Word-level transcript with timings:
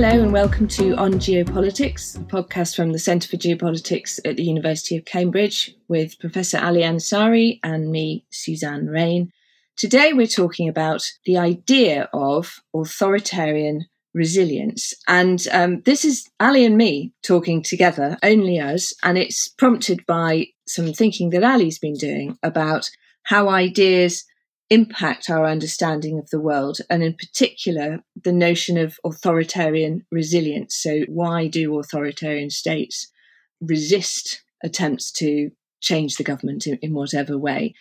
Hello 0.00 0.22
and 0.22 0.32
welcome 0.32 0.68
to 0.68 0.94
On 0.94 1.14
Geopolitics, 1.14 2.14
a 2.14 2.20
podcast 2.20 2.76
from 2.76 2.92
the 2.92 3.00
Centre 3.00 3.26
for 3.26 3.36
Geopolitics 3.36 4.20
at 4.24 4.36
the 4.36 4.44
University 4.44 4.96
of 4.96 5.04
Cambridge 5.04 5.74
with 5.88 6.20
Professor 6.20 6.56
Ali 6.58 6.82
Ansari 6.82 7.58
and 7.64 7.90
me, 7.90 8.24
Suzanne 8.30 8.86
Raine. 8.86 9.32
Today 9.76 10.12
we're 10.12 10.28
talking 10.28 10.68
about 10.68 11.02
the 11.24 11.36
idea 11.36 12.08
of 12.12 12.60
authoritarian 12.72 13.86
resilience. 14.14 14.94
And 15.08 15.44
um, 15.50 15.80
this 15.80 16.04
is 16.04 16.30
Ali 16.38 16.64
and 16.64 16.76
me 16.76 17.12
talking 17.24 17.60
together, 17.64 18.18
only 18.22 18.60
us, 18.60 18.92
and 19.02 19.18
it's 19.18 19.48
prompted 19.48 20.06
by 20.06 20.46
some 20.68 20.92
thinking 20.92 21.30
that 21.30 21.42
Ali's 21.42 21.80
been 21.80 21.94
doing 21.94 22.38
about 22.44 22.88
how 23.24 23.48
ideas 23.48 24.24
impact 24.70 25.30
our 25.30 25.46
understanding 25.46 26.18
of 26.18 26.28
the 26.30 26.40
world, 26.40 26.78
and 26.90 27.02
in 27.02 27.14
particular, 27.14 28.02
the 28.22 28.32
notion 28.32 28.76
of 28.76 28.98
authoritarian 29.04 30.04
resilience. 30.10 30.76
So, 30.76 31.00
why 31.08 31.48
do 31.48 31.78
authoritarian 31.78 32.50
states 32.50 33.10
resist 33.60 34.42
attempts 34.62 35.10
to 35.12 35.50
change 35.80 36.16
the 36.16 36.24
government 36.24 36.66
in, 36.66 36.78
in 36.82 36.92
whatever 36.92 37.38
way? 37.38 37.74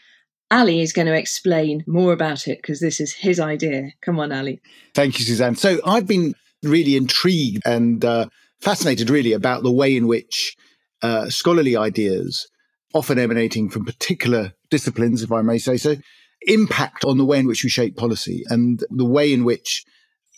Ali 0.50 0.82
is 0.82 0.94
going 0.94 1.08
to 1.08 1.18
explain 1.18 1.84
more 1.88 2.13
about 2.13 2.48
it 2.48 2.60
because 2.62 2.80
this 2.80 3.02
is 3.02 3.13
his 3.13 3.40
idea. 3.40 3.90
Come 4.02 4.18
on, 4.20 4.32
Ali. 4.32 4.62
Thank 4.94 5.20
you, 5.20 5.26
Suzanne. 5.26 5.55
So, 5.55 5.80
I've 5.85 6.08
been 6.08 6.35
really 6.63 6.96
intrigued 6.96 7.63
and 7.66 8.04
uh, 8.05 8.27
fascinated, 8.62 9.10
really, 9.10 9.34
about 9.34 9.63
the 9.63 9.72
way 9.72 9.96
in 9.96 10.08
which 10.08 10.55
uh, 11.02 11.30
scholarly 11.30 11.76
ideas, 11.76 12.48
often 12.94 13.20
emanating 13.20 13.70
from 13.70 13.85
particular 13.85 14.54
disciplines, 14.70 15.21
if 15.21 15.32
I 15.32 15.41
may 15.41 15.58
say 15.58 15.77
so, 15.77 15.98
impact 16.48 17.05
on 17.05 17.17
the 17.17 17.26
way 17.26 17.40
in 17.40 17.48
which 17.48 17.63
we 17.63 17.70
shape 17.70 17.95
policy 17.95 18.43
and 18.48 18.84
the 18.90 19.05
way 19.05 19.31
in 19.31 19.43
which, 19.43 19.85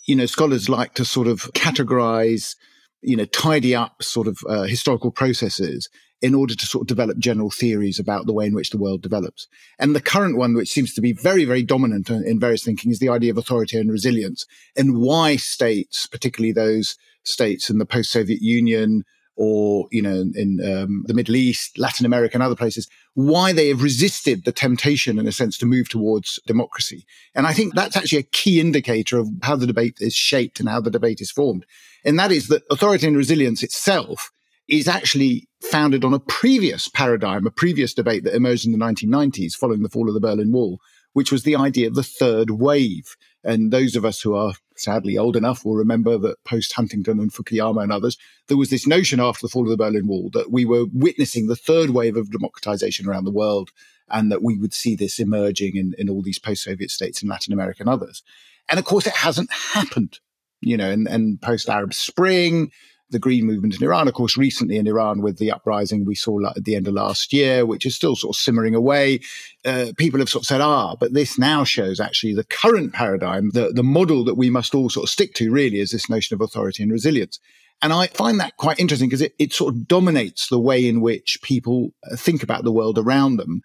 you 0.06 0.14
know, 0.14 0.26
scholars 0.26 0.68
like 0.68 0.94
to 0.94 1.04
sort 1.04 1.26
of 1.26 1.42
categorize, 1.54 2.56
you 3.00 3.16
know, 3.16 3.24
tidy 3.26 3.74
up 3.74 4.02
sort 4.02 4.26
of 4.26 4.38
uh, 4.48 4.62
historical 4.64 5.10
processes 5.10 5.88
in 6.22 6.34
order 6.34 6.54
to 6.54 6.66
sort 6.66 6.82
of 6.82 6.86
develop 6.88 7.16
general 7.18 7.50
theories 7.50 7.98
about 7.98 8.26
the 8.26 8.32
way 8.32 8.44
in 8.44 8.54
which 8.54 8.70
the 8.70 8.78
world 8.78 9.00
develops. 9.00 9.46
And 9.78 9.96
the 9.96 10.02
current 10.02 10.36
one, 10.36 10.54
which 10.54 10.70
seems 10.70 10.92
to 10.94 11.00
be 11.00 11.12
very, 11.12 11.46
very 11.46 11.62
dominant 11.62 12.10
in 12.10 12.38
various 12.38 12.62
thinking, 12.62 12.90
is 12.90 12.98
the 12.98 13.08
idea 13.08 13.30
of 13.30 13.38
authoritarian 13.38 13.88
resilience 13.88 14.44
and 14.76 14.98
why 14.98 15.36
states, 15.36 16.06
particularly 16.06 16.52
those 16.52 16.96
states 17.24 17.70
in 17.70 17.78
the 17.78 17.86
post-Soviet 17.86 18.42
Union, 18.42 19.04
or 19.42 19.88
you 19.90 20.02
know 20.02 20.26
in 20.34 20.60
um, 20.62 21.02
the 21.06 21.14
Middle 21.14 21.34
East, 21.34 21.78
Latin 21.78 22.04
America, 22.04 22.34
and 22.34 22.42
other 22.42 22.54
places, 22.54 22.86
why 23.14 23.54
they 23.54 23.68
have 23.68 23.82
resisted 23.82 24.44
the 24.44 24.52
temptation, 24.52 25.18
in 25.18 25.26
a 25.26 25.32
sense, 25.32 25.56
to 25.56 25.64
move 25.64 25.88
towards 25.88 26.38
democracy. 26.46 27.06
And 27.34 27.46
I 27.46 27.54
think 27.54 27.74
that's 27.74 27.96
actually 27.96 28.18
a 28.18 28.34
key 28.34 28.60
indicator 28.60 29.18
of 29.18 29.30
how 29.42 29.56
the 29.56 29.66
debate 29.66 29.96
is 29.98 30.14
shaped 30.14 30.60
and 30.60 30.68
how 30.68 30.82
the 30.82 30.90
debate 30.90 31.22
is 31.22 31.30
formed. 31.30 31.64
And 32.04 32.18
that 32.18 32.30
is 32.30 32.48
that 32.48 32.64
authoritarian 32.70 33.16
resilience 33.16 33.62
itself 33.62 34.30
is 34.68 34.86
actually 34.86 35.48
founded 35.62 36.04
on 36.04 36.12
a 36.12 36.20
previous 36.20 36.88
paradigm, 36.88 37.46
a 37.46 37.50
previous 37.50 37.94
debate 37.94 38.24
that 38.24 38.36
emerged 38.36 38.66
in 38.66 38.72
the 38.72 38.78
1990s 38.78 39.54
following 39.54 39.82
the 39.82 39.88
fall 39.88 40.06
of 40.08 40.12
the 40.12 40.20
Berlin 40.20 40.52
Wall, 40.52 40.78
which 41.14 41.32
was 41.32 41.44
the 41.44 41.56
idea 41.56 41.88
of 41.88 41.94
the 41.94 42.02
third 42.02 42.50
wave. 42.50 43.16
And 43.42 43.72
those 43.72 43.96
of 43.96 44.04
us 44.04 44.20
who 44.20 44.34
are 44.34 44.52
sadly 44.80 45.18
old 45.18 45.36
enough 45.36 45.64
will 45.64 45.76
remember 45.76 46.18
that 46.18 46.42
post 46.44 46.72
Huntington 46.72 47.20
and 47.20 47.32
Fukuyama 47.32 47.82
and 47.82 47.92
others, 47.92 48.16
there 48.48 48.56
was 48.56 48.70
this 48.70 48.86
notion 48.86 49.20
after 49.20 49.46
the 49.46 49.50
fall 49.50 49.64
of 49.64 49.70
the 49.70 49.76
Berlin 49.76 50.06
Wall 50.06 50.30
that 50.32 50.50
we 50.50 50.64
were 50.64 50.86
witnessing 50.92 51.46
the 51.46 51.56
third 51.56 51.90
wave 51.90 52.16
of 52.16 52.30
democratization 52.30 53.08
around 53.08 53.24
the 53.24 53.30
world 53.30 53.70
and 54.08 54.32
that 54.32 54.42
we 54.42 54.58
would 54.58 54.74
see 54.74 54.96
this 54.96 55.18
emerging 55.18 55.76
in, 55.76 55.94
in 55.98 56.08
all 56.08 56.22
these 56.22 56.38
post 56.38 56.64
Soviet 56.64 56.90
states 56.90 57.22
in 57.22 57.28
Latin 57.28 57.52
America 57.52 57.82
and 57.82 57.88
others. 57.88 58.22
And 58.68 58.78
of 58.78 58.84
course, 58.84 59.06
it 59.06 59.14
hasn't 59.14 59.52
happened, 59.52 60.18
you 60.60 60.76
know, 60.76 60.90
and, 60.90 61.06
and 61.06 61.40
post 61.40 61.68
Arab 61.68 61.94
Spring, 61.94 62.72
the 63.10 63.18
Green 63.18 63.44
movement 63.44 63.76
in 63.76 63.82
Iran, 63.82 64.08
of 64.08 64.14
course, 64.14 64.36
recently 64.36 64.76
in 64.76 64.86
Iran 64.86 65.20
with 65.20 65.38
the 65.38 65.50
uprising 65.50 66.04
we 66.04 66.14
saw 66.14 66.46
at 66.48 66.64
the 66.64 66.76
end 66.76 66.88
of 66.88 66.94
last 66.94 67.32
year, 67.32 67.66
which 67.66 67.84
is 67.84 67.94
still 67.94 68.16
sort 68.16 68.36
of 68.36 68.40
simmering 68.40 68.74
away. 68.74 69.20
Uh, 69.64 69.92
people 69.98 70.20
have 70.20 70.28
sort 70.28 70.42
of 70.42 70.46
said, 70.46 70.60
ah, 70.60 70.96
but 70.96 71.12
this 71.12 71.38
now 71.38 71.64
shows 71.64 72.00
actually 72.00 72.34
the 72.34 72.44
current 72.44 72.92
paradigm, 72.92 73.50
the, 73.50 73.72
the 73.74 73.82
model 73.82 74.24
that 74.24 74.36
we 74.36 74.50
must 74.50 74.74
all 74.74 74.88
sort 74.88 75.04
of 75.04 75.10
stick 75.10 75.34
to 75.34 75.50
really 75.50 75.80
is 75.80 75.90
this 75.90 76.08
notion 76.08 76.34
of 76.34 76.40
authoritarian 76.40 76.92
resilience. 76.92 77.38
And 77.82 77.92
I 77.92 78.08
find 78.08 78.38
that 78.40 78.56
quite 78.56 78.78
interesting 78.78 79.08
because 79.08 79.22
it, 79.22 79.34
it 79.38 79.52
sort 79.52 79.74
of 79.74 79.88
dominates 79.88 80.48
the 80.48 80.60
way 80.60 80.86
in 80.86 81.00
which 81.00 81.38
people 81.42 81.92
uh, 82.10 82.16
think 82.16 82.42
about 82.42 82.62
the 82.64 82.72
world 82.72 82.98
around 82.98 83.36
them. 83.36 83.62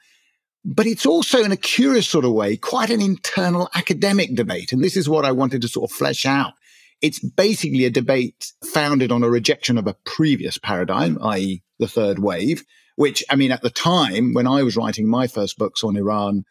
But 0.63 0.87
it's 0.87 1.05
also, 1.05 1.43
in 1.43 1.51
a 1.51 1.57
curious 1.57 2.07
sort 2.07 2.25
of 2.25 2.31
way, 2.31 2.57
quite 2.57 2.89
an 2.89 3.01
internal 3.01 3.69
academic 3.75 4.33
debate. 4.33 4.71
And 4.71 4.83
this 4.83 4.97
is 4.97 5.07
what 5.07 5.23
I 5.23 5.31
wanted 5.31 5.61
to 5.61 5.67
sort 5.67 5.91
of 5.91 5.95
flesh 5.95 6.25
out 6.25 6.53
it's 7.01 7.19
basically 7.19 7.85
a 7.85 7.89
debate 7.89 8.53
founded 8.63 9.11
on 9.11 9.23
a 9.23 9.29
rejection 9.29 9.77
of 9.77 9.87
a 9.87 9.95
previous 10.05 10.57
paradigm, 10.57 11.17
i.e., 11.21 11.63
the 11.79 11.87
third 11.87 12.19
wave, 12.19 12.63
which, 12.95 13.23
I 13.29 13.35
mean, 13.35 13.51
at 13.51 13.61
the 13.61 13.69
time 13.69 14.33
when 14.33 14.47
I 14.47 14.63
was 14.63 14.77
writing 14.77 15.07
my 15.07 15.27
first 15.27 15.57
books 15.57 15.83
on 15.83 15.97
Iran, 15.97 16.45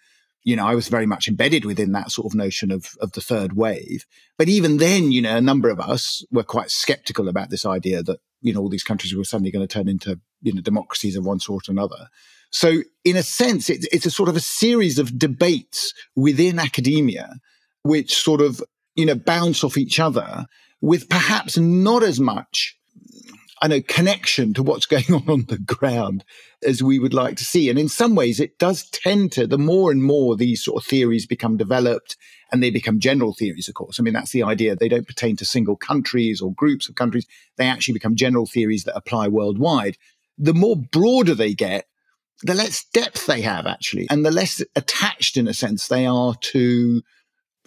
you 0.44 0.56
know, 0.56 0.66
I 0.66 0.74
was 0.74 0.88
very 0.88 1.06
much 1.06 1.26
embedded 1.26 1.64
within 1.64 1.92
that 1.92 2.10
sort 2.10 2.26
of 2.26 2.34
notion 2.34 2.70
of, 2.70 2.88
of 3.00 3.12
the 3.12 3.22
third 3.22 3.54
wave. 3.54 4.04
But 4.36 4.48
even 4.48 4.76
then, 4.76 5.10
you 5.10 5.22
know, 5.22 5.36
a 5.36 5.40
number 5.40 5.70
of 5.70 5.80
us 5.80 6.22
were 6.30 6.42
quite 6.42 6.70
skeptical 6.70 7.28
about 7.28 7.48
this 7.48 7.64
idea 7.64 8.02
that, 8.02 8.20
you 8.42 8.52
know, 8.52 8.60
all 8.60 8.68
these 8.68 8.84
countries 8.84 9.14
were 9.14 9.24
suddenly 9.24 9.50
going 9.50 9.66
to 9.66 9.72
turn 9.72 9.88
into, 9.88 10.20
you 10.42 10.52
know, 10.52 10.60
democracies 10.60 11.16
of 11.16 11.24
one 11.24 11.40
sort 11.40 11.68
or 11.68 11.72
another. 11.72 12.08
So 12.50 12.82
in 13.04 13.16
a 13.16 13.22
sense, 13.22 13.70
it, 13.70 13.86
it's 13.90 14.06
a 14.06 14.10
sort 14.10 14.28
of 14.28 14.36
a 14.36 14.40
series 14.40 14.98
of 14.98 15.18
debates 15.18 15.94
within 16.14 16.58
academia, 16.58 17.36
which 17.82 18.14
sort 18.14 18.42
of 18.42 18.62
you 18.94 19.06
know, 19.06 19.14
bounce 19.14 19.64
off 19.64 19.76
each 19.76 19.98
other 19.98 20.46
with 20.80 21.08
perhaps 21.08 21.56
not 21.56 22.02
as 22.02 22.20
much, 22.20 22.76
I 23.62 23.68
know, 23.68 23.80
connection 23.80 24.52
to 24.54 24.62
what's 24.62 24.86
going 24.94 25.12
on 25.12 25.28
on 25.28 25.44
the 25.48 25.58
ground 25.58 26.24
as 26.62 26.82
we 26.82 26.98
would 26.98 27.14
like 27.14 27.36
to 27.36 27.44
see. 27.44 27.68
And 27.68 27.78
in 27.78 27.88
some 27.88 28.14
ways, 28.14 28.40
it 28.40 28.58
does 28.58 28.88
tend 28.90 29.32
to, 29.32 29.46
the 29.46 29.58
more 29.58 29.90
and 29.90 30.02
more 30.02 30.36
these 30.36 30.62
sort 30.62 30.82
of 30.82 30.88
theories 30.88 31.26
become 31.26 31.56
developed 31.56 32.16
and 32.52 32.62
they 32.62 32.70
become 32.70 33.00
general 33.00 33.34
theories, 33.34 33.68
of 33.68 33.74
course. 33.74 33.98
I 33.98 34.02
mean, 34.02 34.14
that's 34.14 34.32
the 34.32 34.42
idea. 34.42 34.76
They 34.76 34.88
don't 34.88 35.06
pertain 35.06 35.36
to 35.36 35.44
single 35.44 35.76
countries 35.76 36.40
or 36.40 36.52
groups 36.52 36.88
of 36.88 36.94
countries. 36.94 37.26
They 37.56 37.66
actually 37.66 37.94
become 37.94 38.16
general 38.16 38.46
theories 38.46 38.84
that 38.84 38.96
apply 38.96 39.28
worldwide. 39.28 39.98
The 40.38 40.54
more 40.54 40.76
broader 40.76 41.34
they 41.34 41.54
get, 41.54 41.86
the 42.42 42.54
less 42.54 42.84
depth 42.92 43.26
they 43.26 43.40
have 43.40 43.66
actually, 43.66 44.06
and 44.10 44.24
the 44.24 44.30
less 44.30 44.62
attached 44.76 45.36
in 45.36 45.48
a 45.48 45.54
sense 45.54 45.88
they 45.88 46.04
are 46.04 46.34
to 46.34 47.02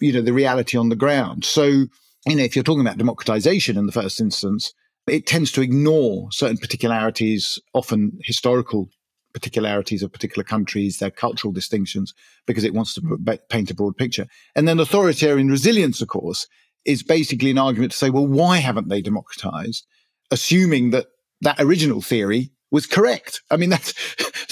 you 0.00 0.12
know, 0.12 0.22
the 0.22 0.32
reality 0.32 0.76
on 0.78 0.88
the 0.88 0.96
ground. 0.96 1.44
So, 1.44 1.64
you 1.64 2.36
know, 2.36 2.42
if 2.42 2.54
you're 2.54 2.62
talking 2.62 2.80
about 2.80 2.98
democratization 2.98 3.76
in 3.76 3.86
the 3.86 3.92
first 3.92 4.20
instance, 4.20 4.72
it 5.06 5.26
tends 5.26 5.52
to 5.52 5.62
ignore 5.62 6.28
certain 6.30 6.58
particularities, 6.58 7.58
often 7.74 8.18
historical 8.22 8.88
particularities 9.32 10.02
of 10.02 10.12
particular 10.12 10.44
countries, 10.44 10.98
their 10.98 11.10
cultural 11.10 11.52
distinctions, 11.52 12.12
because 12.46 12.64
it 12.64 12.74
wants 12.74 12.94
to 12.94 13.38
paint 13.48 13.70
a 13.70 13.74
broad 13.74 13.96
picture. 13.96 14.26
And 14.56 14.66
then 14.66 14.80
authoritarian 14.80 15.48
resilience, 15.48 16.00
of 16.00 16.08
course, 16.08 16.46
is 16.84 17.02
basically 17.02 17.50
an 17.50 17.58
argument 17.58 17.92
to 17.92 17.98
say, 17.98 18.10
well, 18.10 18.26
why 18.26 18.58
haven't 18.58 18.88
they 18.88 19.02
democratized? 19.02 19.86
Assuming 20.30 20.90
that 20.90 21.06
that 21.42 21.60
original 21.60 22.00
theory 22.00 22.50
was 22.70 22.86
correct. 22.86 23.42
I 23.50 23.56
mean, 23.56 23.70
that's 23.70 23.94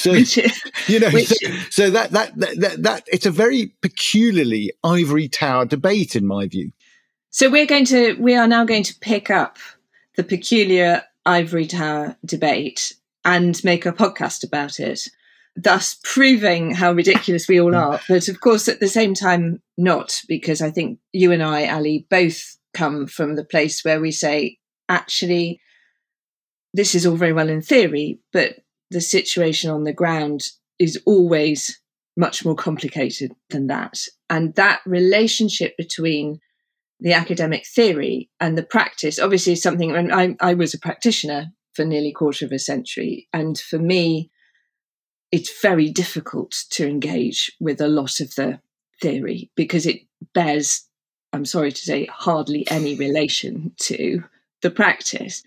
so 0.07 0.43
you 0.87 1.01
know. 1.01 1.11
Which, 1.11 1.29
so, 1.29 1.51
so 1.71 1.91
that, 1.91 2.11
that, 2.13 2.37
that 2.39 2.61
that 2.61 2.83
that 2.83 3.05
it's 3.09 3.27
a 3.27 3.31
very 3.31 3.73
peculiarly 3.83 4.73
ivory 4.85 5.29
tower 5.29 5.65
debate, 5.65 6.17
in 6.17 6.27
my 6.27 6.47
view. 6.47 6.73
So 7.31 7.51
we're 7.51 7.67
going 7.67 7.85
to 7.87 8.15
we 8.15 8.35
are 8.35 8.49
now 8.49 8.65
going 8.65 8.85
to 8.85 8.99
pick 9.01 9.31
up 9.31 9.59
the 10.17 10.25
peculiar 10.25 11.03
ivory 11.25 11.67
tower 11.67 12.17
debate 12.25 12.95
and 13.25 13.63
make 13.65 13.85
a 13.85 13.93
podcast 13.93 14.45
about 14.45 14.79
it, 14.79 15.09
thus 15.57 15.99
proving 16.05 16.73
how 16.73 16.93
ridiculous 16.93 17.49
we 17.49 17.61
all 17.61 17.75
are. 17.75 18.01
But 18.09 18.29
of 18.29 18.41
course, 18.41 18.69
at 18.69 18.81
the 18.81 18.89
same 18.89 19.15
time, 19.15 19.61
not 19.77 20.21
because 20.29 20.63
I 20.63 20.71
think 20.71 20.99
you 21.13 21.33
and 21.33 21.43
I, 21.43 21.69
Ali, 21.69 22.07
both 22.09 22.57
come 22.73 23.07
from 23.07 23.35
the 23.35 23.45
place 23.45 23.85
where 23.85 24.01
we 24.01 24.13
say 24.13 24.59
actually 24.89 25.61
this 26.77 26.95
is 26.95 27.07
all 27.07 27.17
very 27.17 27.33
well 27.33 27.49
in 27.49 27.63
theory, 27.63 28.21
but 28.33 28.57
the 28.91 29.01
situation 29.01 29.71
on 29.71 29.85
the 29.85 29.93
ground 29.93 30.43
is 30.79 31.01
always 31.07 31.81
much 32.17 32.45
more 32.45 32.55
complicated 32.55 33.33
than 33.51 33.67
that. 33.67 33.99
And 34.31 34.55
that 34.55 34.81
relationship 34.87 35.77
between 35.77 36.41
the 37.01 37.13
academic 37.13 37.67
theory 37.67 38.31
and 38.41 38.57
the 38.57 38.63
practice, 38.63 39.19
obviously, 39.19 39.53
is 39.53 39.63
something. 39.63 39.95
And 39.95 40.13
I, 40.13 40.37
I 40.41 40.55
was 40.55 40.73
a 40.73 40.79
practitioner 40.79 41.53
for 41.75 41.85
nearly 41.85 42.09
a 42.09 42.15
quarter 42.15 42.47
of 42.47 42.53
a 42.53 42.59
century, 42.59 43.29
and 43.35 43.59
for 43.59 43.79
me, 43.79 44.31
it's 45.31 45.61
very 45.61 45.91
difficult 45.91 46.65
to 46.71 46.87
engage 46.87 47.53
with 47.61 47.81
a 47.81 47.89
lot 47.89 48.21
of 48.21 48.35
the 48.37 48.61
theory 49.03 49.51
because 49.57 49.85
it 49.85 50.01
bears, 50.33 50.87
I'm 51.33 51.45
sorry 51.45 51.73
to 51.73 51.83
say, 51.83 52.07
hardly 52.07 52.67
any 52.71 52.95
relation 52.95 53.73
to 53.81 54.25
the 54.63 54.71
practice. 54.71 55.43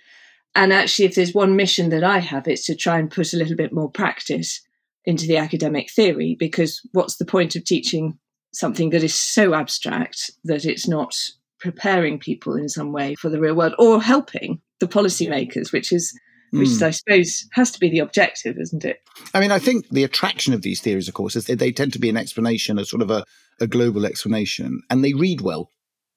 And 0.56 0.74
actually, 0.74 1.06
if 1.06 1.16
there's 1.16 1.34
one 1.34 1.56
mission 1.56 1.90
that 1.90 2.04
I 2.04 2.20
have, 2.20 2.48
it's 2.48 2.66
to 2.66 2.76
try 2.76 2.98
and 2.98 3.12
put 3.12 3.34
a 3.34 3.38
little 3.38 3.56
bit 3.56 3.72
more 3.72 3.90
practice 3.90 4.62
into 5.06 5.28
the 5.28 5.38
academic 5.38 5.92
theory, 5.92 6.36
because 6.38 6.82
what's 6.92 7.18
the 7.18 7.26
point 7.26 7.56
of 7.56 7.64
teaching 7.64 8.18
something 8.54 8.90
that 8.90 9.04
is 9.04 9.16
so 9.16 9.54
abstract 9.54 10.32
that 10.44 10.66
it's 10.66 10.88
not 10.88 11.16
preparing 11.60 12.20
people 12.20 12.56
in 12.56 12.68
some 12.70 12.92
way 12.92 13.16
for 13.16 13.30
the 13.30 13.40
real 13.40 13.56
world 13.56 13.76
or 13.78 14.02
helping 14.02 14.62
the 14.80 14.88
policymakers, 14.88 15.72
which 15.72 15.92
is 15.92 16.18
which 16.52 16.70
mm. 16.70 16.82
I 16.82 16.90
suppose 16.90 17.48
has 17.54 17.70
to 17.72 17.80
be 17.80 17.90
the 17.90 18.00
objective, 18.00 18.58
isn't 18.60 18.84
it? 18.84 19.02
I 19.36 19.40
mean, 19.40 19.52
I 19.52 19.60
think 19.60 19.88
the 19.90 20.04
attraction 20.04 20.54
of 20.54 20.64
these 20.64 20.82
theories, 20.82 21.08
of 21.08 21.14
course, 21.14 21.36
is 21.36 21.46
that 21.46 21.60
they 21.60 21.72
tend 21.72 21.94
to 21.94 22.00
be 22.00 22.10
an 22.10 22.18
explanation, 22.18 22.80
a 22.80 22.86
sort 22.86 23.04
of 23.04 23.12
a, 23.12 23.24
a 23.62 23.68
global 23.68 24.06
explanation, 24.06 24.82
and 24.90 25.04
they 25.04 25.14
read 25.14 25.42
well. 25.42 25.72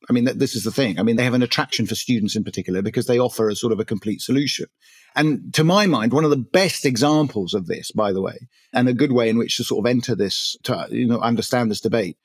I 0.08 0.12
mean, 0.12 0.25
this 0.25 0.56
is 0.56 0.64
the 0.64 0.72
thing. 0.72 0.99
I 0.99 1.02
mean, 1.02 1.16
they 1.16 1.25
have 1.25 1.34
an 1.34 1.43
attraction 1.43 1.87
for 1.87 1.94
students 1.94 2.34
in 2.34 2.44
particular 2.44 2.82
because 2.82 3.06
they 3.06 3.19
offer 3.19 3.49
a 3.49 3.54
sort 3.54 3.72
of 3.72 3.81
a 3.81 3.84
complete 3.84 4.20
solution. 4.20 4.66
And 5.14 5.52
to 5.54 5.64
my 5.64 5.87
mind, 5.87 6.12
one 6.12 6.25
of 6.25 6.31
the 6.31 6.37
best 6.37 6.84
examples 6.84 7.54
of 7.54 7.66
this, 7.66 7.90
by 7.93 8.12
the 8.12 8.22
way, 8.22 8.49
and 8.72 8.88
a 8.88 8.94
good 8.94 9.12
way 9.12 9.28
in 9.28 9.38
which 9.38 9.56
to 9.58 9.64
sort 9.64 9.84
of 9.84 9.90
enter 9.90 10.14
this, 10.14 10.56
to, 10.64 10.87
you 10.90 11.06
know, 11.06 11.20
understand 11.20 11.70
this 11.70 11.81
debate 11.81 12.16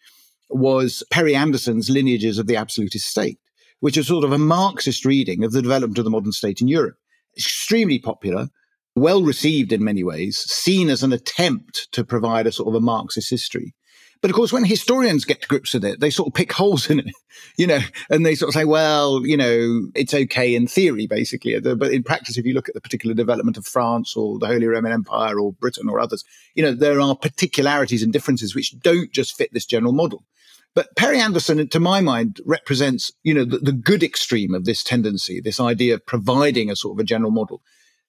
was 0.49 1.03
Perry 1.11 1.35
Anderson's 1.35 1.89
Lineages 1.89 2.37
of 2.37 2.47
the 2.47 2.55
Absolutist 2.55 3.07
State, 3.07 3.39
which 3.79 3.97
is 3.97 4.07
sort 4.07 4.23
of 4.23 4.31
a 4.31 4.37
Marxist 4.37 5.05
reading 5.05 5.43
of 5.43 5.51
the 5.51 5.61
development 5.61 5.97
of 5.97 6.05
the 6.05 6.09
modern 6.09 6.31
state 6.31 6.61
in 6.61 6.67
Europe. 6.67 6.95
Extremely 7.35 7.99
popular, 7.99 8.49
well 8.95 9.21
received 9.21 9.71
in 9.71 9.83
many 9.83 10.03
ways, 10.03 10.37
seen 10.37 10.89
as 10.89 11.03
an 11.03 11.13
attempt 11.13 11.89
to 11.91 12.03
provide 12.03 12.47
a 12.47 12.51
sort 12.51 12.69
of 12.69 12.75
a 12.75 12.81
Marxist 12.81 13.29
history. 13.29 13.75
But 14.21 14.31
of 14.31 14.35
course, 14.35 14.51
when 14.51 14.63
historians 14.63 15.25
get 15.25 15.41
to 15.41 15.47
grips 15.47 15.73
with 15.73 15.85
it, 15.85 15.99
they 15.99 16.09
sort 16.09 16.27
of 16.27 16.33
pick 16.33 16.51
holes 16.51 16.89
in 16.89 16.99
it, 16.99 17.13
you 17.57 17.67
know, 17.67 17.79
and 18.09 18.25
they 18.25 18.35
sort 18.35 18.49
of 18.49 18.53
say, 18.53 18.65
well, 18.65 19.25
you 19.25 19.37
know, 19.37 19.87
it's 19.95 20.13
okay 20.13 20.55
in 20.55 20.67
theory, 20.67 21.07
basically. 21.07 21.59
But 21.59 21.91
in 21.91 22.03
practice, 22.03 22.37
if 22.37 22.45
you 22.45 22.53
look 22.53 22.67
at 22.67 22.75
the 22.75 22.81
particular 22.81 23.13
development 23.13 23.57
of 23.57 23.65
France 23.65 24.15
or 24.15 24.39
the 24.39 24.47
Holy 24.47 24.67
Roman 24.67 24.91
Empire 24.91 25.39
or 25.39 25.53
Britain 25.53 25.89
or 25.89 25.99
others, 25.99 26.23
you 26.55 26.63
know, 26.63 26.73
there 26.73 26.99
are 26.99 27.15
particularities 27.15 28.03
and 28.03 28.11
differences 28.11 28.55
which 28.55 28.77
don't 28.79 29.11
just 29.11 29.35
fit 29.35 29.53
this 29.53 29.65
general 29.65 29.93
model. 29.93 30.23
But 30.73 30.95
Perry 30.95 31.19
Anderson, 31.19 31.67
to 31.67 31.79
my 31.79 32.01
mind, 32.01 32.39
represents, 32.45 33.11
you 33.23 33.33
know, 33.33 33.45
the, 33.45 33.57
the 33.57 33.71
good 33.71 34.03
extreme 34.03 34.53
of 34.53 34.65
this 34.65 34.83
tendency, 34.83 35.41
this 35.41 35.59
idea 35.59 35.95
of 35.95 36.05
providing 36.05 36.69
a 36.69 36.75
sort 36.75 36.97
of 36.97 37.03
a 37.03 37.05
general 37.05 37.31
model 37.31 37.61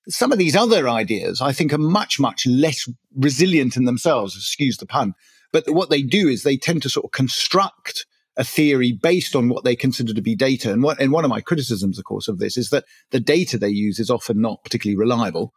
some 0.09 0.33
of 0.33 0.39
these 0.39 0.57
other 0.57 0.89
ideas, 0.89 1.41
I 1.41 1.53
think, 1.53 1.73
are 1.73 1.79
much, 1.79 2.19
much 2.19 2.47
less 2.47 2.89
resilient 3.15 3.77
in 3.77 3.85
themselves, 3.85 4.35
excuse 4.37 4.79
the 4.79 4.87
pun, 4.87 5.15
but 5.53 5.65
what 5.69 5.91
they 5.91 6.03
do 6.03 6.29
is 6.29 6.43
they 6.43 6.57
tend 6.57 6.83
to 6.83 6.91
sort 6.91 7.05
of 7.05 7.11
construct 7.13 8.07
a 8.37 8.45
theory 8.45 8.93
based 8.93 9.35
on 9.35 9.49
what 9.49 9.65
they 9.65 9.75
consider 9.75 10.15
to 10.15 10.23
be 10.23 10.37
data. 10.37 10.73
And, 10.73 10.83
what, 10.83 11.01
and 11.01 11.11
one 11.11 11.25
of 11.25 11.31
my 11.31 11.41
criticisms, 11.41 11.99
of 11.99 12.05
course, 12.05 12.29
of 12.29 12.39
this 12.39 12.57
is 12.57 12.71
that 12.71 12.85
the 13.11 13.21
data 13.21 13.59
they 13.59 13.69
use 13.69 13.99
is 13.99 14.11
often 14.11 14.41
not 14.41 14.63
particularly 14.63 14.97
reliable 14.97 15.53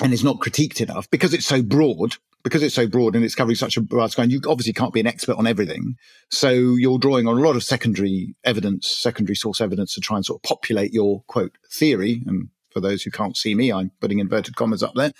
and 0.00 0.12
is 0.12 0.22
not 0.22 0.38
critiqued 0.38 0.80
enough 0.80 1.08
because 1.10 1.32
it's 1.32 1.46
so 1.46 1.62
broad. 1.62 2.16
Because 2.44 2.62
it's 2.62 2.76
so 2.76 2.86
broad 2.86 3.16
and 3.16 3.24
it's 3.24 3.34
covering 3.34 3.56
such 3.56 3.76
a 3.76 3.80
broad 3.80 4.12
scope, 4.12 4.30
you 4.30 4.40
obviously 4.46 4.72
can't 4.72 4.92
be 4.92 5.00
an 5.00 5.06
expert 5.08 5.36
on 5.36 5.48
everything. 5.48 5.96
So 6.30 6.50
you're 6.50 6.98
drawing 6.98 7.26
on 7.26 7.38
a 7.38 7.40
lot 7.40 7.56
of 7.56 7.64
secondary 7.64 8.36
evidence, 8.44 8.88
secondary 8.88 9.34
source 9.34 9.60
evidence 9.60 9.94
to 9.94 10.00
try 10.00 10.16
and 10.16 10.24
sort 10.24 10.38
of 10.38 10.42
populate 10.44 10.92
your 10.92 11.24
quote 11.26 11.58
theory. 11.72 12.22
And 12.24 12.50
for 12.70 12.78
those 12.78 13.02
who 13.02 13.10
can't 13.10 13.36
see 13.36 13.56
me, 13.56 13.72
I'm 13.72 13.90
putting 14.00 14.20
inverted 14.20 14.54
commas 14.54 14.84
up 14.84 14.94
there. 14.94 15.10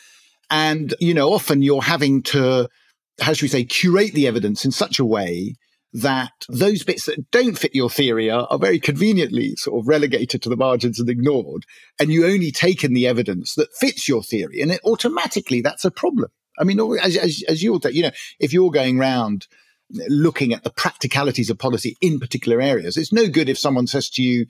And, 0.51 0.95
you 1.01 1.15
know, 1.15 1.33
often 1.33 1.63
you're 1.63 1.83
having 1.83 2.23
to 2.25 2.69
how 3.21 3.33
should 3.33 3.43
we 3.43 3.49
say, 3.49 3.65
curate 3.65 4.13
the 4.13 4.27
evidence 4.27 4.65
in 4.65 4.71
such 4.71 4.99
a 4.99 5.05
way 5.05 5.55
that 5.93 6.33
those 6.49 6.83
bits 6.83 7.07
that 7.07 7.31
don't 7.31 7.59
fit 7.59 7.75
your 7.75 7.89
theory 7.89 8.31
are, 8.31 8.47
are, 8.51 8.59
very 8.59 8.79
conveniently 8.79 9.57
sort 9.57 9.81
of 9.81 9.89
relegated 9.89 10.43
to 10.43 10.49
the 10.49 10.57
margins 10.57 11.01
and 11.01 11.09
ignored. 11.09 11.65
And 11.99 12.11
you 12.11 12.27
only 12.27 12.51
take 12.51 12.85
in 12.85 12.93
the 12.93 13.07
evidence 13.07 13.55
that 13.55 13.75
fits 13.75 14.07
your 14.07 14.23
theory. 14.23 14.61
And 14.61 14.71
it 14.71 14.81
automatically, 14.85 15.63
that's 15.63 15.87
a 15.87 15.91
problem. 15.91 16.29
I 16.59 16.65
mean, 16.65 16.81
as, 17.03 17.17
as, 17.17 17.43
as 17.49 17.63
you'll, 17.63 17.81
you 17.91 18.03
know, 18.03 18.11
if 18.39 18.53
you're 18.53 18.71
going 18.71 18.99
around 18.99 19.47
looking 20.09 20.53
at 20.53 20.65
the 20.65 20.71
practicalities 20.71 21.49
of 21.49 21.59
policy 21.59 21.97
in 22.01 22.19
particular 22.19 22.61
areas, 22.61 22.97
it's 22.97 23.13
no 23.13 23.29
good 23.29 23.49
if 23.49 23.59
someone 23.59 23.87
says 23.87 24.11
to 24.11 24.23
you, 24.23 24.47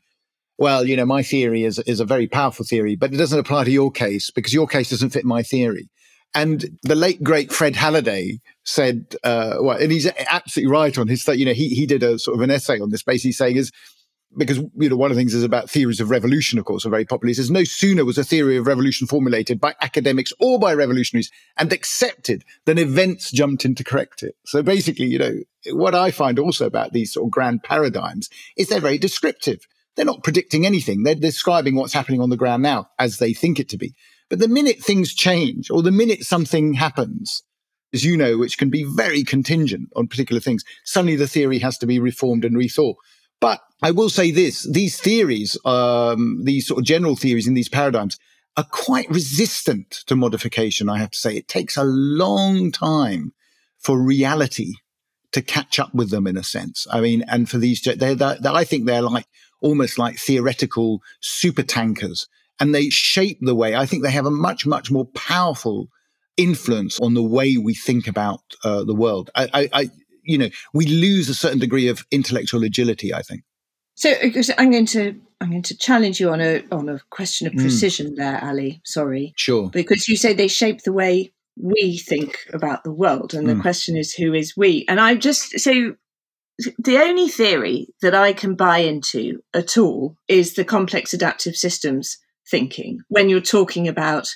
well, 0.58 0.86
you 0.86 0.96
know, 0.96 1.06
my 1.06 1.22
theory 1.22 1.64
is, 1.64 1.78
is 1.80 2.00
a 2.00 2.04
very 2.04 2.26
powerful 2.26 2.64
theory, 2.64 2.96
but 2.96 3.12
it 3.12 3.19
doesn't 3.19 3.38
apply 3.38 3.64
to 3.64 3.70
your 3.70 3.90
case 3.90 4.30
because 4.30 4.54
your 4.54 4.66
case 4.66 4.90
doesn't 4.90 5.10
fit 5.10 5.24
my 5.24 5.42
theory. 5.42 5.88
And 6.34 6.78
the 6.82 6.94
late 6.94 7.23
great 7.23 7.52
Fred 7.52 7.76
Halliday 7.76 8.40
said, 8.62 9.17
uh, 9.25 9.56
well, 9.61 9.78
and 9.78 9.90
he's 9.90 10.06
absolutely 10.28 10.70
right 10.70 10.96
on 10.99 11.08
his, 11.08 11.26
you 11.28 11.46
know, 11.46 11.55
he, 11.55 11.70
he 11.70 11.87
did 11.87 12.02
a 12.02 12.19
sort 12.19 12.37
of 12.37 12.43
an 12.43 12.50
essay 12.50 12.78
on 12.78 12.90
this, 12.90 13.02
basically 13.02 13.32
saying 13.32 13.56
is, 13.56 13.73
because 14.37 14.58
you 14.58 14.88
know 14.88 14.96
one 14.96 15.11
of 15.11 15.17
the 15.17 15.20
things 15.20 15.34
is 15.34 15.43
about 15.43 15.70
theories 15.70 16.00
of 16.00 16.11
revolution, 16.11 16.58
of 16.58 16.64
course, 16.64 16.84
are 16.84 16.90
very 16.90 17.05
popular. 17.05 17.28
He 17.28 17.34
says 17.34 17.50
no 17.50 17.64
sooner 17.64 18.05
was 18.05 18.19
a 18.19 18.25
theory 18.25 18.56
of 18.56 18.67
revolution 18.67 19.06
formulated 19.06 19.61
by 19.61 19.75
academics 19.81 20.32
or 20.40 20.58
by 20.58 20.75
revolutionaries 20.75 21.31
and 21.56 21.73
accepted 21.73 22.44
than 22.64 22.79
events 22.79 23.31
jumped 23.31 23.64
in 23.64 23.75
to 23.76 23.84
correct 23.84 24.22
it. 24.22 24.37
So 24.44 24.62
basically, 24.62 25.06
you 25.06 25.19
know, 25.19 25.34
what 25.72 25.94
I 25.94 26.11
find 26.11 26.38
also 26.38 26.67
about 26.67 26.93
these 26.93 27.12
sort 27.12 27.26
of 27.26 27.31
grand 27.31 27.62
paradigms 27.62 28.29
is 28.56 28.69
they're 28.69 28.81
very 28.81 28.99
descriptive. 28.99 29.67
They're 29.94 30.05
not 30.05 30.22
predicting 30.22 30.67
anything. 30.67 31.02
They're 31.02 31.14
describing 31.14 31.75
what's 31.75 31.94
happening 31.94 32.20
on 32.20 32.29
the 32.31 32.37
ground 32.37 32.62
now 32.62 32.90
as 32.99 33.19
they 33.19 33.32
think 33.32 33.58
it 33.58 33.69
to 33.70 33.79
be. 33.79 33.94
But 34.28 34.38
the 34.40 34.49
minute 34.49 34.81
things 34.81 35.14
change 35.14 35.70
or 35.70 35.82
the 35.82 35.93
minute 35.93 36.25
something 36.25 36.75
happens, 36.75 37.43
as 37.93 38.05
you 38.05 38.17
know, 38.17 38.38
which 38.38 38.58
can 38.58 38.70
be 38.70 38.84
very 38.84 39.23
contingent 39.23 39.88
on 39.94 40.08
particular 40.08 40.40
things, 40.40 40.64
suddenly 40.84 41.17
the 41.17 41.28
theory 41.28 41.61
has 41.61 41.78
to 41.78 41.87
be 41.87 41.99
reformed 41.99 42.44
and 42.44 42.56
rethought. 42.56 42.96
But 43.40 43.61
I 43.82 43.90
will 43.90 44.08
say 44.08 44.31
this 44.31 44.62
these 44.70 44.99
theories, 45.00 45.58
um, 45.64 46.43
these 46.44 46.67
sort 46.67 46.81
of 46.81 46.87
general 46.87 47.17
theories 47.17 47.46
in 47.46 47.55
these 47.55 47.69
paradigms, 47.69 48.19
are 48.56 48.67
quite 48.70 49.08
resistant 49.11 49.90
to 50.06 50.17
modification, 50.17 50.88
I 50.88 50.99
have 50.99 51.11
to 51.11 51.19
say. 51.19 51.37
It 51.37 51.49
takes 51.49 51.76
a 51.76 51.84
long 51.84 52.72
time 52.72 53.32
for 53.79 54.00
reality 54.00 54.75
to 55.32 55.43
catch 55.43 55.79
up 55.79 55.94
with 55.94 56.11
them 56.11 56.26
in 56.26 56.37
a 56.37 56.43
sense. 56.43 56.87
I 56.90 57.00
mean, 57.00 57.22
and 57.29 57.49
for 57.49 57.58
these, 57.58 57.82
they're, 57.82 58.14
they're, 58.14 58.38
I 58.44 58.64
think 58.64 58.87
they're 58.87 59.02
like 59.02 59.26
almost 59.61 59.99
like 59.99 60.19
theoretical 60.19 61.02
super 61.20 61.62
tankers 61.62 62.26
and 62.61 62.75
they 62.75 62.88
shape 62.91 63.38
the 63.41 63.55
way. 63.55 63.75
I 63.75 63.87
think 63.87 64.03
they 64.03 64.11
have 64.11 64.26
a 64.26 64.31
much, 64.31 64.67
much 64.67 64.91
more 64.91 65.06
powerful 65.06 65.88
influence 66.37 67.00
on 67.00 67.14
the 67.14 67.23
way 67.23 67.56
we 67.56 67.75
think 67.75 68.06
about 68.06 68.41
uh, 68.64 68.85
the 68.85 68.94
world. 68.94 69.31
I, 69.35 69.49
I, 69.53 69.69
I, 69.73 69.91
you 70.23 70.38
know, 70.38 70.49
we 70.73 70.87
lose 70.87 71.29
a 71.29 71.35
certain 71.35 71.58
degree 71.58 71.88
of 71.88 72.05
intellectual 72.11 72.64
agility. 72.64 73.14
I 73.14 73.23
think. 73.23 73.43
So 73.94 74.12
I'm 74.58 74.70
going 74.70 74.87
to 74.87 75.19
I'm 75.41 75.50
going 75.50 75.62
to 75.62 75.76
challenge 75.76 76.20
you 76.20 76.31
on 76.31 76.41
a 76.41 76.62
on 76.70 76.88
a 76.88 77.00
question 77.11 77.47
of 77.47 77.55
hmm. 77.55 77.61
precision 77.61 78.12
mm. 78.12 78.17
there, 78.17 78.43
Ali. 78.44 78.81
Sorry, 78.85 79.32
sure, 79.37 79.70
because 79.70 80.08
you 80.08 80.17
say 80.17 80.35
they 80.35 80.49
shape 80.49 80.82
the 80.82 80.93
way 80.93 81.32
we 81.58 81.97
think 81.97 82.38
about 82.53 82.84
the 82.84 82.93
world, 82.93 83.32
and 83.32 83.44
mm. 83.44 83.48
the 83.48 83.55
hmm. 83.55 83.63
question 83.63 83.96
is 83.96 84.13
who 84.13 84.34
is 84.34 84.55
we? 84.56 84.84
And 84.89 85.01
I 85.01 85.15
just 85.15 85.58
so 85.60 85.96
the 86.79 86.98
only 86.98 87.29
theory 87.29 87.89
that 88.03 88.15
I 88.15 88.32
can 88.32 88.55
buy 88.55 88.79
into 88.79 89.41
at 89.55 89.77
all 89.77 90.17
is 90.29 90.55
the 90.55 90.65
complex 90.65 91.13
adaptive 91.13 91.56
systems 91.56 92.19
thinking 92.50 93.00
when 93.08 93.29
you're 93.29 93.41
talking 93.41 93.88
about 93.88 94.29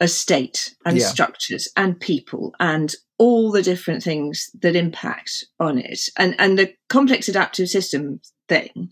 a 0.00 0.08
state 0.08 0.74
and 0.84 0.98
yeah. 0.98 1.06
structures 1.06 1.68
and 1.76 2.00
people 2.00 2.52
and 2.58 2.94
all 3.18 3.52
the 3.52 3.62
different 3.62 4.02
things 4.02 4.50
that 4.60 4.74
impact 4.74 5.44
on 5.60 5.78
it 5.78 6.00
and 6.18 6.34
and 6.38 6.58
the 6.58 6.74
complex 6.88 7.28
adaptive 7.28 7.68
system 7.68 8.20
thing 8.48 8.90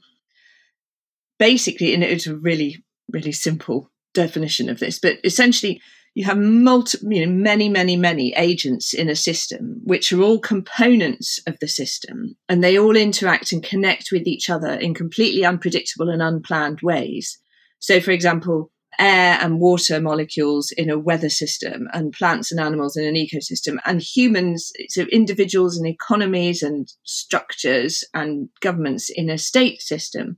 basically 1.39 1.95
and 1.95 2.05
it's 2.05 2.27
a 2.27 2.37
really 2.37 2.85
really 3.13 3.33
simple 3.33 3.91
definition 4.15 4.69
of 4.69 4.79
this 4.79 4.99
but 5.01 5.19
essentially 5.25 5.81
you 6.15 6.25
have 6.25 6.39
multi, 6.39 6.99
you 7.03 7.25
know, 7.25 7.33
many, 7.33 7.69
many, 7.69 7.97
many 7.97 8.35
agents 8.37 8.93
in 8.93 9.09
a 9.09 9.15
system, 9.15 9.81
which 9.85 10.13
are 10.13 10.21
all 10.21 10.41
components 10.41 11.39
of 11.47 11.59
the 11.61 11.69
system, 11.69 12.37
and 12.49 12.65
they 12.65 12.79
all 12.79 12.97
interact 12.97 13.53
and 13.53 13.63
connect 13.63 14.11
with 14.11 14.27
each 14.27 14.51
other 14.51 14.73
in 14.73 14.93
completely 14.93 15.45
unpredictable 15.45 16.09
and 16.09 16.21
unplanned 16.21 16.81
ways. 16.83 17.39
So, 17.81 18.01
for 18.01 18.13
example, 18.13 18.71
air 18.99 19.39
and 19.41 19.59
water 19.59 20.01
molecules 20.01 20.71
in 20.71 20.91
a 20.91 20.99
weather 20.99 21.31
system, 21.31 21.89
and 21.93 22.13
plants 22.13 22.53
and 22.53 22.61
animals 22.61 22.97
in 22.97 23.05
an 23.05 23.15
ecosystem, 23.15 23.79
and 23.85 24.03
humans, 24.03 24.73
so 24.89 25.03
individuals 25.05 25.77
and 25.77 25.87
economies 25.87 26.63
and 26.63 26.93
structures 27.05 28.05
and 28.15 28.49
governments 28.61 29.11
in 29.11 29.31
a 29.31 29.39
state 29.39 29.81
system. 29.81 30.37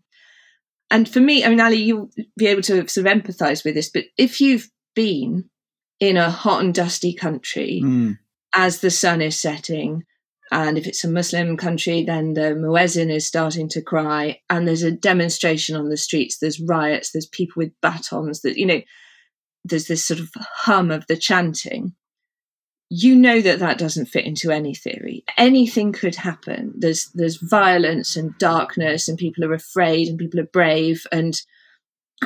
And 0.91 1.09
for 1.09 1.21
me, 1.21 1.45
I 1.45 1.49
mean, 1.49 1.61
Ali, 1.61 1.83
you'll 1.83 2.11
be 2.37 2.47
able 2.47 2.63
to 2.63 2.87
sort 2.89 3.07
of 3.07 3.13
empathize 3.13 3.65
with 3.65 3.75
this, 3.75 3.91
but 3.91 4.05
if 4.17 4.41
you've 4.41 4.71
been 4.95 5.49
in 5.99 6.17
a 6.17 6.31
hot 6.31 6.63
and 6.63 6.75
dusty 6.75 7.15
country 7.15 7.81
mm. 7.83 8.19
as 8.53 8.81
the 8.81 8.91
sun 8.91 9.23
is 9.23 9.41
setting, 9.41 10.05
and 10.53 10.77
if 10.77 10.87
it's 10.87 11.03
a 11.03 11.11
Muslim 11.11 11.57
country, 11.57 12.05
then 12.05 12.35
the 12.35 12.55
muezzin 12.55 13.11
is 13.11 13.27
starting 13.27 13.71
to 13.71 13.81
cry, 13.81 14.39
and 14.51 14.69
there's 14.69 14.83
a 14.83 14.93
demonstration 14.93 15.75
on 15.77 15.89
the 15.89 15.97
streets. 15.97 16.39
There's 16.39 16.61
riots. 16.61 17.11
There's 17.11 17.27
people 17.27 17.55
with 17.57 17.73
batons. 17.81 18.43
That 18.43 18.59
you 18.59 18.67
know, 18.67 18.83
there's 19.65 19.87
this 19.87 20.05
sort 20.05 20.21
of 20.21 20.29
hum 20.37 20.91
of 20.91 21.07
the 21.07 21.17
chanting. 21.17 21.95
You 22.91 23.17
know 23.17 23.41
that 23.41 23.61
that 23.61 23.79
doesn't 23.79 24.11
fit 24.11 24.27
into 24.27 24.51
any 24.51 24.75
theory. 24.75 25.25
Anything 25.39 25.91
could 25.91 26.17
happen. 26.17 26.75
There's 26.77 27.11
there's 27.15 27.39
violence 27.39 28.15
and 28.15 28.37
darkness, 28.37 29.09
and 29.09 29.17
people 29.17 29.47
are 29.47 29.55
afraid, 29.55 30.09
and 30.09 30.19
people 30.19 30.39
are 30.39 30.45
brave, 30.53 31.07
and 31.11 31.35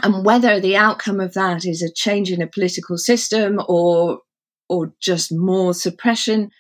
and 0.02 0.25
whether 0.25 0.59
the 0.59 0.76
outcome 0.76 1.21
of 1.21 1.35
that 1.35 1.64
is 1.64 1.80
a 1.80 1.92
change 1.92 2.33
in 2.33 2.42
a 2.42 2.49
political 2.49 2.99
system 2.99 3.61
or 3.68 4.23
or 4.68 4.92
just 5.00 5.33
more 5.33 5.73
suppression 5.73 6.50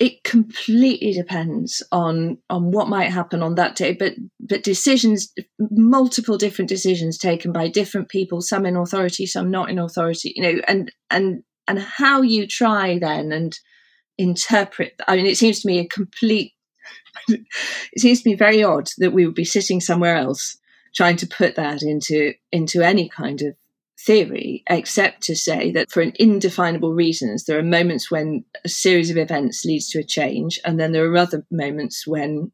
it 0.00 0.24
completely 0.24 1.12
depends 1.12 1.82
on 1.92 2.38
on 2.48 2.72
what 2.72 2.88
might 2.88 3.10
happen 3.10 3.42
on 3.42 3.54
that 3.54 3.76
day 3.76 3.92
but 3.92 4.14
but 4.40 4.64
decisions 4.64 5.32
multiple 5.70 6.38
different 6.38 6.68
decisions 6.68 7.18
taken 7.18 7.52
by 7.52 7.68
different 7.68 8.08
people 8.08 8.40
some 8.40 8.66
in 8.66 8.76
authority 8.76 9.26
some 9.26 9.50
not 9.50 9.70
in 9.70 9.78
authority 9.78 10.32
you 10.34 10.42
know 10.42 10.60
and 10.66 10.90
and 11.10 11.42
and 11.68 11.78
how 11.78 12.22
you 12.22 12.46
try 12.46 12.98
then 12.98 13.30
and 13.30 13.60
interpret 14.18 14.94
i 15.06 15.14
mean 15.14 15.26
it 15.26 15.36
seems 15.36 15.60
to 15.60 15.68
me 15.68 15.78
a 15.78 15.86
complete 15.86 16.54
it 17.28 17.44
seems 17.98 18.22
to 18.22 18.30
me 18.30 18.34
very 18.34 18.62
odd 18.62 18.88
that 18.98 19.12
we 19.12 19.26
would 19.26 19.34
be 19.34 19.44
sitting 19.44 19.80
somewhere 19.80 20.16
else 20.16 20.56
trying 20.94 21.16
to 21.16 21.26
put 21.26 21.56
that 21.56 21.82
into 21.82 22.32
into 22.50 22.82
any 22.82 23.08
kind 23.08 23.42
of 23.42 23.54
theory, 24.06 24.62
except 24.68 25.22
to 25.22 25.36
say 25.36 25.70
that 25.72 25.90
for 25.90 26.00
an 26.00 26.12
indefinable 26.18 26.92
reasons, 26.92 27.44
there 27.44 27.58
are 27.58 27.62
moments 27.62 28.10
when 28.10 28.44
a 28.64 28.68
series 28.68 29.10
of 29.10 29.16
events 29.16 29.64
leads 29.64 29.88
to 29.90 29.98
a 29.98 30.04
change, 30.04 30.58
and 30.64 30.78
then 30.78 30.92
there 30.92 31.04
are 31.10 31.16
other 31.16 31.44
moments 31.50 32.06
when, 32.06 32.52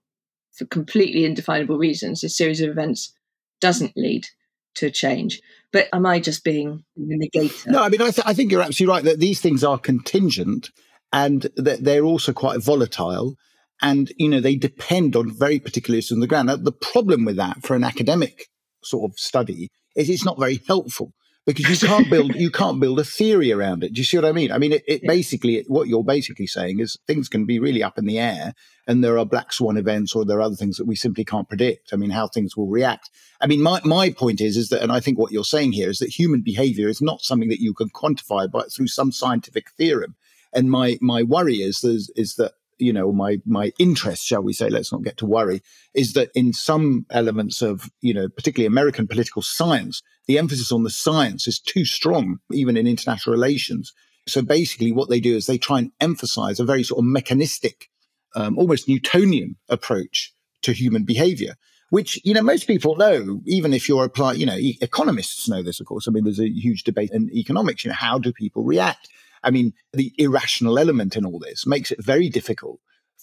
for 0.52 0.64
completely 0.66 1.24
indefinable 1.24 1.78
reasons, 1.78 2.24
a 2.24 2.28
series 2.28 2.60
of 2.60 2.70
events 2.70 3.14
doesn't 3.60 3.96
lead 3.96 4.26
to 4.74 4.86
a 4.86 4.90
change. 4.90 5.40
But 5.72 5.88
am 5.92 6.06
I 6.06 6.20
just 6.20 6.44
being 6.44 6.84
the 6.96 7.16
negator? 7.16 7.66
No, 7.66 7.82
I 7.82 7.88
mean, 7.88 8.02
I, 8.02 8.10
th- 8.10 8.26
I 8.26 8.34
think 8.34 8.50
you're 8.50 8.62
absolutely 8.62 8.94
right 8.94 9.04
that 9.04 9.20
these 9.20 9.40
things 9.40 9.64
are 9.64 9.78
contingent 9.78 10.70
and 11.12 11.42
that 11.56 11.84
they're 11.84 12.04
also 12.04 12.32
quite 12.32 12.62
volatile. 12.62 13.36
And, 13.82 14.10
you 14.16 14.28
know, 14.28 14.40
they 14.40 14.56
depend 14.56 15.16
on 15.16 15.30
very 15.30 15.58
particular 15.58 15.98
issues 15.98 16.12
on 16.12 16.20
the 16.20 16.26
ground. 16.26 16.48
Now, 16.48 16.56
the 16.56 16.72
problem 16.72 17.24
with 17.24 17.36
that 17.36 17.62
for 17.62 17.76
an 17.76 17.84
academic 17.84 18.46
sort 18.82 19.10
of 19.10 19.18
study 19.18 19.70
is 19.94 20.08
it's 20.08 20.24
not 20.24 20.38
very 20.38 20.60
helpful 20.66 21.12
because 21.46 21.80
you 21.80 21.88
can't 21.88 22.10
build 22.10 22.34
you 22.34 22.50
can't 22.50 22.80
build 22.80 22.98
a 22.98 23.04
theory 23.04 23.52
around 23.52 23.84
it. 23.84 23.92
Do 23.92 24.00
you 24.00 24.04
see 24.04 24.18
what 24.18 24.24
I 24.24 24.32
mean? 24.32 24.50
I 24.50 24.58
mean, 24.58 24.72
it, 24.72 24.82
it 24.86 25.02
yeah. 25.02 25.08
basically 25.08 25.64
what 25.68 25.86
you're 25.86 26.04
basically 26.04 26.48
saying 26.48 26.80
is 26.80 26.98
things 27.06 27.28
can 27.28 27.46
be 27.46 27.60
really 27.60 27.82
up 27.82 27.98
in 27.98 28.04
the 28.04 28.18
air, 28.18 28.52
and 28.86 29.02
there 29.02 29.18
are 29.18 29.24
black 29.24 29.52
swan 29.52 29.76
events 29.76 30.14
or 30.14 30.24
there 30.24 30.38
are 30.38 30.42
other 30.42 30.56
things 30.56 30.76
that 30.76 30.86
we 30.86 30.96
simply 30.96 31.24
can't 31.24 31.48
predict. 31.48 31.92
I 31.92 31.96
mean, 31.96 32.10
how 32.10 32.26
things 32.26 32.56
will 32.56 32.66
react. 32.66 33.10
I 33.40 33.46
mean, 33.46 33.62
my 33.62 33.80
my 33.84 34.10
point 34.10 34.40
is 34.40 34.56
is 34.56 34.70
that, 34.70 34.82
and 34.82 34.90
I 34.90 35.00
think 35.00 35.18
what 35.18 35.32
you're 35.32 35.44
saying 35.44 35.72
here 35.72 35.88
is 35.88 36.00
that 36.00 36.18
human 36.18 36.42
behavior 36.42 36.88
is 36.88 37.00
not 37.00 37.22
something 37.22 37.48
that 37.48 37.60
you 37.60 37.72
can 37.72 37.90
quantify 37.90 38.50
by 38.50 38.64
through 38.64 38.88
some 38.88 39.12
scientific 39.12 39.70
theorem. 39.70 40.16
And 40.52 40.70
my 40.70 40.98
my 41.00 41.22
worry 41.22 41.56
is 41.56 41.84
is, 41.84 42.10
is 42.16 42.34
that 42.36 42.52
you 42.78 42.92
know 42.92 43.12
my 43.12 43.38
my 43.46 43.72
interest 43.78 44.24
shall 44.24 44.42
we 44.42 44.52
say 44.52 44.68
let's 44.68 44.92
not 44.92 45.02
get 45.02 45.16
to 45.16 45.26
worry 45.26 45.62
is 45.94 46.12
that 46.12 46.30
in 46.34 46.52
some 46.52 47.06
elements 47.10 47.62
of 47.62 47.90
you 48.00 48.12
know 48.12 48.28
particularly 48.28 48.66
american 48.66 49.06
political 49.06 49.42
science 49.42 50.02
the 50.26 50.38
emphasis 50.38 50.72
on 50.72 50.82
the 50.82 50.90
science 50.90 51.46
is 51.46 51.58
too 51.58 51.84
strong 51.84 52.38
even 52.52 52.76
in 52.76 52.86
international 52.86 53.32
relations. 53.32 53.92
So 54.28 54.42
basically 54.42 54.92
what 54.92 55.08
they 55.08 55.20
do 55.20 55.36
is 55.36 55.46
they 55.46 55.58
try 55.58 55.78
and 55.78 55.92
emphasize 56.00 56.58
a 56.58 56.64
very 56.64 56.82
sort 56.82 56.98
of 56.98 57.04
mechanistic 57.04 57.88
um, 58.34 58.58
almost 58.58 58.88
newtonian 58.88 59.56
approach 59.68 60.32
to 60.62 60.72
human 60.72 61.04
behavior 61.04 61.54
which 61.90 62.20
you 62.24 62.34
know 62.34 62.42
most 62.42 62.66
people 62.66 62.96
know 62.96 63.40
even 63.46 63.72
if 63.72 63.88
you're 63.88 64.04
applying 64.04 64.40
you 64.40 64.46
know 64.46 64.56
economists 64.58 65.48
know 65.48 65.62
this 65.62 65.80
of 65.80 65.86
course. 65.86 66.08
I 66.08 66.10
mean 66.10 66.24
there's 66.24 66.40
a 66.40 66.48
huge 66.48 66.82
debate 66.82 67.10
in 67.12 67.30
economics 67.32 67.84
you 67.84 67.90
know 67.90 67.96
how 67.96 68.18
do 68.18 68.32
people 68.32 68.64
react 68.64 69.08
I 69.46 69.50
mean, 69.50 69.72
the 69.92 70.12
irrational 70.18 70.78
element 70.78 71.16
in 71.16 71.24
all 71.24 71.38
this 71.38 71.66
makes 71.66 71.92
it 71.92 72.04
very 72.04 72.28
difficult 72.28 72.80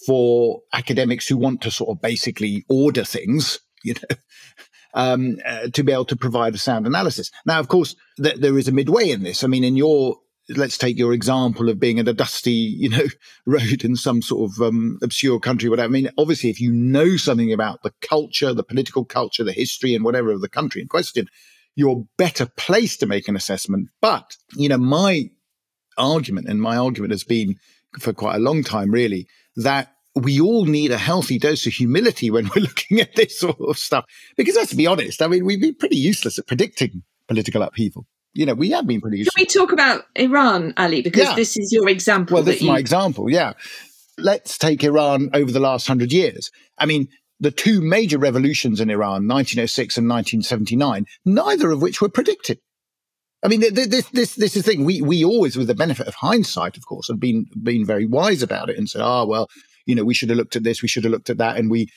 for 0.08 0.62
academics 0.74 1.28
who 1.28 1.38
want 1.38 1.62
to 1.62 1.72
sort 1.72 1.96
of 1.96 2.02
basically 2.02 2.66
order 2.70 3.04
things, 3.04 3.60
you 3.84 3.94
know, 3.94 4.16
um, 4.94 5.38
uh, 5.46 5.68
to 5.74 5.84
be 5.84 5.92
able 5.92 6.06
to 6.06 6.16
provide 6.16 6.56
a 6.56 6.58
sound 6.58 6.88
analysis. 6.88 7.30
Now, 7.46 7.60
of 7.60 7.68
course, 7.68 7.96
th- 8.22 8.38
there 8.38 8.58
is 8.58 8.68
a 8.68 8.72
midway 8.72 9.12
in 9.12 9.24
this. 9.24 9.44
I 9.44 9.48
mean, 9.48 9.64
in 9.64 9.76
your 9.76 10.18
let's 10.50 10.78
take 10.78 10.98
your 10.98 11.14
example 11.14 11.70
of 11.70 11.80
being 11.80 12.00
at 12.00 12.08
a 12.08 12.14
dusty, 12.14 12.52
you 12.52 12.90
know, 12.90 13.06
road 13.46 13.84
in 13.84 13.96
some 13.96 14.22
sort 14.22 14.52
of 14.52 14.62
um, 14.62 15.00
obscure 15.02 15.40
country, 15.40 15.70
whatever. 15.70 15.88
I 15.88 15.92
mean, 15.92 16.10
obviously, 16.18 16.50
if 16.50 16.60
you 16.60 16.72
know 16.72 17.18
something 17.18 17.52
about 17.54 17.84
the 17.84 17.94
culture, 18.02 18.54
the 18.54 18.64
political 18.64 19.06
culture, 19.06 19.44
the 19.44 19.52
history, 19.52 19.96
and 19.96 20.04
whatever 20.04 20.32
of 20.32 20.42
the 20.42 20.50
country 20.50 20.82
in 20.82 20.88
question, 20.88 21.28
you're 21.76 22.06
better 22.18 22.46
placed 22.46 23.00
to 23.00 23.06
make 23.06 23.28
an 23.28 23.36
assessment. 23.36 23.90
But 24.02 24.38
you 24.56 24.70
know, 24.70 24.78
my 24.78 25.30
argument, 25.98 26.48
and 26.48 26.62
my 26.62 26.78
argument 26.78 27.12
has 27.12 27.24
been 27.24 27.56
for 28.00 28.14
quite 28.14 28.36
a 28.36 28.40
long 28.40 28.64
time, 28.64 28.92
really, 28.92 29.28
that 29.56 29.94
we 30.16 30.40
all 30.40 30.66
need 30.66 30.92
a 30.92 30.98
healthy 30.98 31.40
dose 31.40 31.66
of 31.66 31.74
humility 31.74 32.30
when 32.30 32.46
we're 32.56 32.62
looking 32.62 33.00
at 33.00 33.16
this 33.16 33.40
sort 33.40 33.60
of 33.60 33.78
stuff. 33.78 34.06
Because 34.38 34.56
let's 34.56 34.74
be 34.74 34.88
honest, 34.88 35.22
I 35.22 35.28
mean, 35.28 35.46
we've 35.46 35.62
been 35.62 35.76
pretty 35.76 35.98
useless 35.98 36.40
at 36.40 36.48
predicting 36.48 37.04
political 37.28 37.62
upheaval. 37.62 38.06
You 38.34 38.48
know, 38.48 38.56
we 38.56 38.72
have 38.72 38.88
been 38.88 39.00
pretty 39.00 39.20
useless. 39.20 39.36
Can 39.36 39.44
we 39.44 39.46
talk 39.46 39.72
about 39.72 40.06
Iran, 40.16 40.74
Ali? 40.76 41.04
Because 41.04 41.24
yeah. 41.24 41.36
this 41.36 41.56
is 41.56 41.72
your 41.72 41.88
example. 41.88 42.36
Well, 42.36 42.44
this 42.44 42.56
is 42.56 42.62
you... 42.64 42.68
my 42.68 42.80
example, 42.80 43.30
yeah. 43.30 43.54
Let's 44.18 44.58
take 44.58 44.84
Iran 44.84 45.30
over 45.34 45.52
the 45.52 45.60
last 45.60 45.88
hundred 45.88 46.12
years. 46.12 46.52
I 46.78 46.88
mean, 46.88 47.10
the 47.40 47.52
two 47.52 47.82
major 47.82 48.18
revolutions 48.18 48.80
in 48.80 48.90
Iran, 48.90 49.28
1906 49.28 49.98
and 49.98 50.10
1979, 50.10 51.06
neither 51.26 51.72
of 51.72 51.82
which 51.82 52.02
were 52.02 52.10
predicted. 52.10 52.60
I 53.44 53.50
mean, 53.50 53.60
this 53.60 54.08
this 54.08 54.36
this 54.36 54.56
is 54.56 54.64
the 54.64 54.72
thing. 54.72 54.86
We 54.86 55.02
we 55.02 55.24
always, 55.26 55.58
with 55.58 55.68
the 55.68 55.76
benefit 55.76 56.08
of 56.08 56.16
hindsight, 56.16 56.78
of 56.78 56.86
course, 56.86 57.08
have 57.10 57.20
been 57.20 57.46
been 57.62 57.86
very 57.86 58.06
wise 58.06 58.42
about 58.42 58.70
it 58.70 58.78
and 58.78 58.90
said, 58.90 59.02
"Ah, 59.02 59.22
oh, 59.22 59.26
well, 59.26 59.50
you 59.86 59.96
know, 59.96 60.06
we 60.06 60.14
should 60.14 60.30
have 60.30 60.38
looked 60.38 60.56
at 60.56 60.64
this, 60.64 60.82
we 60.82 60.88
should 60.88 61.04
have 61.04 61.12
looked 61.12 61.30
at 61.30 61.38
that," 61.40 61.58
and 61.58 61.70
we 61.70 61.90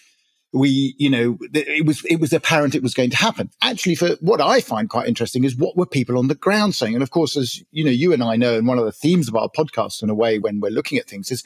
we 0.52 0.94
you 0.98 1.10
know 1.10 1.38
it 1.52 1.86
was 1.86 2.04
it 2.04 2.20
was 2.20 2.32
apparent 2.32 2.74
it 2.74 2.82
was 2.82 2.94
going 2.94 3.10
to 3.10 3.16
happen. 3.16 3.50
Actually, 3.62 3.94
for 3.94 4.10
what 4.20 4.40
I 4.40 4.60
find 4.60 4.90
quite 4.90 5.06
interesting 5.06 5.44
is 5.44 5.56
what 5.56 5.76
were 5.76 5.86
people 5.86 6.18
on 6.18 6.26
the 6.26 6.34
ground 6.34 6.74
saying, 6.74 6.94
and 6.94 7.02
of 7.02 7.10
course, 7.10 7.36
as 7.36 7.62
you 7.70 7.84
know, 7.84 7.92
you 7.92 8.12
and 8.12 8.24
I 8.24 8.34
know, 8.36 8.56
and 8.56 8.66
one 8.66 8.78
of 8.78 8.84
the 8.84 8.92
themes 8.92 9.28
of 9.28 9.36
our 9.36 9.48
podcast, 9.48 10.02
in 10.02 10.10
a 10.10 10.14
way, 10.14 10.40
when 10.40 10.60
we're 10.60 10.70
looking 10.70 10.98
at 10.98 11.08
things, 11.08 11.30
is 11.30 11.44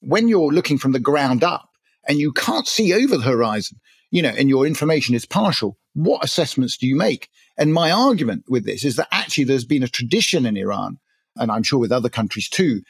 when 0.00 0.28
you're 0.28 0.50
looking 0.50 0.78
from 0.78 0.92
the 0.92 1.00
ground 1.00 1.44
up 1.44 1.68
and 2.08 2.18
you 2.18 2.32
can't 2.32 2.66
see 2.66 2.94
over 2.94 3.18
the 3.18 3.24
horizon, 3.24 3.78
you 4.10 4.22
know, 4.22 4.30
and 4.36 4.48
your 4.48 4.66
information 4.66 5.14
is 5.14 5.26
partial. 5.26 5.76
What 5.94 6.24
assessments 6.24 6.78
do 6.78 6.86
you 6.86 6.96
make? 6.96 7.28
And 7.58 7.72
my 7.72 7.90
argument 7.90 8.44
with 8.48 8.64
this 8.64 8.84
is 8.84 8.96
that 8.96 9.08
actually 9.12 9.44
there's 9.44 9.64
been 9.64 9.82
a 9.82 9.88
tradition 9.88 10.46
in 10.46 10.56
Iran, 10.56 10.98
and 11.36 11.50
I'm 11.50 11.62
sure 11.62 11.78
with 11.78 11.92
other 11.92 12.08
countries 12.08 12.48
too, 12.48 12.82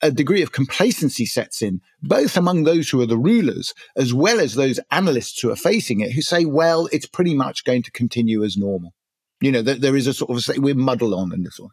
a 0.00 0.10
degree 0.10 0.42
of 0.42 0.52
complacency 0.52 1.26
sets 1.26 1.60
in, 1.60 1.80
both 2.02 2.36
among 2.36 2.64
those 2.64 2.88
who 2.88 3.00
are 3.00 3.06
the 3.06 3.18
rulers, 3.18 3.74
as 3.96 4.14
well 4.14 4.38
as 4.38 4.54
those 4.54 4.78
analysts 4.90 5.40
who 5.40 5.50
are 5.50 5.56
facing 5.56 6.00
it, 6.00 6.12
who 6.12 6.22
say, 6.22 6.44
well, 6.44 6.88
it's 6.92 7.06
pretty 7.06 7.34
much 7.34 7.64
going 7.64 7.82
to 7.82 7.90
continue 7.90 8.44
as 8.44 8.56
normal. 8.56 8.94
You 9.40 9.52
know, 9.52 9.62
there 9.62 9.96
is 9.96 10.06
a 10.06 10.14
sort 10.14 10.30
of, 10.30 10.42
say, 10.42 10.58
we're 10.58 10.74
muddle 10.74 11.14
on 11.14 11.32
in 11.32 11.42
this 11.42 11.58
one. 11.58 11.70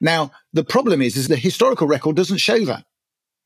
Now, 0.00 0.32
the 0.52 0.64
problem 0.64 1.02
is, 1.02 1.16
is 1.16 1.28
the 1.28 1.36
historical 1.36 1.86
record 1.86 2.16
doesn't 2.16 2.38
show 2.38 2.64
that. 2.64 2.84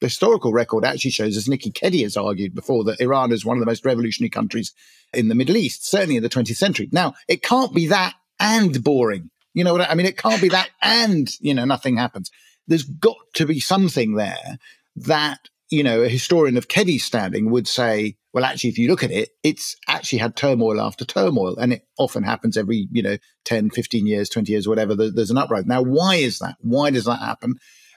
The 0.00 0.06
historical 0.06 0.52
record 0.52 0.84
actually 0.84 1.10
shows, 1.10 1.36
as 1.36 1.48
Nikki 1.48 1.70
Keddie 1.70 2.02
has 2.02 2.16
argued 2.16 2.54
before, 2.54 2.84
that 2.84 3.00
Iran 3.00 3.32
is 3.32 3.44
one 3.44 3.56
of 3.56 3.60
the 3.60 3.66
most 3.66 3.84
revolutionary 3.84 4.30
countries 4.30 4.72
in 5.12 5.28
the 5.28 5.34
Middle 5.34 5.56
East, 5.56 5.88
certainly 5.88 6.16
in 6.16 6.22
the 6.22 6.28
20th 6.28 6.56
century. 6.56 6.88
Now, 6.92 7.14
it 7.26 7.42
can't 7.42 7.74
be 7.74 7.86
that 7.88 8.14
and 8.40 8.82
boring. 8.82 9.30
You 9.54 9.64
know 9.64 9.72
what 9.72 9.90
I, 9.90 9.94
mean? 9.94 10.06
It 10.06 10.16
can't 10.16 10.40
be 10.40 10.48
that 10.50 10.70
and, 10.82 11.28
you 11.40 11.54
know, 11.54 11.64
nothing 11.64 11.96
happens. 11.96 12.30
There's 12.66 12.84
got 12.84 13.16
to 13.34 13.46
be 13.46 13.60
something 13.60 14.14
there 14.14 14.58
that, 14.96 15.48
you 15.70 15.82
know, 15.82 16.02
a 16.02 16.08
historian 16.08 16.56
of 16.56 16.68
Keddie's 16.68 17.04
standing 17.04 17.50
would 17.50 17.66
say, 17.66 18.16
well, 18.32 18.44
actually, 18.44 18.70
if 18.70 18.78
you 18.78 18.88
look 18.88 19.02
at 19.02 19.10
it, 19.10 19.30
it's 19.42 19.76
actually 19.88 20.18
had 20.18 20.36
turmoil 20.36 20.80
after 20.80 21.04
turmoil. 21.04 21.56
And 21.56 21.72
it 21.72 21.86
often 21.98 22.22
happens 22.22 22.56
every, 22.56 22.88
you 22.92 23.02
know, 23.02 23.16
10, 23.46 23.70
15 23.70 24.06
years, 24.06 24.28
20 24.28 24.52
years, 24.52 24.68
whatever. 24.68 24.94
There's 24.94 25.30
an 25.30 25.38
uprising. 25.38 25.68
Now, 25.68 25.82
why 25.82 26.16
is 26.16 26.38
that? 26.38 26.56
Why 26.60 26.90
does 26.90 27.06
that 27.06 27.20
happen? 27.20 27.54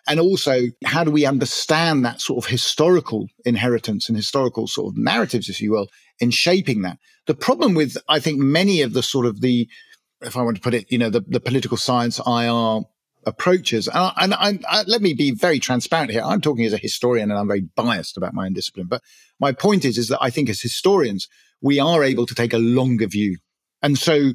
And 0.08 0.20
also, 0.20 0.62
how 0.84 1.04
do 1.04 1.12
we 1.12 1.26
understand 1.26 2.04
that 2.04 2.22
sort 2.22 2.44
of 2.44 2.50
historical 2.50 3.28
inheritance 3.46 4.10
and 4.10 4.18
historical 4.18 4.68
sort 4.68 4.94
of 4.94 4.98
narratives, 4.98 5.48
if 5.48 5.62
you 5.62 5.72
will, 5.72 5.88
in 6.20 6.32
shaping 6.32 6.82
that? 6.82 6.98
The 7.28 7.36
problem 7.36 7.76
with, 7.76 7.98
I 8.10 8.20
think, 8.20 8.40
many 8.40 8.82
of 8.82 8.94
the 8.94 9.04
sort 9.04 9.26
of 9.26 9.42
the 9.42 9.68
if 10.22 10.38
I 10.38 10.42
want 10.42 10.58
to 10.58 10.62
put 10.62 10.74
it, 10.74 10.92
you 10.92 10.98
know, 10.98 11.10
the, 11.10 11.22
the 11.28 11.40
political 11.40 11.78
science 11.78 12.20
IR 12.26 12.82
approaches. 13.26 13.88
And, 13.88 13.98
I, 13.98 14.14
and 14.18 14.34
I, 14.34 14.60
I, 14.68 14.84
let 14.84 15.02
me 15.02 15.14
be 15.14 15.32
very 15.32 15.60
transparent 15.60 16.12
here. 16.12 16.24
I'm 16.24 16.42
talking 16.42 16.66
as 16.66 16.74
a 16.74 16.78
historian 16.78 17.30
and 17.30 17.40
I'm 17.40 17.48
very 17.48 17.62
biased 17.76 18.18
about 18.18 18.34
my 18.34 18.46
own 18.46 18.54
discipline. 18.54 18.88
But 18.88 19.02
my 19.40 19.52
point 19.52 19.86
is, 19.86 19.98
is 19.98 20.08
that 20.10 20.22
I 20.22 20.30
think 20.30 20.50
as 20.50 20.62
historians, 20.62 21.28
we 21.62 21.80
are 21.80 22.04
able 22.04 22.26
to 22.26 22.36
take 22.36 22.54
a 22.54 22.58
longer 22.58 23.08
view. 23.08 23.38
And 23.82 23.98
so, 23.98 24.34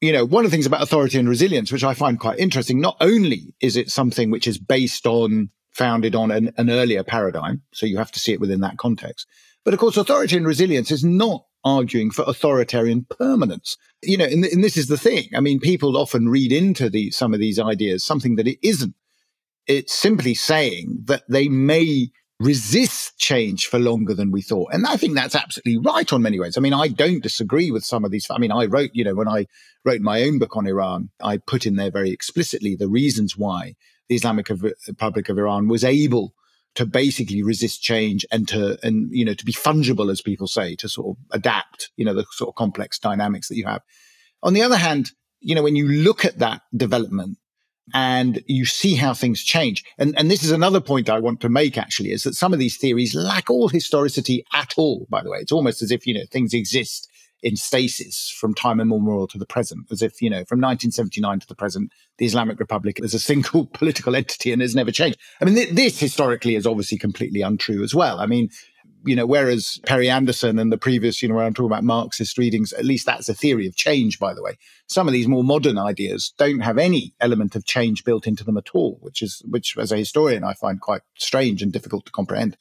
you 0.00 0.12
know, 0.12 0.24
one 0.24 0.44
of 0.44 0.50
the 0.50 0.54
things 0.54 0.66
about 0.66 0.82
authoritarian 0.82 1.28
resilience, 1.28 1.70
which 1.70 1.84
I 1.84 1.94
find 1.94 2.18
quite 2.18 2.38
interesting, 2.38 2.80
not 2.80 2.96
only 3.00 3.54
is 3.60 3.76
it 3.76 3.90
something 3.90 4.30
which 4.30 4.46
is 4.46 4.58
based 4.58 5.06
on, 5.06 5.50
founded 5.72 6.14
on 6.14 6.30
an, 6.30 6.52
an 6.56 6.70
earlier 6.70 7.02
paradigm. 7.04 7.62
So 7.72 7.86
you 7.86 7.98
have 7.98 8.12
to 8.12 8.20
see 8.20 8.32
it 8.32 8.40
within 8.40 8.60
that 8.60 8.78
context. 8.78 9.26
But 9.64 9.74
of 9.74 9.80
course, 9.80 9.96
authoritarian 9.96 10.46
resilience 10.46 10.90
is 10.90 11.04
not 11.04 11.44
arguing 11.64 12.10
for 12.10 12.24
authoritarian 12.26 13.06
permanence. 13.18 13.76
You 14.02 14.18
know, 14.18 14.24
and, 14.24 14.44
and 14.44 14.62
this 14.62 14.76
is 14.76 14.86
the 14.86 14.98
thing. 14.98 15.28
I 15.34 15.40
mean, 15.40 15.60
people 15.60 15.96
often 15.96 16.28
read 16.28 16.52
into 16.52 16.90
the, 16.90 17.10
some 17.10 17.34
of 17.34 17.40
these 17.40 17.58
ideas 17.58 18.04
something 18.04 18.36
that 18.36 18.46
it 18.46 18.58
isn't. 18.62 18.94
It's 19.66 19.94
simply 19.94 20.34
saying 20.34 21.04
that 21.04 21.22
they 21.28 21.48
may 21.48 22.10
resist 22.40 23.16
change 23.18 23.66
for 23.66 23.78
longer 23.78 24.12
than 24.12 24.30
we 24.30 24.42
thought. 24.42 24.70
And 24.72 24.86
I 24.86 24.96
think 24.96 25.14
that's 25.14 25.34
absolutely 25.34 25.78
right 25.78 26.12
on 26.12 26.22
many 26.22 26.38
ways. 26.38 26.58
I 26.58 26.60
mean, 26.60 26.74
I 26.74 26.88
don't 26.88 27.22
disagree 27.22 27.70
with 27.70 27.84
some 27.84 28.04
of 28.04 28.10
these. 28.10 28.26
I 28.30 28.38
mean, 28.38 28.52
I 28.52 28.66
wrote, 28.66 28.90
you 28.92 29.04
know, 29.04 29.14
when 29.14 29.28
I 29.28 29.46
wrote 29.84 30.00
my 30.00 30.22
own 30.22 30.38
book 30.38 30.56
on 30.56 30.66
Iran, 30.66 31.10
I 31.22 31.38
put 31.38 31.64
in 31.64 31.76
there 31.76 31.90
very 31.90 32.10
explicitly 32.10 32.74
the 32.74 32.88
reasons 32.88 33.36
why 33.38 33.74
the 34.08 34.16
Islamic 34.16 34.48
Republic 34.50 35.28
of 35.28 35.38
Iran 35.38 35.68
was 35.68 35.84
able 35.84 36.34
to 36.74 36.86
basically 36.86 37.42
resist 37.42 37.82
change 37.82 38.26
and 38.30 38.48
to 38.48 38.78
and 38.82 39.08
you 39.10 39.24
know 39.24 39.34
to 39.34 39.44
be 39.44 39.52
fungible 39.52 40.10
as 40.10 40.20
people 40.20 40.46
say 40.46 40.74
to 40.76 40.88
sort 40.88 41.16
of 41.16 41.24
adapt 41.32 41.90
you 41.96 42.04
know 42.04 42.14
the 42.14 42.24
sort 42.32 42.48
of 42.48 42.54
complex 42.54 42.98
dynamics 42.98 43.48
that 43.48 43.56
you 43.56 43.66
have. 43.66 43.82
On 44.42 44.54
the 44.54 44.62
other 44.62 44.76
hand 44.76 45.12
you 45.40 45.54
know 45.54 45.62
when 45.62 45.76
you 45.76 45.88
look 45.88 46.24
at 46.24 46.38
that 46.38 46.62
development 46.76 47.38
and 47.92 48.42
you 48.46 48.64
see 48.64 48.94
how 48.94 49.12
things 49.12 49.42
change 49.42 49.84
and 49.98 50.18
and 50.18 50.30
this 50.30 50.42
is 50.42 50.50
another 50.50 50.80
point 50.80 51.10
i 51.10 51.20
want 51.20 51.38
to 51.40 51.50
make 51.50 51.76
actually 51.76 52.12
is 52.12 52.22
that 52.22 52.34
some 52.34 52.54
of 52.54 52.58
these 52.58 52.78
theories 52.78 53.14
lack 53.14 53.50
all 53.50 53.68
historicity 53.68 54.42
at 54.54 54.72
all 54.78 55.06
by 55.10 55.22
the 55.22 55.30
way. 55.30 55.38
It's 55.38 55.52
almost 55.52 55.82
as 55.82 55.90
if 55.90 56.06
you 56.06 56.14
know 56.14 56.24
things 56.30 56.54
exist 56.54 57.08
in 57.44 57.56
stasis 57.56 58.30
from 58.30 58.54
time 58.54 58.80
immemorial 58.80 59.28
to 59.28 59.36
the 59.36 59.44
present, 59.44 59.86
as 59.92 60.00
if, 60.00 60.22
you 60.22 60.30
know, 60.30 60.44
from 60.46 60.60
1979 60.60 61.40
to 61.40 61.46
the 61.46 61.54
present, 61.54 61.92
the 62.16 62.24
Islamic 62.24 62.58
Republic 62.58 62.98
is 63.00 63.12
a 63.12 63.18
single 63.18 63.66
political 63.74 64.16
entity 64.16 64.50
and 64.50 64.62
has 64.62 64.74
never 64.74 64.90
changed. 64.90 65.18
I 65.42 65.44
mean, 65.44 65.54
th- 65.54 65.74
this 65.74 66.00
historically 66.00 66.54
is 66.54 66.66
obviously 66.66 66.96
completely 66.96 67.42
untrue 67.42 67.84
as 67.84 67.94
well. 67.94 68.18
I 68.18 68.24
mean, 68.24 68.48
you 69.04 69.14
know, 69.14 69.26
whereas 69.26 69.78
Perry 69.84 70.08
Anderson 70.08 70.58
and 70.58 70.72
the 70.72 70.78
previous, 70.78 71.22
you 71.22 71.28
know, 71.28 71.34
when 71.34 71.44
I'm 71.44 71.52
talking 71.52 71.70
about 71.70 71.84
Marxist 71.84 72.38
readings, 72.38 72.72
at 72.72 72.86
least 72.86 73.04
that's 73.04 73.28
a 73.28 73.34
theory 73.34 73.66
of 73.66 73.76
change, 73.76 74.18
by 74.18 74.32
the 74.32 74.42
way. 74.42 74.56
Some 74.86 75.06
of 75.06 75.12
these 75.12 75.28
more 75.28 75.44
modern 75.44 75.76
ideas 75.76 76.32
don't 76.38 76.60
have 76.60 76.78
any 76.78 77.12
element 77.20 77.54
of 77.54 77.66
change 77.66 78.04
built 78.04 78.26
into 78.26 78.44
them 78.44 78.56
at 78.56 78.70
all, 78.72 78.96
which 79.02 79.20
is, 79.20 79.42
which 79.50 79.76
as 79.76 79.92
a 79.92 79.98
historian, 79.98 80.44
I 80.44 80.54
find 80.54 80.80
quite 80.80 81.02
strange 81.18 81.60
and 81.60 81.70
difficult 81.70 82.06
to 82.06 82.12
comprehend. 82.12 82.56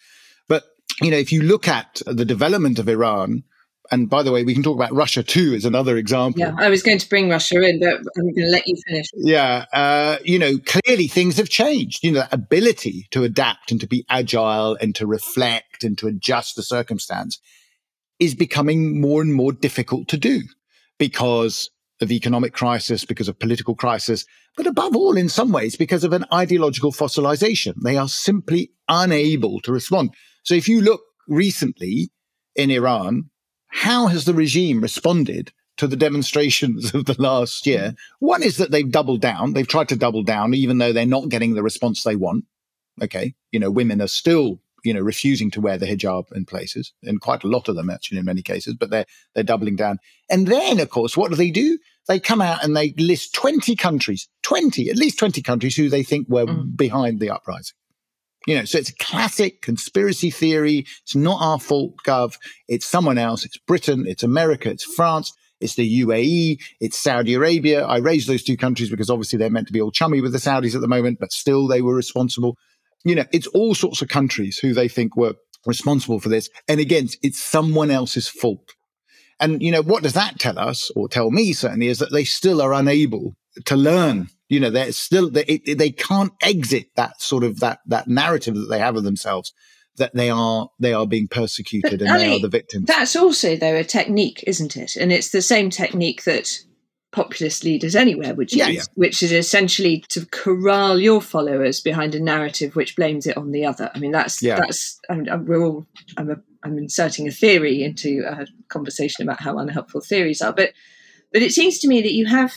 But, 0.49 0.65
you 1.01 1.09
know, 1.09 1.17
if 1.17 1.31
you 1.31 1.41
look 1.41 1.69
at 1.69 2.01
the 2.05 2.25
development 2.25 2.79
of 2.79 2.89
Iran, 2.89 3.45
and 3.91 4.09
by 4.09 4.23
the 4.23 4.31
way, 4.31 4.43
we 4.43 4.53
can 4.53 4.63
talk 4.63 4.75
about 4.75 4.93
Russia 4.93 5.23
too 5.23 5.53
as 5.53 5.65
another 5.65 5.97
example. 5.97 6.39
Yeah, 6.39 6.55
I 6.57 6.69
was 6.69 6.81
going 6.81 6.99
to 6.99 7.09
bring 7.09 7.29
Russia 7.29 7.61
in, 7.61 7.79
but 7.79 7.99
I'm 8.17 8.33
going 8.33 8.35
to 8.35 8.51
let 8.51 8.67
you 8.67 8.75
finish. 8.87 9.07
Yeah, 9.15 9.65
uh, 9.73 10.17
you 10.23 10.39
know, 10.39 10.57
clearly 10.65 11.07
things 11.07 11.37
have 11.37 11.49
changed. 11.49 12.03
You 12.03 12.13
know, 12.13 12.19
that 12.21 12.33
ability 12.33 13.07
to 13.11 13.23
adapt 13.23 13.71
and 13.71 13.81
to 13.81 13.87
be 13.87 14.05
agile 14.09 14.77
and 14.79 14.95
to 14.95 15.05
reflect 15.05 15.83
and 15.83 15.97
to 15.97 16.07
adjust 16.07 16.55
the 16.55 16.63
circumstance 16.63 17.39
is 18.19 18.35
becoming 18.35 19.01
more 19.01 19.21
and 19.21 19.33
more 19.33 19.51
difficult 19.51 20.07
to 20.07 20.17
do 20.17 20.43
because 20.97 21.69
of 22.01 22.11
economic 22.11 22.53
crisis, 22.53 23.05
because 23.05 23.27
of 23.27 23.39
political 23.39 23.75
crisis, 23.75 24.25
but 24.55 24.67
above 24.67 24.95
all, 24.95 25.17
in 25.17 25.29
some 25.29 25.51
ways, 25.51 25.75
because 25.75 26.03
of 26.03 26.13
an 26.13 26.25
ideological 26.31 26.91
fossilization. 26.91 27.73
They 27.83 27.97
are 27.97 28.07
simply 28.07 28.71
unable 28.87 29.59
to 29.61 29.71
respond. 29.71 30.11
So 30.43 30.53
if 30.53 30.67
you 30.67 30.81
look 30.81 31.01
recently 31.27 32.11
in 32.55 32.69
Iran, 32.69 33.29
how 33.73 34.05
has 34.05 34.25
the 34.25 34.35
regime 34.35 34.81
responded 34.81 35.51
to 35.77 35.87
the 35.87 35.95
demonstrations 35.95 36.93
of 36.93 37.05
the 37.05 37.15
last 37.19 37.65
year? 37.65 37.95
One 38.19 38.43
is 38.43 38.57
that 38.57 38.69
they've 38.69 38.89
doubled 38.89 39.21
down. 39.21 39.53
They've 39.53 39.67
tried 39.67 39.89
to 39.89 39.95
double 39.95 40.21
down, 40.21 40.53
even 40.53 40.77
though 40.77 40.93
they're 40.93 41.07
not 41.07 41.29
getting 41.29 41.55
the 41.55 41.63
response 41.63 42.03
they 42.03 42.15
want. 42.15 42.45
Okay. 43.01 43.33
You 43.51 43.59
know, 43.59 43.71
women 43.71 43.99
are 43.99 44.07
still, 44.07 44.61
you 44.83 44.93
know, 44.93 45.01
refusing 45.01 45.49
to 45.51 45.61
wear 45.61 45.79
the 45.79 45.87
hijab 45.87 46.31
in 46.33 46.45
places, 46.45 46.93
and 47.01 47.19
quite 47.19 47.43
a 47.43 47.47
lot 47.47 47.67
of 47.67 47.75
them 47.75 47.89
actually 47.89 48.19
in 48.19 48.25
many 48.25 48.43
cases, 48.43 48.75
but 48.79 48.91
they're, 48.91 49.07
they're 49.33 49.43
doubling 49.43 49.75
down. 49.75 49.97
And 50.29 50.47
then, 50.47 50.79
of 50.79 50.91
course, 50.91 51.17
what 51.17 51.31
do 51.31 51.35
they 51.35 51.49
do? 51.49 51.79
They 52.07 52.19
come 52.19 52.41
out 52.41 52.63
and 52.63 52.77
they 52.77 52.93
list 52.99 53.33
20 53.33 53.75
countries, 53.75 54.29
20, 54.43 54.91
at 54.91 54.97
least 54.97 55.17
20 55.17 55.41
countries 55.41 55.75
who 55.75 55.89
they 55.89 56.03
think 56.03 56.29
were 56.29 56.45
mm. 56.45 56.77
behind 56.77 57.19
the 57.19 57.31
uprising. 57.31 57.75
You 58.45 58.57
know, 58.57 58.65
so 58.65 58.77
it's 58.77 58.89
a 58.89 58.95
classic 58.95 59.61
conspiracy 59.61 60.29
theory. 60.29 60.85
It's 61.03 61.15
not 61.15 61.41
our 61.41 61.59
fault, 61.59 61.93
Gov. 62.05 62.37
It's 62.67 62.85
someone 62.85 63.17
else. 63.17 63.45
It's 63.45 63.57
Britain. 63.57 64.05
It's 64.07 64.23
America. 64.23 64.69
It's 64.69 64.83
France. 64.83 65.31
It's 65.61 65.75
the 65.75 66.01
UAE. 66.01 66.59
It's 66.81 66.97
Saudi 66.97 67.35
Arabia. 67.35 67.85
I 67.85 67.97
raised 67.97 68.27
those 68.27 68.43
two 68.43 68.57
countries 68.57 68.89
because 68.89 69.09
obviously 69.09 69.39
they're 69.39 69.49
meant 69.49 69.67
to 69.67 69.73
be 69.73 69.79
all 69.79 69.91
chummy 69.91 70.19
with 70.19 70.33
the 70.33 70.39
Saudis 70.39 70.75
at 70.75 70.81
the 70.81 70.89
moment, 70.89 71.19
but 71.19 71.31
still 71.31 71.67
they 71.67 71.81
were 71.81 71.95
responsible. 71.95 72.57
You 73.05 73.15
know, 73.15 73.25
it's 73.31 73.47
all 73.47 73.75
sorts 73.75 74.01
of 74.01 74.09
countries 74.09 74.57
who 74.57 74.73
they 74.73 74.89
think 74.89 75.15
were 75.15 75.35
responsible 75.65 76.19
for 76.19 76.27
this. 76.27 76.49
And 76.67 76.81
again, 76.81 77.07
it's 77.21 77.41
someone 77.41 77.91
else's 77.91 78.27
fault. 78.27 78.73
And, 79.39 79.61
you 79.61 79.71
know, 79.71 79.81
what 79.81 80.03
does 80.03 80.13
that 80.13 80.39
tell 80.39 80.59
us, 80.59 80.91
or 80.95 81.07
tell 81.07 81.31
me 81.31 81.53
certainly, 81.53 81.87
is 81.87 81.99
that 81.99 82.11
they 82.11 82.23
still 82.23 82.61
are 82.61 82.73
unable 82.73 83.35
to 83.65 83.75
learn 83.75 84.27
you 84.53 84.59
know 84.59 84.69
they're 84.69 84.91
still 84.91 85.29
they, 85.29 85.61
they 85.65 85.89
can't 85.89 86.33
exit 86.41 86.87
that 86.95 87.19
sort 87.21 87.43
of 87.43 87.59
that 87.59 87.79
that 87.87 88.07
narrative 88.07 88.53
that 88.55 88.67
they 88.69 88.79
have 88.79 88.95
of 88.95 89.03
themselves 89.03 89.51
that 89.97 90.13
they 90.13 90.29
are 90.29 90.69
they 90.79 90.93
are 90.93 91.07
being 91.07 91.27
persecuted 91.27 91.99
but, 91.99 92.01
and 92.01 92.09
Ali, 92.09 92.23
they 92.23 92.35
are 92.35 92.41
the 92.41 92.49
victims 92.49 92.85
that's 92.85 93.15
also 93.15 93.55
though 93.55 93.75
a 93.75 93.83
technique 93.83 94.43
isn't 94.45 94.77
it 94.77 94.95
and 94.95 95.11
it's 95.11 95.29
the 95.29 95.41
same 95.41 95.69
technique 95.69 96.23
that 96.25 96.59
populist 97.11 97.63
leaders 97.63 97.95
anywhere 97.95 98.33
would 98.33 98.51
use 98.51 98.59
yeah, 98.59 98.67
yeah. 98.67 98.83
which 98.95 99.21
is 99.21 99.31
essentially 99.31 100.03
to 100.09 100.25
corral 100.27 100.99
your 100.99 101.21
followers 101.21 101.79
behind 101.79 102.15
a 102.15 102.19
narrative 102.19 102.75
which 102.75 102.95
blames 102.95 103.25
it 103.25 103.37
on 103.37 103.51
the 103.51 103.65
other 103.65 103.89
i 103.93 103.99
mean 103.99 104.11
that's 104.11 104.41
yeah. 104.41 104.55
that's 104.55 104.99
I 105.09 105.15
mean, 105.15 105.45
we're 105.45 105.63
all 105.63 105.87
i'm 106.17 106.29
a, 106.29 106.35
i'm 106.63 106.77
inserting 106.77 107.27
a 107.27 107.31
theory 107.31 107.83
into 107.83 108.23
a 108.27 108.47
conversation 108.67 109.23
about 109.23 109.41
how 109.41 109.57
unhelpful 109.57 110.01
theories 110.01 110.41
are 110.41 110.53
but 110.53 110.73
but 111.31 111.41
it 111.41 111.51
seems 111.51 111.79
to 111.79 111.87
me 111.87 112.01
that 112.01 112.13
you 112.13 112.25
have 112.27 112.53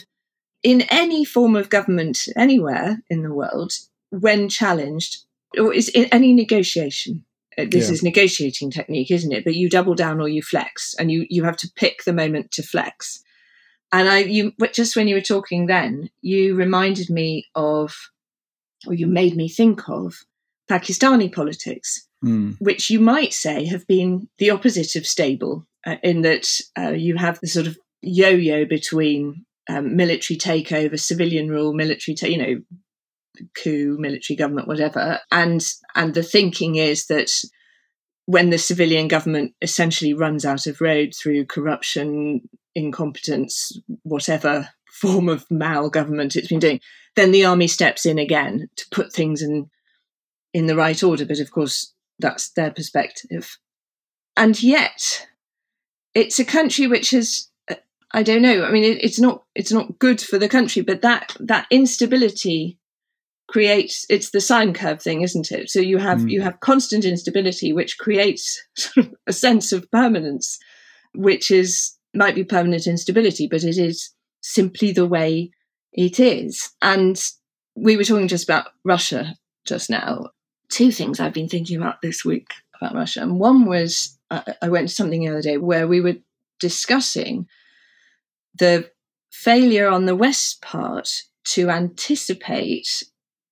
in 0.67 0.81
any 0.91 1.25
form 1.25 1.55
of 1.55 1.71
government 1.71 2.19
anywhere 2.37 3.01
in 3.09 3.23
the 3.23 3.33
world, 3.33 3.73
when 4.11 4.49
challenged, 4.49 5.19
or 5.57 5.73
is 5.73 5.89
in 5.89 6.07
any 6.07 6.35
negotiation, 6.35 7.25
uh, 7.57 7.67
this 7.71 7.87
yeah. 7.87 7.93
is 7.93 8.03
negotiating 8.03 8.73
technique, 8.73 9.13
isn't 9.13 9.33
it? 9.33 9.45
But 9.45 9.55
you 9.55 9.71
double 9.71 9.95
down 9.95 10.21
or 10.21 10.29
you 10.29 10.43
flex, 10.43 10.97
and 10.99 11.09
you 11.09 11.25
you 11.31 11.45
have 11.45 11.57
to 11.59 11.71
pick 11.77 12.03
the 12.03 12.13
moment 12.13 12.51
to 12.51 12.65
flex. 12.65 13.23
And 13.93 14.09
I, 14.09 14.19
you, 14.25 14.53
just 14.73 14.97
when 14.97 15.07
you 15.07 15.15
were 15.15 15.21
talking 15.21 15.67
then, 15.67 16.11
you 16.21 16.57
reminded 16.57 17.11
me 17.11 17.47
of, 17.55 17.95
or 18.89 18.95
you 18.95 19.07
made 19.07 19.37
me 19.37 19.49
think 19.49 19.89
of, 19.89 20.17
Pakistani 20.69 21.33
politics, 21.33 22.09
mm. 22.25 22.57
which 22.59 22.91
you 22.91 22.99
might 22.99 23.33
say 23.33 23.67
have 23.67 23.87
been 23.87 24.29
the 24.39 24.51
opposite 24.51 24.97
of 24.97 25.07
stable, 25.07 25.65
uh, 25.87 25.95
in 26.03 26.23
that 26.23 26.61
uh, 26.77 26.91
you 26.91 27.17
have 27.17 27.39
the 27.39 27.47
sort 27.47 27.69
of 27.69 27.79
yo-yo 28.03 28.65
between 28.65 29.46
um, 29.69 29.97
military 29.97 30.39
takeover, 30.39 30.99
civilian 30.99 31.49
rule, 31.49 31.73
military, 31.73 32.15
ta- 32.15 32.27
you 32.27 32.39
know, 32.39 33.47
coup, 33.63 33.97
military 33.99 34.37
government, 34.37 34.69
whatever. 34.69 35.21
And 35.31 35.67
and 35.95 36.15
the 36.15 36.23
thinking 36.23 36.77
is 36.77 37.07
that 37.07 37.31
when 38.27 38.51
the 38.51 38.59
civilian 38.59 39.09
government 39.09 39.53
essentially 39.63 40.13
runs 40.13 40.45
out 40.45 40.67
of 40.67 40.81
road 40.81 41.13
through 41.15 41.47
corruption, 41.47 42.43
incompetence, 42.75 43.73
whatever 44.03 44.69
form 45.01 45.29
of 45.29 45.45
mal 45.51 45.91
government 45.91 46.37
it's 46.37 46.49
been 46.49 46.59
doing, 46.59 46.81
then 47.17 47.31
the 47.33 47.45
army 47.45 47.69
steps 47.69 48.07
in 48.07 48.19
again 48.19 48.69
to 48.77 48.87
put 48.91 49.13
things 49.13 49.43
in 49.43 49.71
in 50.55 50.67
the 50.67 50.77
right 50.77 51.03
order. 51.03 51.27
But 51.27 51.41
of 51.41 51.51
course, 51.51 51.93
that's 52.19 52.51
their 52.53 52.71
perspective. 52.71 53.59
And 54.37 54.63
yet, 54.63 55.27
it's 56.15 56.39
a 56.39 56.45
country 56.45 56.87
which 56.87 57.11
has 57.11 57.51
I 58.17 58.23
don't 58.23 58.41
know. 58.41 58.65
I 58.65 58.71
mean, 58.71 58.83
it, 58.83 59.05
it's 59.05 59.21
not 59.21 59.45
it's 59.55 59.71
not 59.71 59.99
good 59.99 60.23
for 60.23 60.39
the 60.39 60.49
country, 60.49 60.81
but 60.81 61.03
that 61.03 61.37
that 61.39 61.67
instability 61.71 62.79
creates 63.47 64.07
it's 64.09 64.31
the 64.31 64.41
sine 64.41 64.73
curve 64.73 65.03
thing, 65.03 65.21
isn't 65.21 65.53
it? 65.53 65.69
So 65.69 65.81
you 65.81 65.99
have 65.99 66.21
mm. 66.21 66.31
you 66.31 66.41
have 66.41 66.61
constant 66.61 67.05
instability, 67.05 67.75
which 67.75 67.99
creates 67.99 68.59
sort 68.75 69.07
of 69.07 69.15
a 69.27 69.35
sense 69.35 69.71
of 69.71 69.91
permanence, 69.91 70.59
which 71.15 71.51
is 71.51 71.95
might 72.15 72.35
be 72.35 72.43
permanent 72.43 72.87
instability, 72.87 73.49
but 73.51 73.63
it 73.63 73.77
is 73.77 74.15
simply 74.41 74.93
the 74.93 75.07
way 75.07 75.51
it 75.93 76.19
is. 76.19 76.71
And 76.81 77.23
we 77.75 77.99
were 77.99 78.05
talking 78.05 78.29
just 78.29 78.49
about 78.49 78.69
Russia 78.83 79.37
just 79.67 79.91
now. 79.91 80.31
Two 80.71 80.91
things 80.91 81.21
I've 81.21 81.35
been 81.35 81.51
thinking 81.51 81.77
about 81.77 82.01
this 82.01 82.25
week 82.25 82.49
about 82.81 82.95
Russia, 82.95 83.21
and 83.21 83.39
one 83.39 83.67
was 83.67 84.19
I 84.31 84.71
went 84.71 84.89
to 84.89 84.95
something 84.95 85.21
the 85.21 85.29
other 85.29 85.43
day 85.43 85.59
where 85.59 85.87
we 85.87 86.01
were 86.01 86.17
discussing 86.61 87.47
the 88.59 88.91
failure 89.31 89.89
on 89.89 90.07
the 90.07 90.17
West 90.17 90.63
part 90.63 91.23
to 91.45 91.71
anticipate 91.71 93.05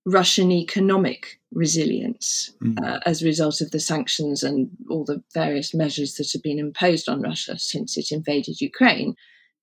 Russian 0.06 0.50
economic 0.50 1.40
resilience 1.52 2.52
mm. 2.62 2.78
uh, 2.84 3.00
as 3.06 3.22
a 3.22 3.26
result 3.26 3.60
of 3.60 3.70
the 3.70 3.80
sanctions 3.80 4.42
and 4.42 4.68
all 4.90 5.04
the 5.04 5.22
various 5.32 5.72
measures 5.72 6.14
that 6.14 6.30
have 6.32 6.42
been 6.42 6.58
imposed 6.58 7.08
on 7.08 7.22
Russia 7.22 7.58
since 7.58 7.96
it 7.96 8.10
invaded 8.10 8.60
Ukraine. 8.60 9.14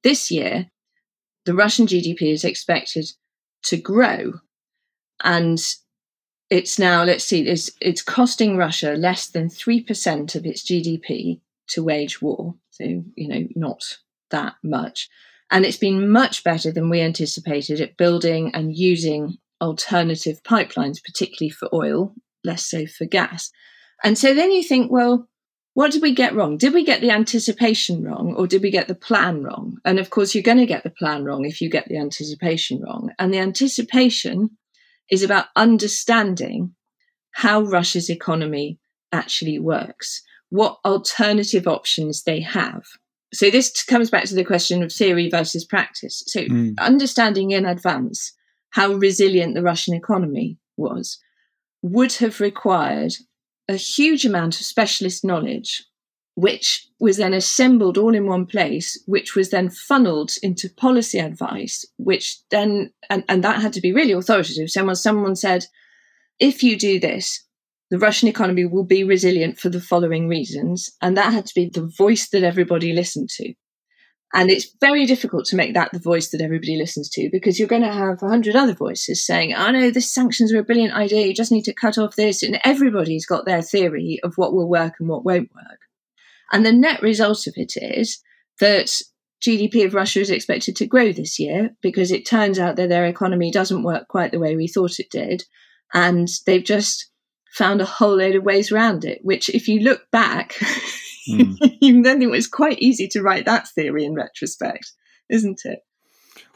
This 0.03 0.31
year, 0.31 0.71
the 1.45 1.53
Russian 1.53 1.85
GDP 1.85 2.33
is 2.33 2.43
expected 2.43 3.11
to 3.63 3.77
grow. 3.77 4.33
And 5.23 5.59
it's 6.49 6.79
now, 6.79 7.03
let's 7.03 7.23
see, 7.23 7.47
it's, 7.47 7.71
it's 7.79 8.01
costing 8.01 8.57
Russia 8.57 8.93
less 8.93 9.27
than 9.27 9.49
3% 9.49 10.35
of 10.35 10.45
its 10.45 10.63
GDP 10.63 11.39
to 11.67 11.83
wage 11.83 12.21
war. 12.21 12.55
So, 12.71 12.83
you 12.83 13.27
know, 13.27 13.47
not 13.55 13.97
that 14.31 14.55
much. 14.63 15.09
And 15.51 15.65
it's 15.65 15.77
been 15.77 16.09
much 16.09 16.43
better 16.43 16.71
than 16.71 16.89
we 16.89 17.01
anticipated 17.01 17.81
at 17.81 17.97
building 17.97 18.55
and 18.55 18.75
using 18.75 19.37
alternative 19.61 20.41
pipelines, 20.43 21.03
particularly 21.03 21.51
for 21.51 21.69
oil, 21.73 22.15
less 22.43 22.65
so 22.65 22.85
for 22.85 23.05
gas. 23.05 23.51
And 24.03 24.17
so 24.17 24.33
then 24.33 24.51
you 24.51 24.63
think, 24.63 24.91
well, 24.91 25.27
what 25.73 25.91
did 25.91 26.01
we 26.01 26.13
get 26.13 26.35
wrong? 26.35 26.57
Did 26.57 26.73
we 26.73 26.83
get 26.83 27.01
the 27.01 27.11
anticipation 27.11 28.03
wrong 28.03 28.33
or 28.35 28.47
did 28.47 28.61
we 28.61 28.71
get 28.71 28.87
the 28.87 28.95
plan 28.95 29.43
wrong? 29.43 29.77
And 29.85 29.99
of 29.99 30.09
course, 30.09 30.33
you're 30.33 30.41
going 30.41 30.57
to 30.57 30.65
get 30.65 30.83
the 30.83 30.89
plan 30.89 31.23
wrong 31.23 31.45
if 31.45 31.61
you 31.61 31.69
get 31.69 31.87
the 31.87 31.97
anticipation 31.97 32.81
wrong. 32.81 33.11
And 33.19 33.33
the 33.33 33.39
anticipation 33.39 34.57
is 35.09 35.23
about 35.23 35.47
understanding 35.55 36.75
how 37.31 37.61
Russia's 37.61 38.09
economy 38.09 38.79
actually 39.11 39.59
works, 39.59 40.23
what 40.49 40.79
alternative 40.83 41.67
options 41.67 42.23
they 42.23 42.41
have. 42.41 42.83
So 43.33 43.49
this 43.49 43.83
comes 43.83 44.09
back 44.09 44.25
to 44.25 44.35
the 44.35 44.43
question 44.43 44.83
of 44.83 44.91
theory 44.91 45.29
versus 45.29 45.65
practice. 45.65 46.23
So 46.27 46.41
mm. 46.41 46.73
understanding 46.79 47.51
in 47.51 47.65
advance 47.65 48.33
how 48.71 48.93
resilient 48.93 49.55
the 49.55 49.63
Russian 49.63 49.93
economy 49.93 50.57
was 50.77 51.19
would 51.81 52.13
have 52.13 52.39
required 52.39 53.13
a 53.67 53.75
huge 53.75 54.25
amount 54.25 54.59
of 54.59 54.65
specialist 54.65 55.23
knowledge, 55.23 55.83
which 56.35 56.87
was 56.99 57.17
then 57.17 57.33
assembled 57.33 57.97
all 57.97 58.13
in 58.13 58.27
one 58.27 58.45
place, 58.45 59.01
which 59.05 59.35
was 59.35 59.49
then 59.49 59.69
funneled 59.69 60.31
into 60.43 60.69
policy 60.69 61.19
advice, 61.19 61.85
which 61.97 62.37
then, 62.49 62.91
and, 63.09 63.23
and 63.29 63.43
that 63.43 63.61
had 63.61 63.73
to 63.73 63.81
be 63.81 63.93
really 63.93 64.11
authoritative. 64.11 64.69
Someone, 64.69 64.95
someone 64.95 65.35
said, 65.35 65.65
if 66.39 66.63
you 66.63 66.77
do 66.77 66.99
this, 66.99 67.43
the 67.91 67.99
Russian 67.99 68.29
economy 68.29 68.65
will 68.65 68.85
be 68.85 69.03
resilient 69.03 69.59
for 69.59 69.67
the 69.69 69.81
following 69.81 70.29
reasons. 70.29 70.89
And 71.01 71.17
that 71.17 71.33
had 71.33 71.45
to 71.47 71.53
be 71.53 71.69
the 71.69 71.85
voice 71.85 72.29
that 72.29 72.41
everybody 72.41 72.93
listened 72.93 73.29
to. 73.31 73.53
And 74.33 74.49
it's 74.49 74.73
very 74.79 75.05
difficult 75.05 75.43
to 75.47 75.57
make 75.57 75.73
that 75.73 75.91
the 75.91 75.99
voice 75.99 76.29
that 76.29 76.39
everybody 76.39 76.77
listens 76.77 77.09
to 77.09 77.29
because 77.33 77.59
you're 77.59 77.67
going 77.67 77.81
to 77.81 77.91
have 77.91 78.21
hundred 78.21 78.55
other 78.55 78.73
voices 78.73 79.25
saying, 79.25 79.53
oh 79.53 79.71
no, 79.71 79.91
this 79.91 80.09
sanctions 80.09 80.53
are 80.53 80.59
a 80.59 80.63
brilliant 80.63 80.93
idea. 80.93 81.27
You 81.27 81.33
just 81.33 81.51
need 81.51 81.65
to 81.65 81.73
cut 81.73 81.97
off 81.97 82.15
this. 82.15 82.41
And 82.41 82.57
everybody's 82.63 83.25
got 83.25 83.45
their 83.45 83.61
theory 83.61 84.21
of 84.23 84.37
what 84.37 84.53
will 84.53 84.69
work 84.69 84.93
and 85.01 85.09
what 85.09 85.25
won't 85.25 85.53
work. 85.53 85.79
And 86.53 86.65
the 86.65 86.71
net 86.71 87.01
result 87.01 87.45
of 87.45 87.55
it 87.57 87.73
is 87.75 88.19
that 88.61 88.89
GDP 89.43 89.85
of 89.85 89.93
Russia 89.93 90.21
is 90.21 90.29
expected 90.29 90.77
to 90.77 90.87
grow 90.87 91.11
this 91.11 91.39
year 91.39 91.71
because 91.81 92.09
it 92.09 92.25
turns 92.25 92.57
out 92.57 92.77
that 92.77 92.87
their 92.87 93.05
economy 93.05 93.51
doesn't 93.51 93.83
work 93.83 94.07
quite 94.07 94.31
the 94.31 94.39
way 94.39 94.55
we 94.55 94.69
thought 94.69 94.97
it 94.97 95.09
did. 95.11 95.43
And 95.93 96.29
they've 96.45 96.63
just 96.63 97.10
found 97.53 97.81
a 97.81 97.85
whole 97.85 98.17
load 98.17 98.35
of 98.35 98.43
ways 98.43 98.71
around 98.71 99.05
it, 99.05 99.19
which 99.23 99.49
if 99.49 99.67
you 99.67 99.81
look 99.81 100.09
back, 100.11 100.55
Mm. 101.29 101.57
you 101.81 102.01
then 102.03 102.19
think 102.19 102.29
it 102.29 102.31
was 102.31 102.47
quite 102.47 102.79
easy 102.79 103.07
to 103.09 103.21
write 103.21 103.45
that 103.45 103.67
theory 103.69 104.05
in 104.05 104.13
retrospect, 104.13 104.91
isn't 105.29 105.61
it? 105.65 105.79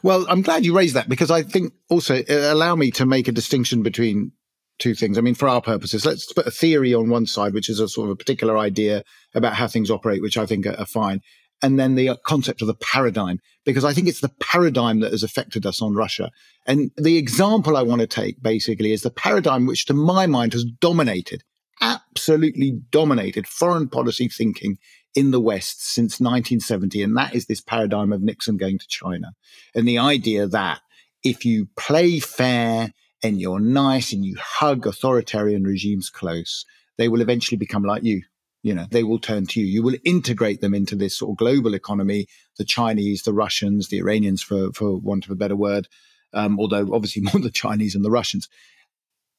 Well, 0.02 0.26
I'm 0.28 0.42
glad 0.42 0.64
you 0.64 0.76
raised 0.76 0.94
that 0.94 1.08
because 1.08 1.30
I 1.30 1.42
think 1.42 1.72
also 1.88 2.22
allow 2.28 2.76
me 2.76 2.90
to 2.92 3.06
make 3.06 3.28
a 3.28 3.32
distinction 3.32 3.82
between 3.82 4.32
two 4.78 4.94
things. 4.94 5.16
I 5.16 5.20
mean, 5.20 5.34
for 5.34 5.48
our 5.48 5.62
purposes, 5.62 6.04
let's 6.04 6.32
put 6.32 6.46
a 6.46 6.50
theory 6.50 6.94
on 6.94 7.08
one 7.08 7.26
side, 7.26 7.54
which 7.54 7.68
is 7.68 7.80
a 7.80 7.88
sort 7.88 8.08
of 8.08 8.12
a 8.12 8.16
particular 8.16 8.58
idea 8.58 9.02
about 9.34 9.54
how 9.54 9.66
things 9.66 9.90
operate, 9.90 10.22
which 10.22 10.36
I 10.36 10.46
think 10.46 10.66
are, 10.66 10.78
are 10.78 10.86
fine. 10.86 11.20
And 11.62 11.78
then 11.78 11.94
the 11.94 12.10
uh, 12.10 12.16
concept 12.24 12.60
of 12.60 12.66
the 12.66 12.74
paradigm, 12.74 13.40
because 13.64 13.84
I 13.84 13.92
think 13.92 14.08
it's 14.08 14.20
the 14.20 14.32
paradigm 14.40 15.00
that 15.00 15.12
has 15.12 15.22
affected 15.22 15.64
us 15.64 15.80
on 15.80 15.94
Russia. 15.94 16.30
And 16.66 16.90
the 16.96 17.16
example 17.16 17.76
I 17.76 17.82
want 17.82 18.02
to 18.02 18.06
take 18.06 18.42
basically 18.42 18.92
is 18.92 19.02
the 19.02 19.10
paradigm 19.10 19.66
which, 19.66 19.86
to 19.86 19.94
my 19.94 20.26
mind, 20.26 20.52
has 20.52 20.64
dominated 20.64 21.42
absolutely 21.80 22.80
dominated 22.90 23.46
foreign 23.46 23.88
policy 23.88 24.28
thinking 24.28 24.78
in 25.14 25.30
the 25.30 25.40
West 25.40 25.82
since 25.82 26.20
1970. 26.20 27.02
And 27.02 27.16
that 27.16 27.34
is 27.34 27.46
this 27.46 27.60
paradigm 27.60 28.12
of 28.12 28.22
Nixon 28.22 28.56
going 28.56 28.78
to 28.78 28.86
China. 28.88 29.32
And 29.74 29.86
the 29.86 29.98
idea 29.98 30.46
that 30.46 30.80
if 31.24 31.44
you 31.44 31.68
play 31.76 32.20
fair 32.20 32.92
and 33.22 33.40
you're 33.40 33.60
nice 33.60 34.12
and 34.12 34.24
you 34.24 34.36
hug 34.38 34.86
authoritarian 34.86 35.64
regimes 35.64 36.10
close, 36.10 36.64
they 36.98 37.08
will 37.08 37.20
eventually 37.20 37.56
become 37.56 37.82
like 37.82 38.04
you. 38.04 38.22
You 38.66 38.74
know, 38.74 38.86
they 38.90 39.04
will 39.04 39.20
turn 39.20 39.46
to 39.46 39.60
you. 39.60 39.66
You 39.66 39.80
will 39.84 39.94
integrate 40.04 40.60
them 40.60 40.74
into 40.74 40.96
this 40.96 41.16
sort 41.16 41.30
of 41.30 41.36
global 41.36 41.72
economy, 41.72 42.26
the 42.58 42.64
Chinese, 42.64 43.22
the 43.22 43.32
Russians, 43.32 43.90
the 43.90 43.98
Iranians, 43.98 44.42
for, 44.42 44.72
for 44.72 44.96
want 44.96 45.24
of 45.24 45.30
a 45.30 45.36
better 45.36 45.54
word, 45.54 45.86
um, 46.32 46.58
although 46.58 46.92
obviously 46.92 47.22
more 47.32 47.40
the 47.40 47.48
Chinese 47.48 47.94
and 47.94 48.04
the 48.04 48.10
Russians. 48.10 48.48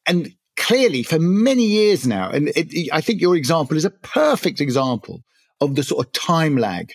And 0.06 0.34
clearly 0.56 1.04
for 1.04 1.20
many 1.20 1.66
years 1.66 2.08
now, 2.08 2.30
and 2.30 2.54
it, 2.56 2.90
I 2.94 3.02
think 3.02 3.20
your 3.20 3.36
example 3.36 3.76
is 3.76 3.84
a 3.84 3.90
perfect 3.90 4.62
example 4.62 5.26
of 5.60 5.76
the 5.76 5.84
sort 5.84 6.06
of 6.06 6.14
time 6.14 6.56
lag 6.56 6.94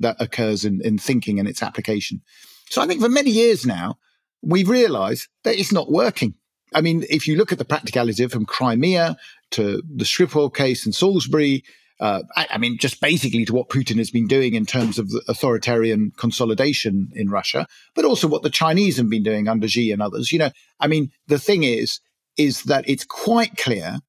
that 0.00 0.16
occurs 0.18 0.64
in, 0.64 0.80
in 0.82 0.96
thinking 0.96 1.38
and 1.38 1.46
its 1.46 1.62
application. 1.62 2.22
So 2.70 2.80
I 2.80 2.86
think 2.86 3.02
for 3.02 3.10
many 3.10 3.30
years 3.30 3.66
now, 3.66 3.98
we've 4.40 4.70
realized 4.70 5.28
that 5.42 5.58
it's 5.58 5.70
not 5.70 5.92
working. 5.92 6.32
I 6.74 6.80
mean, 6.80 7.04
if 7.08 7.26
you 7.26 7.36
look 7.36 7.52
at 7.52 7.58
the 7.58 7.64
practicality 7.64 8.26
from 8.26 8.44
Crimea 8.44 9.16
to 9.52 9.82
the 9.88 10.04
Skripal 10.04 10.52
case 10.52 10.84
in 10.84 10.92
Salisbury, 10.92 11.64
uh, 12.00 12.22
I, 12.36 12.48
I, 12.50 12.58
mean, 12.58 12.76
just 12.76 13.00
basically 13.00 13.44
to 13.44 13.54
what 13.54 13.68
Putin 13.68 13.98
has 13.98 14.10
been 14.10 14.26
doing 14.26 14.54
in 14.54 14.66
terms 14.66 14.98
of 14.98 15.10
authoritarian 15.28 16.12
consolidation 16.16 17.10
in 17.14 17.30
Russia, 17.30 17.68
but 17.94 18.04
also 18.04 18.26
what 18.26 18.42
the 18.42 18.50
Chinese 18.50 18.96
have 18.96 19.08
been 19.08 19.22
doing 19.22 19.48
under 19.48 19.68
Xi 19.68 19.92
and 19.92 20.02
others. 20.02 20.32
You 20.32 20.40
know, 20.40 20.50
I 20.80 20.88
mean, 20.88 21.12
the 21.28 21.38
thing 21.38 21.62
is, 21.62 22.00
is 22.36 22.64
that 22.64 22.88
it's 22.88 23.04
quite 23.04 23.56
clear 23.56 24.00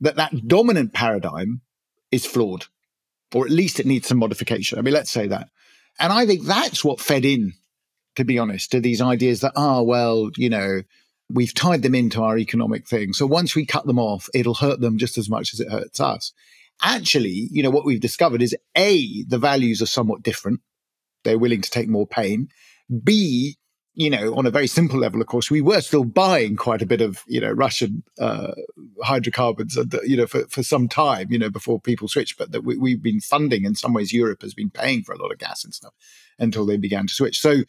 that 0.00 0.16
that 0.16 0.48
dominant 0.48 0.94
paradigm 0.94 1.60
is 2.10 2.24
flawed, 2.24 2.66
or 3.34 3.44
at 3.44 3.52
least 3.52 3.78
it 3.78 3.86
needs 3.86 4.08
some 4.08 4.18
modification. 4.18 4.78
I 4.78 4.82
mean, 4.82 4.94
let's 4.94 5.10
say 5.10 5.26
that. 5.26 5.48
And 6.00 6.12
I 6.12 6.24
think 6.24 6.44
that's 6.44 6.82
what 6.82 7.00
fed 7.00 7.26
in, 7.26 7.52
to 8.16 8.24
be 8.24 8.38
honest, 8.38 8.70
to 8.70 8.80
these 8.80 9.02
ideas 9.02 9.40
that, 9.40 9.52
ah, 9.54 9.78
oh, 9.78 9.82
well, 9.82 10.30
you 10.36 10.48
know, 10.48 10.82
we've 11.30 11.54
tied 11.54 11.82
them 11.82 11.94
into 11.94 12.22
our 12.22 12.38
economic 12.38 12.86
thing. 12.86 13.12
So 13.12 13.26
once 13.26 13.54
we 13.54 13.66
cut 13.66 13.86
them 13.86 13.98
off, 13.98 14.28
it'll 14.34 14.54
hurt 14.54 14.80
them 14.80 14.98
just 14.98 15.18
as 15.18 15.28
much 15.28 15.52
as 15.52 15.60
it 15.60 15.70
hurts 15.70 16.00
us. 16.00 16.32
Actually, 16.82 17.48
you 17.50 17.62
know, 17.62 17.70
what 17.70 17.84
we've 17.84 18.00
discovered 18.00 18.40
is 18.40 18.56
A, 18.76 19.24
the 19.24 19.38
values 19.38 19.82
are 19.82 19.86
somewhat 19.86 20.22
different. 20.22 20.60
They're 21.24 21.38
willing 21.38 21.60
to 21.60 21.70
take 21.70 21.88
more 21.88 22.06
pain. 22.06 22.48
B, 23.02 23.56
you 23.94 24.08
know, 24.08 24.36
on 24.36 24.46
a 24.46 24.50
very 24.50 24.68
simple 24.68 24.98
level, 25.00 25.20
of 25.20 25.26
course, 25.26 25.50
we 25.50 25.60
were 25.60 25.80
still 25.80 26.04
buying 26.04 26.54
quite 26.54 26.82
a 26.82 26.86
bit 26.86 27.00
of, 27.00 27.24
you 27.26 27.40
know, 27.40 27.50
Russian 27.50 28.04
uh, 28.20 28.52
hydrocarbons, 29.02 29.76
you 30.04 30.16
know, 30.16 30.28
for, 30.28 30.46
for 30.46 30.62
some 30.62 30.86
time, 30.88 31.32
you 31.32 31.38
know, 31.38 31.50
before 31.50 31.80
people 31.80 32.06
switched. 32.06 32.38
But 32.38 32.52
that 32.52 32.62
we, 32.62 32.78
we've 32.78 33.02
been 33.02 33.20
funding, 33.20 33.64
in 33.64 33.74
some 33.74 33.92
ways, 33.92 34.12
Europe 34.12 34.42
has 34.42 34.54
been 34.54 34.70
paying 34.70 35.02
for 35.02 35.12
a 35.12 35.20
lot 35.20 35.32
of 35.32 35.38
gas 35.38 35.64
and 35.64 35.74
stuff 35.74 35.94
until 36.38 36.64
they 36.64 36.76
began 36.76 37.08
to 37.08 37.14
switch. 37.14 37.40
So, 37.40 37.64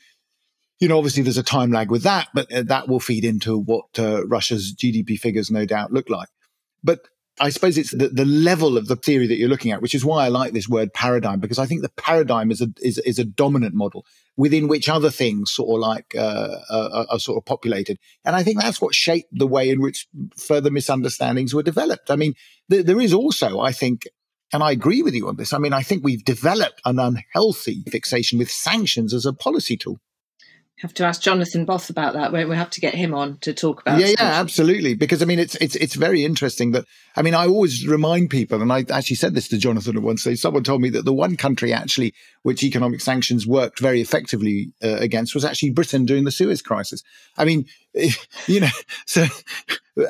you 0.79 0.87
know, 0.87 0.97
obviously 0.97 1.23
there's 1.23 1.37
a 1.37 1.43
time 1.43 1.71
lag 1.71 1.91
with 1.91 2.03
that, 2.03 2.29
but 2.33 2.51
uh, 2.53 2.63
that 2.63 2.87
will 2.87 2.99
feed 2.99 3.25
into 3.25 3.57
what 3.57 3.85
uh, 3.97 4.25
Russia's 4.27 4.73
GDP 4.73 5.19
figures 5.19 5.51
no 5.51 5.65
doubt 5.65 5.91
look 5.91 6.09
like. 6.09 6.29
But 6.83 7.01
I 7.41 7.49
suppose 7.49 7.77
it's 7.77 7.91
the, 7.91 8.09
the 8.09 8.25
level 8.25 8.77
of 8.77 8.87
the 8.87 8.95
theory 8.95 9.27
that 9.27 9.37
you're 9.37 9.49
looking 9.49 9.71
at, 9.71 9.81
which 9.81 9.95
is 9.95 10.03
why 10.03 10.25
I 10.25 10.29
like 10.29 10.53
this 10.53 10.67
word 10.67 10.93
paradigm, 10.93 11.39
because 11.39 11.59
I 11.59 11.65
think 11.65 11.81
the 11.81 11.89
paradigm 11.89 12.51
is 12.51 12.61
a 12.61 12.67
is, 12.81 12.97
is 12.99 13.19
a 13.19 13.23
dominant 13.25 13.73
model 13.73 14.05
within 14.35 14.67
which 14.67 14.89
other 14.89 15.09
things 15.09 15.51
sort 15.51 15.69
of 15.69 15.79
like 15.79 16.15
uh, 16.17 16.57
are, 16.69 17.05
are, 17.09 17.19
sort 17.19 17.37
of 17.37 17.45
populated, 17.45 17.97
and 18.25 18.35
I 18.35 18.43
think 18.43 18.59
that's 18.59 18.81
what 18.81 18.93
shaped 18.93 19.29
the 19.31 19.47
way 19.47 19.69
in 19.69 19.81
which 19.81 20.07
further 20.37 20.71
misunderstandings 20.71 21.53
were 21.53 21.63
developed. 21.63 22.11
I 22.11 22.15
mean, 22.15 22.35
th- 22.69 22.85
there 22.85 22.99
is 22.99 23.13
also, 23.13 23.59
I 23.59 23.71
think, 23.71 24.07
and 24.51 24.61
I 24.61 24.71
agree 24.71 25.01
with 25.01 25.13
you 25.13 25.27
on 25.27 25.37
this. 25.37 25.53
I 25.53 25.59
mean, 25.59 25.73
I 25.73 25.81
think 25.81 26.03
we've 26.03 26.23
developed 26.23 26.81
an 26.85 26.99
unhealthy 26.99 27.83
fixation 27.89 28.39
with 28.39 28.51
sanctions 28.51 29.13
as 29.13 29.25
a 29.25 29.33
policy 29.33 29.77
tool 29.77 29.99
have 30.81 30.93
to 30.93 31.03
ask 31.03 31.21
Jonathan 31.21 31.65
Both 31.65 31.89
about 31.89 32.13
that. 32.13 32.31
We 32.31 32.55
have 32.55 32.69
to 32.71 32.81
get 32.81 32.95
him 32.95 33.13
on 33.13 33.37
to 33.39 33.53
talk 33.53 33.81
about. 33.81 33.99
Yeah, 33.99 34.07
yeah, 34.07 34.39
absolutely. 34.39 34.95
Because 34.95 35.21
I 35.21 35.25
mean, 35.25 35.39
it's 35.39 35.55
it's 35.55 35.75
it's 35.75 35.95
very 35.95 36.23
interesting 36.23 36.71
that 36.71 36.85
I 37.17 37.21
mean, 37.21 37.33
I 37.33 37.47
always 37.47 37.85
remind 37.85 38.29
people, 38.29 38.61
and 38.61 38.71
I 38.71 38.85
actually 38.89 39.17
said 39.17 39.35
this 39.35 39.49
to 39.49 39.57
Jonathan 39.57 39.97
at 39.97 40.03
one 40.03 40.17
stage. 40.17 40.39
Someone 40.39 40.63
told 40.63 40.81
me 40.81 40.89
that 40.91 41.03
the 41.03 41.13
one 41.13 41.35
country 41.35 41.73
actually 41.73 42.13
which 42.43 42.63
economic 42.63 43.01
sanctions 43.01 43.45
worked 43.45 43.79
very 43.79 43.99
effectively 43.99 44.71
uh, 44.81 44.97
against 44.99 45.35
was 45.35 45.43
actually 45.43 45.71
Britain 45.71 46.05
during 46.05 46.23
the 46.23 46.31
Suez 46.31 46.61
crisis. 46.61 47.03
I 47.37 47.43
mean, 47.43 47.65
you 48.47 48.61
know, 48.61 48.69
so 49.05 49.25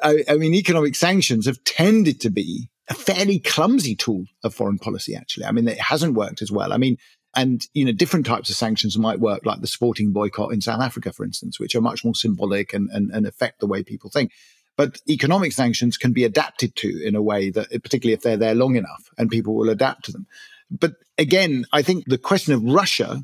I, 0.03 0.23
I 0.29 0.35
mean, 0.35 0.53
economic 0.53 0.95
sanctions 0.95 1.47
have 1.47 1.63
tended 1.63 2.21
to 2.21 2.29
be 2.29 2.69
a 2.89 2.93
fairly 2.93 3.39
clumsy 3.39 3.95
tool 3.95 4.25
of 4.43 4.53
foreign 4.53 4.79
policy. 4.79 5.15
Actually, 5.15 5.45
I 5.45 5.51
mean, 5.51 5.67
it 5.67 5.79
hasn't 5.79 6.15
worked 6.15 6.41
as 6.41 6.51
well. 6.51 6.73
I 6.73 6.77
mean, 6.77 6.97
and, 7.35 7.65
you 7.73 7.85
know, 7.85 7.91
different 7.91 8.25
types 8.25 8.49
of 8.49 8.55
sanctions 8.55 8.97
might 8.97 9.19
work, 9.19 9.45
like 9.45 9.61
the 9.61 9.67
sporting 9.67 10.11
boycott 10.11 10.51
in 10.51 10.61
South 10.61 10.81
Africa, 10.81 11.13
for 11.13 11.23
instance, 11.23 11.59
which 11.59 11.75
are 11.75 11.81
much 11.81 12.03
more 12.03 12.15
symbolic 12.15 12.73
and, 12.73 12.89
and, 12.91 13.11
and 13.11 13.27
affect 13.27 13.59
the 13.59 13.67
way 13.67 13.83
people 13.83 14.09
think. 14.09 14.31
But 14.75 14.99
economic 15.09 15.51
sanctions 15.51 15.97
can 15.97 16.13
be 16.13 16.23
adapted 16.23 16.75
to 16.77 17.05
in 17.05 17.15
a 17.15 17.21
way 17.21 17.49
that, 17.51 17.69
particularly 17.83 18.13
if 18.13 18.21
they're 18.21 18.37
there 18.37 18.55
long 18.55 18.75
enough 18.75 19.09
and 19.17 19.29
people 19.29 19.53
will 19.55 19.69
adapt 19.69 20.05
to 20.05 20.11
them. 20.11 20.25
But 20.71 20.93
again, 21.17 21.65
I 21.73 21.81
think 21.81 22.05
the 22.05 22.17
question 22.17 22.53
of 22.53 22.63
Russia 22.63 23.23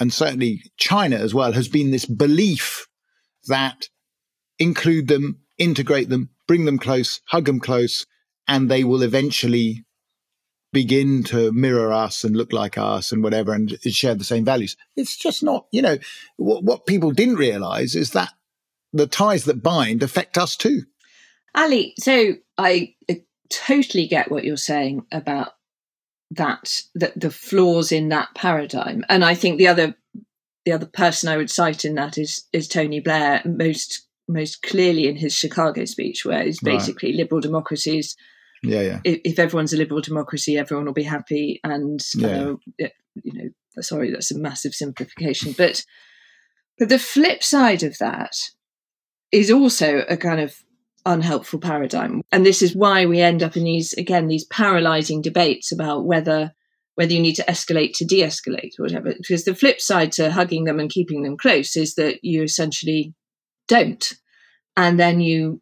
and 0.00 0.12
certainly 0.12 0.62
China 0.76 1.16
as 1.16 1.34
well 1.34 1.52
has 1.52 1.68
been 1.68 1.90
this 1.90 2.06
belief 2.06 2.88
that 3.46 3.88
include 4.58 5.08
them, 5.08 5.40
integrate 5.58 6.08
them, 6.08 6.30
bring 6.48 6.64
them 6.64 6.78
close, 6.78 7.20
hug 7.26 7.44
them 7.44 7.60
close, 7.60 8.06
and 8.48 8.70
they 8.70 8.84
will 8.84 9.02
eventually 9.02 9.84
begin 10.74 11.22
to 11.24 11.50
mirror 11.52 11.90
us 11.90 12.22
and 12.24 12.36
look 12.36 12.52
like 12.52 12.76
us 12.76 13.12
and 13.12 13.22
whatever 13.22 13.54
and 13.54 13.78
share 13.84 14.14
the 14.14 14.24
same 14.24 14.44
values. 14.44 14.76
It's 14.96 15.16
just 15.16 15.42
not, 15.42 15.66
you 15.70 15.80
know, 15.80 15.96
what, 16.36 16.64
what 16.64 16.86
people 16.86 17.12
didn't 17.12 17.36
realize 17.36 17.94
is 17.94 18.10
that 18.10 18.30
the 18.92 19.06
ties 19.06 19.44
that 19.44 19.62
bind 19.62 20.02
affect 20.02 20.36
us 20.36 20.56
too. 20.56 20.82
Ali, 21.54 21.94
so 21.98 22.34
I 22.58 22.94
totally 23.48 24.06
get 24.06 24.30
what 24.30 24.44
you're 24.44 24.56
saying 24.58 25.06
about 25.10 25.52
that, 26.32 26.82
that 26.94 27.18
the 27.18 27.30
flaws 27.30 27.92
in 27.92 28.10
that 28.10 28.34
paradigm. 28.34 29.04
And 29.08 29.24
I 29.24 29.34
think 29.34 29.56
the 29.56 29.68
other 29.68 29.94
the 30.64 30.72
other 30.72 30.86
person 30.86 31.28
I 31.28 31.36
would 31.36 31.50
cite 31.50 31.84
in 31.84 31.94
that 31.96 32.16
is 32.16 32.44
is 32.52 32.68
Tony 32.68 33.00
Blair, 33.00 33.42
most 33.44 34.06
most 34.26 34.62
clearly 34.62 35.06
in 35.06 35.16
his 35.16 35.34
Chicago 35.34 35.84
speech, 35.84 36.24
where 36.24 36.42
he's 36.42 36.60
basically 36.60 37.10
right. 37.10 37.18
liberal 37.18 37.40
democracies. 37.40 38.16
Yeah, 38.64 38.80
yeah. 38.80 39.00
If, 39.04 39.20
if, 39.24 39.38
everyone's 39.38 39.72
a 39.72 39.76
liberal 39.76 40.00
democracy, 40.00 40.56
everyone 40.56 40.86
will 40.86 40.92
be 40.92 41.02
happy. 41.02 41.60
And 41.62 42.00
yeah. 42.16 42.54
uh, 42.82 42.88
you 43.22 43.32
know, 43.32 43.82
sorry, 43.82 44.10
that's 44.10 44.30
a 44.30 44.38
massive 44.38 44.74
simplification, 44.74 45.54
but 45.56 45.84
but 46.78 46.88
the 46.88 46.98
flip 46.98 47.42
side 47.42 47.82
of 47.82 47.96
that 47.98 48.32
is 49.30 49.50
also 49.50 50.04
a 50.08 50.16
kind 50.16 50.40
of 50.40 50.56
unhelpful 51.06 51.60
paradigm, 51.60 52.22
and 52.32 52.44
this 52.44 52.62
is 52.62 52.74
why 52.74 53.06
we 53.06 53.20
end 53.20 53.42
up 53.42 53.56
in 53.56 53.64
these 53.64 53.92
again 53.94 54.26
these 54.26 54.46
paralyzing 54.46 55.22
debates 55.22 55.70
about 55.70 56.04
whether 56.04 56.52
whether 56.96 57.12
you 57.12 57.20
need 57.20 57.34
to 57.34 57.44
escalate 57.44 57.92
to 57.94 58.04
de-escalate 58.04 58.78
or 58.78 58.84
whatever. 58.84 59.12
Because 59.16 59.44
the 59.44 59.54
flip 59.54 59.80
side 59.80 60.12
to 60.12 60.30
hugging 60.30 60.64
them 60.64 60.78
and 60.78 60.88
keeping 60.88 61.22
them 61.22 61.36
close 61.36 61.76
is 61.76 61.96
that 61.96 62.20
you 62.22 62.42
essentially 62.42 63.14
don't, 63.68 64.12
and 64.76 64.98
then 64.98 65.20
you, 65.20 65.60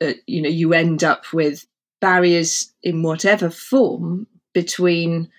uh, 0.00 0.12
you 0.26 0.42
know, 0.42 0.48
you 0.48 0.72
end 0.72 1.02
up 1.02 1.32
with 1.32 1.64
barriers 2.00 2.72
in 2.82 3.02
whatever 3.02 3.50
form 3.50 4.26
between 4.52 5.30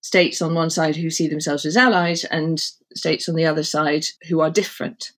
states 0.00 0.40
on 0.42 0.54
one 0.54 0.70
side 0.70 0.96
who 0.96 1.10
see 1.10 1.28
themselves 1.28 1.64
as 1.64 1.76
allies 1.76 2.24
and 2.24 2.70
states 2.94 3.28
on 3.28 3.34
the 3.34 3.46
other 3.46 3.62
side 3.62 4.06
who 4.28 4.40
are 4.40 4.50
different. 4.50 5.12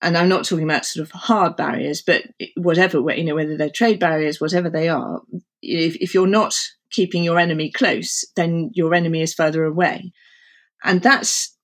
And 0.00 0.16
I'm 0.16 0.28
not 0.28 0.44
talking 0.44 0.64
about 0.64 0.86
sort 0.86 1.06
of 1.06 1.12
hard 1.12 1.56
barriers, 1.56 2.02
but 2.02 2.22
whatever, 2.56 2.98
you 3.12 3.24
know, 3.24 3.34
whether 3.34 3.56
they're 3.56 3.70
trade 3.70 3.98
barriers, 3.98 4.40
whatever 4.40 4.70
they 4.70 4.88
are, 4.88 5.22
if, 5.60 5.96
if 5.96 6.14
you're 6.14 6.26
not 6.26 6.56
keeping 6.90 7.24
your 7.24 7.38
enemy 7.38 7.70
close, 7.70 8.24
then 8.36 8.70
your 8.74 8.94
enemy 8.94 9.22
is 9.22 9.34
further 9.34 9.64
away. 9.64 10.12
And 10.84 11.02
that's 11.02 11.56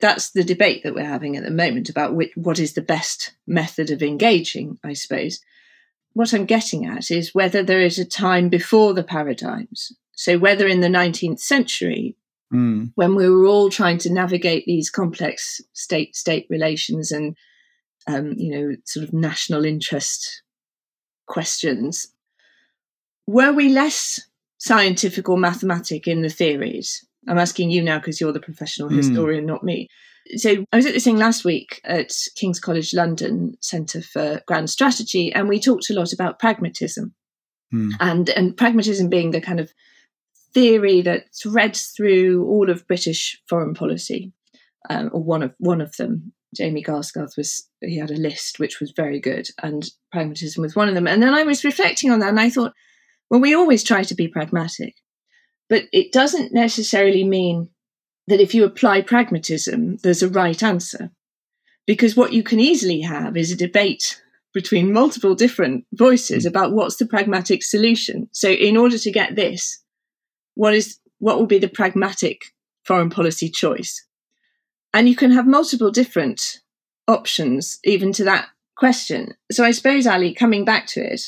that's 0.00 0.30
the 0.30 0.42
debate 0.42 0.82
that 0.82 0.94
we're 0.94 1.04
having 1.04 1.36
at 1.36 1.44
the 1.44 1.50
moment 1.50 1.90
about 1.90 2.14
which, 2.14 2.30
what 2.34 2.58
is 2.58 2.72
the 2.72 2.80
best 2.80 3.34
method 3.46 3.90
of 3.90 4.02
engaging, 4.02 4.78
I 4.82 4.94
suppose. 4.94 5.40
What 6.12 6.32
I'm 6.32 6.44
getting 6.44 6.86
at 6.86 7.10
is 7.10 7.34
whether 7.34 7.62
there 7.62 7.80
is 7.80 7.98
a 7.98 8.04
time 8.04 8.48
before 8.48 8.94
the 8.94 9.04
paradigms. 9.04 9.92
So, 10.12 10.38
whether 10.38 10.66
in 10.66 10.80
the 10.80 10.88
19th 10.88 11.40
century, 11.40 12.16
mm. 12.52 12.92
when 12.94 13.14
we 13.14 13.28
were 13.28 13.46
all 13.46 13.70
trying 13.70 13.98
to 13.98 14.12
navigate 14.12 14.64
these 14.66 14.90
complex 14.90 15.60
state 15.72 16.16
state 16.16 16.46
relations 16.50 17.12
and, 17.12 17.36
um, 18.06 18.34
you 18.36 18.50
know, 18.50 18.76
sort 18.84 19.04
of 19.04 19.12
national 19.12 19.64
interest 19.64 20.42
questions, 21.26 22.08
were 23.26 23.52
we 23.52 23.68
less 23.68 24.20
scientific 24.58 25.28
or 25.28 25.38
mathematic 25.38 26.08
in 26.08 26.22
the 26.22 26.28
theories? 26.28 27.06
I'm 27.28 27.38
asking 27.38 27.70
you 27.70 27.82
now 27.82 27.98
because 27.98 28.20
you're 28.20 28.32
the 28.32 28.40
professional 28.40 28.88
hmm. 28.88 28.96
historian, 28.96 29.44
mm. 29.44 29.48
not 29.48 29.62
me. 29.62 29.88
So 30.36 30.64
I 30.72 30.76
was 30.76 30.86
at 30.86 30.92
this 30.92 31.04
thing 31.04 31.18
last 31.18 31.44
week 31.44 31.80
at 31.84 32.12
King's 32.36 32.60
College 32.60 32.94
London 32.94 33.54
Centre 33.60 34.02
for 34.02 34.42
Grand 34.46 34.70
Strategy, 34.70 35.32
and 35.32 35.48
we 35.48 35.60
talked 35.60 35.90
a 35.90 35.94
lot 35.94 36.12
about 36.12 36.38
pragmatism, 36.38 37.14
mm. 37.72 37.90
and 38.00 38.28
and 38.30 38.56
pragmatism 38.56 39.08
being 39.08 39.30
the 39.30 39.40
kind 39.40 39.60
of 39.60 39.72
theory 40.52 41.00
that 41.02 41.26
threads 41.40 41.92
through 41.96 42.44
all 42.46 42.70
of 42.70 42.86
British 42.86 43.40
foreign 43.48 43.74
policy, 43.74 44.32
um, 44.88 45.10
or 45.12 45.22
one 45.22 45.42
of 45.42 45.54
one 45.58 45.80
of 45.80 45.96
them. 45.96 46.32
Jamie 46.56 46.82
Gaskarth 46.82 47.36
was 47.36 47.68
he 47.80 47.96
had 47.96 48.10
a 48.10 48.16
list 48.16 48.58
which 48.58 48.80
was 48.80 48.92
very 48.96 49.20
good, 49.20 49.48
and 49.62 49.88
pragmatism 50.10 50.62
was 50.62 50.74
one 50.74 50.88
of 50.88 50.94
them. 50.94 51.06
And 51.06 51.22
then 51.22 51.32
I 51.32 51.44
was 51.44 51.64
reflecting 51.64 52.10
on 52.10 52.18
that, 52.20 52.30
and 52.30 52.40
I 52.40 52.50
thought 52.50 52.72
well, 53.30 53.40
we 53.40 53.54
always 53.54 53.84
try 53.84 54.02
to 54.02 54.14
be 54.14 54.28
pragmatic, 54.28 54.96
but 55.68 55.84
it 55.92 56.12
doesn't 56.12 56.52
necessarily 56.52 57.24
mean 57.24 57.70
that 58.30 58.40
if 58.40 58.54
you 58.54 58.64
apply 58.64 59.02
pragmatism, 59.02 59.96
there's 60.04 60.22
a 60.22 60.28
right 60.28 60.62
answer. 60.62 61.10
Because 61.84 62.16
what 62.16 62.32
you 62.32 62.44
can 62.44 62.60
easily 62.60 63.00
have 63.00 63.36
is 63.36 63.50
a 63.50 63.56
debate 63.56 64.22
between 64.54 64.92
multiple 64.92 65.34
different 65.34 65.84
voices 65.92 66.44
hmm. 66.44 66.48
about 66.48 66.72
what's 66.72 66.96
the 66.96 67.06
pragmatic 67.06 67.64
solution. 67.64 68.28
So, 68.32 68.48
in 68.48 68.76
order 68.76 68.98
to 68.98 69.10
get 69.10 69.34
this, 69.34 69.82
what 70.54 70.74
is 70.74 70.98
what 71.18 71.38
will 71.38 71.46
be 71.46 71.58
the 71.58 71.68
pragmatic 71.68 72.42
foreign 72.84 73.10
policy 73.10 73.48
choice? 73.48 74.06
And 74.94 75.08
you 75.08 75.16
can 75.16 75.32
have 75.32 75.46
multiple 75.46 75.90
different 75.90 76.60
options 77.08 77.80
even 77.84 78.12
to 78.12 78.24
that 78.24 78.46
question. 78.76 79.34
So, 79.50 79.64
I 79.64 79.72
suppose, 79.72 80.06
Ali, 80.06 80.34
coming 80.34 80.64
back 80.64 80.86
to 80.88 81.00
it, 81.00 81.22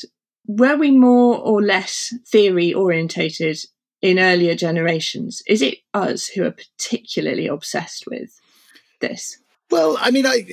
were 0.47 0.77
we 0.77 0.91
more 0.91 1.37
or 1.37 1.61
less 1.61 2.13
theory 2.29 2.73
orientated 2.73 3.59
in 4.03 4.19
earlier 4.19 4.53
generations? 4.53 5.41
Is 5.47 5.63
it 5.63 5.79
us 5.95 6.27
who 6.27 6.43
are 6.43 6.51
particularly 6.51 7.47
obsessed 7.47 8.05
with 8.05 8.39
this? 8.99 9.37
Well, 9.71 9.97
I 9.99 10.11
mean, 10.11 10.27
I, 10.27 10.43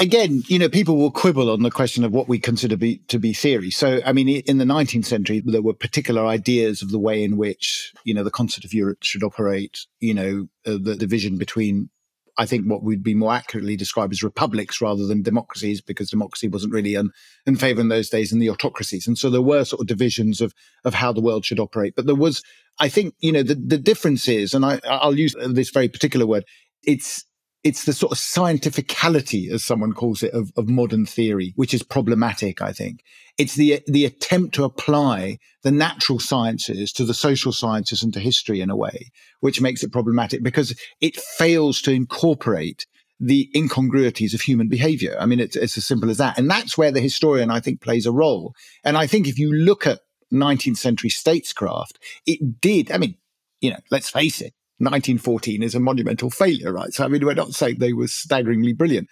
again, 0.00 0.42
you 0.48 0.58
know, 0.58 0.68
people 0.68 0.96
will 0.96 1.12
quibble 1.12 1.50
on 1.50 1.62
the 1.62 1.70
question 1.70 2.02
of 2.02 2.12
what 2.12 2.28
we 2.28 2.40
consider 2.40 2.76
be, 2.76 2.96
to 3.06 3.18
be 3.18 3.32
theory. 3.32 3.70
So, 3.70 4.00
I 4.04 4.12
mean, 4.12 4.28
in 4.28 4.58
the 4.58 4.64
19th 4.64 5.04
century, 5.04 5.42
there 5.44 5.62
were 5.62 5.74
particular 5.74 6.26
ideas 6.26 6.82
of 6.82 6.90
the 6.90 6.98
way 6.98 7.22
in 7.22 7.36
which, 7.36 7.92
you 8.02 8.14
know, 8.14 8.24
the 8.24 8.32
concert 8.32 8.64
of 8.64 8.74
Europe 8.74 8.98
should 9.02 9.22
operate, 9.22 9.86
you 10.00 10.14
know, 10.14 10.48
uh, 10.66 10.78
the 10.82 10.96
division 10.96 11.36
between 11.36 11.90
I 12.38 12.46
think 12.46 12.66
what 12.66 12.84
would 12.84 13.02
be 13.02 13.14
more 13.14 13.32
accurately 13.32 13.76
described 13.76 14.12
as 14.12 14.22
republics 14.22 14.80
rather 14.80 15.06
than 15.06 15.22
democracies, 15.22 15.80
because 15.80 16.08
democracy 16.08 16.46
wasn't 16.46 16.72
really 16.72 16.94
in, 16.94 17.10
in 17.46 17.56
favor 17.56 17.80
in 17.80 17.88
those 17.88 18.08
days 18.08 18.32
in 18.32 18.38
the 18.38 18.48
autocracies. 18.48 19.08
And 19.08 19.18
so 19.18 19.28
there 19.28 19.42
were 19.42 19.64
sort 19.64 19.80
of 19.80 19.88
divisions 19.88 20.40
of, 20.40 20.54
of 20.84 20.94
how 20.94 21.12
the 21.12 21.20
world 21.20 21.44
should 21.44 21.58
operate. 21.58 21.94
But 21.96 22.06
there 22.06 22.14
was, 22.14 22.42
I 22.78 22.88
think, 22.88 23.14
you 23.18 23.32
know, 23.32 23.42
the, 23.42 23.56
the 23.56 23.76
difference 23.76 24.28
is, 24.28 24.54
and 24.54 24.64
I, 24.64 24.80
I'll 24.84 25.18
use 25.18 25.34
this 25.48 25.70
very 25.70 25.88
particular 25.88 26.26
word, 26.26 26.44
it's 26.84 27.24
it's 27.68 27.84
the 27.84 27.92
sort 27.92 28.12
of 28.12 28.18
scientificality, 28.18 29.52
as 29.52 29.62
someone 29.62 29.92
calls 29.92 30.22
it, 30.22 30.32
of, 30.32 30.50
of 30.56 30.70
modern 30.70 31.04
theory, 31.04 31.52
which 31.54 31.74
is 31.74 31.82
problematic, 31.82 32.62
I 32.62 32.72
think. 32.72 33.02
It's 33.36 33.56
the, 33.56 33.82
the 33.86 34.06
attempt 34.06 34.54
to 34.54 34.64
apply 34.64 35.38
the 35.62 35.70
natural 35.70 36.18
sciences 36.18 36.94
to 36.94 37.04
the 37.04 37.12
social 37.12 37.52
sciences 37.52 38.02
and 38.02 38.10
to 38.14 38.20
history 38.20 38.62
in 38.62 38.70
a 38.70 38.76
way, 38.76 39.10
which 39.40 39.60
makes 39.60 39.82
it 39.82 39.92
problematic 39.92 40.42
because 40.42 40.74
it 41.02 41.20
fails 41.20 41.82
to 41.82 41.92
incorporate 41.92 42.86
the 43.20 43.50
incongruities 43.54 44.32
of 44.32 44.40
human 44.40 44.68
behavior. 44.68 45.14
I 45.20 45.26
mean, 45.26 45.38
it's, 45.38 45.54
it's 45.54 45.76
as 45.76 45.84
simple 45.84 46.08
as 46.08 46.16
that. 46.16 46.38
And 46.38 46.50
that's 46.50 46.78
where 46.78 46.90
the 46.90 47.00
historian, 47.00 47.50
I 47.50 47.60
think, 47.60 47.82
plays 47.82 48.06
a 48.06 48.12
role. 48.12 48.54
And 48.82 48.96
I 48.96 49.06
think 49.06 49.28
if 49.28 49.38
you 49.38 49.52
look 49.52 49.86
at 49.86 50.00
19th 50.32 50.78
century 50.78 51.10
statescraft, 51.10 51.98
it 52.24 52.62
did, 52.62 52.90
I 52.90 52.96
mean, 52.96 53.16
you 53.60 53.72
know, 53.72 53.80
let's 53.90 54.08
face 54.08 54.40
it, 54.40 54.54
1914 54.78 55.62
is 55.62 55.74
a 55.74 55.80
monumental 55.80 56.30
failure, 56.30 56.72
right? 56.72 56.92
So, 56.92 57.04
I 57.04 57.08
mean, 57.08 57.24
we're 57.24 57.34
not 57.34 57.54
saying 57.54 57.76
they 57.78 57.92
were 57.92 58.06
staggeringly 58.06 58.72
brilliant. 58.72 59.08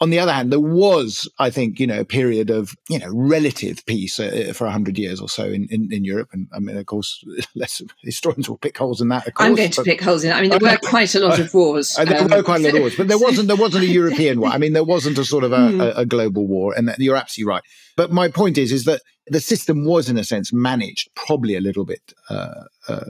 On 0.00 0.10
the 0.10 0.20
other 0.20 0.32
hand, 0.32 0.52
there 0.52 0.60
was, 0.60 1.28
I 1.40 1.50
think, 1.50 1.80
you 1.80 1.86
know, 1.86 1.98
a 1.98 2.04
period 2.04 2.50
of, 2.50 2.72
you 2.88 3.00
know, 3.00 3.10
relative 3.12 3.84
peace 3.84 4.20
uh, 4.20 4.52
for 4.54 4.64
100 4.64 4.96
years 4.96 5.20
or 5.20 5.28
so 5.28 5.44
in, 5.46 5.66
in, 5.70 5.88
in, 5.90 6.04
Europe. 6.04 6.28
And 6.32 6.46
I 6.52 6.60
mean, 6.60 6.76
of 6.76 6.86
course, 6.86 7.24
less 7.56 7.82
historians 8.02 8.48
will 8.48 8.58
pick 8.58 8.78
holes 8.78 9.00
in 9.00 9.08
that. 9.08 9.24
Course, 9.34 9.48
I'm 9.48 9.56
going 9.56 9.70
to 9.70 9.82
pick 9.82 10.00
holes 10.00 10.22
in 10.22 10.30
it. 10.30 10.34
I 10.34 10.42
mean, 10.42 10.50
there 10.50 10.60
were 10.62 10.76
quite 10.76 11.14
a 11.16 11.20
lot 11.20 11.40
of 11.40 11.52
wars. 11.52 11.94
there 12.04 12.22
um, 12.22 12.28
were 12.28 12.44
quite 12.44 12.60
a 12.60 12.64
lot 12.64 12.74
of 12.74 12.80
wars, 12.80 12.96
but 12.96 13.08
there 13.08 13.18
wasn't, 13.18 13.48
there 13.48 13.56
wasn't 13.56 13.84
a 13.84 13.88
European 13.88 14.40
war. 14.40 14.50
I 14.50 14.58
mean, 14.58 14.72
there 14.72 14.84
wasn't 14.84 15.18
a 15.18 15.24
sort 15.24 15.42
of 15.42 15.52
a, 15.52 15.56
mm. 15.56 15.80
a, 15.80 16.00
a 16.00 16.06
global 16.06 16.46
war. 16.46 16.74
And 16.76 16.94
you're 16.98 17.16
absolutely 17.16 17.50
right. 17.50 17.62
But 17.96 18.12
my 18.12 18.28
point 18.28 18.56
is, 18.56 18.70
is 18.70 18.84
that 18.84 19.02
the 19.26 19.40
system 19.40 19.84
was, 19.84 20.08
in 20.08 20.16
a 20.16 20.24
sense, 20.24 20.52
managed 20.52 21.10
probably 21.14 21.56
a 21.56 21.60
little 21.60 21.84
bit 21.84 22.12
uh, 22.30 22.64
uh, 22.86 23.04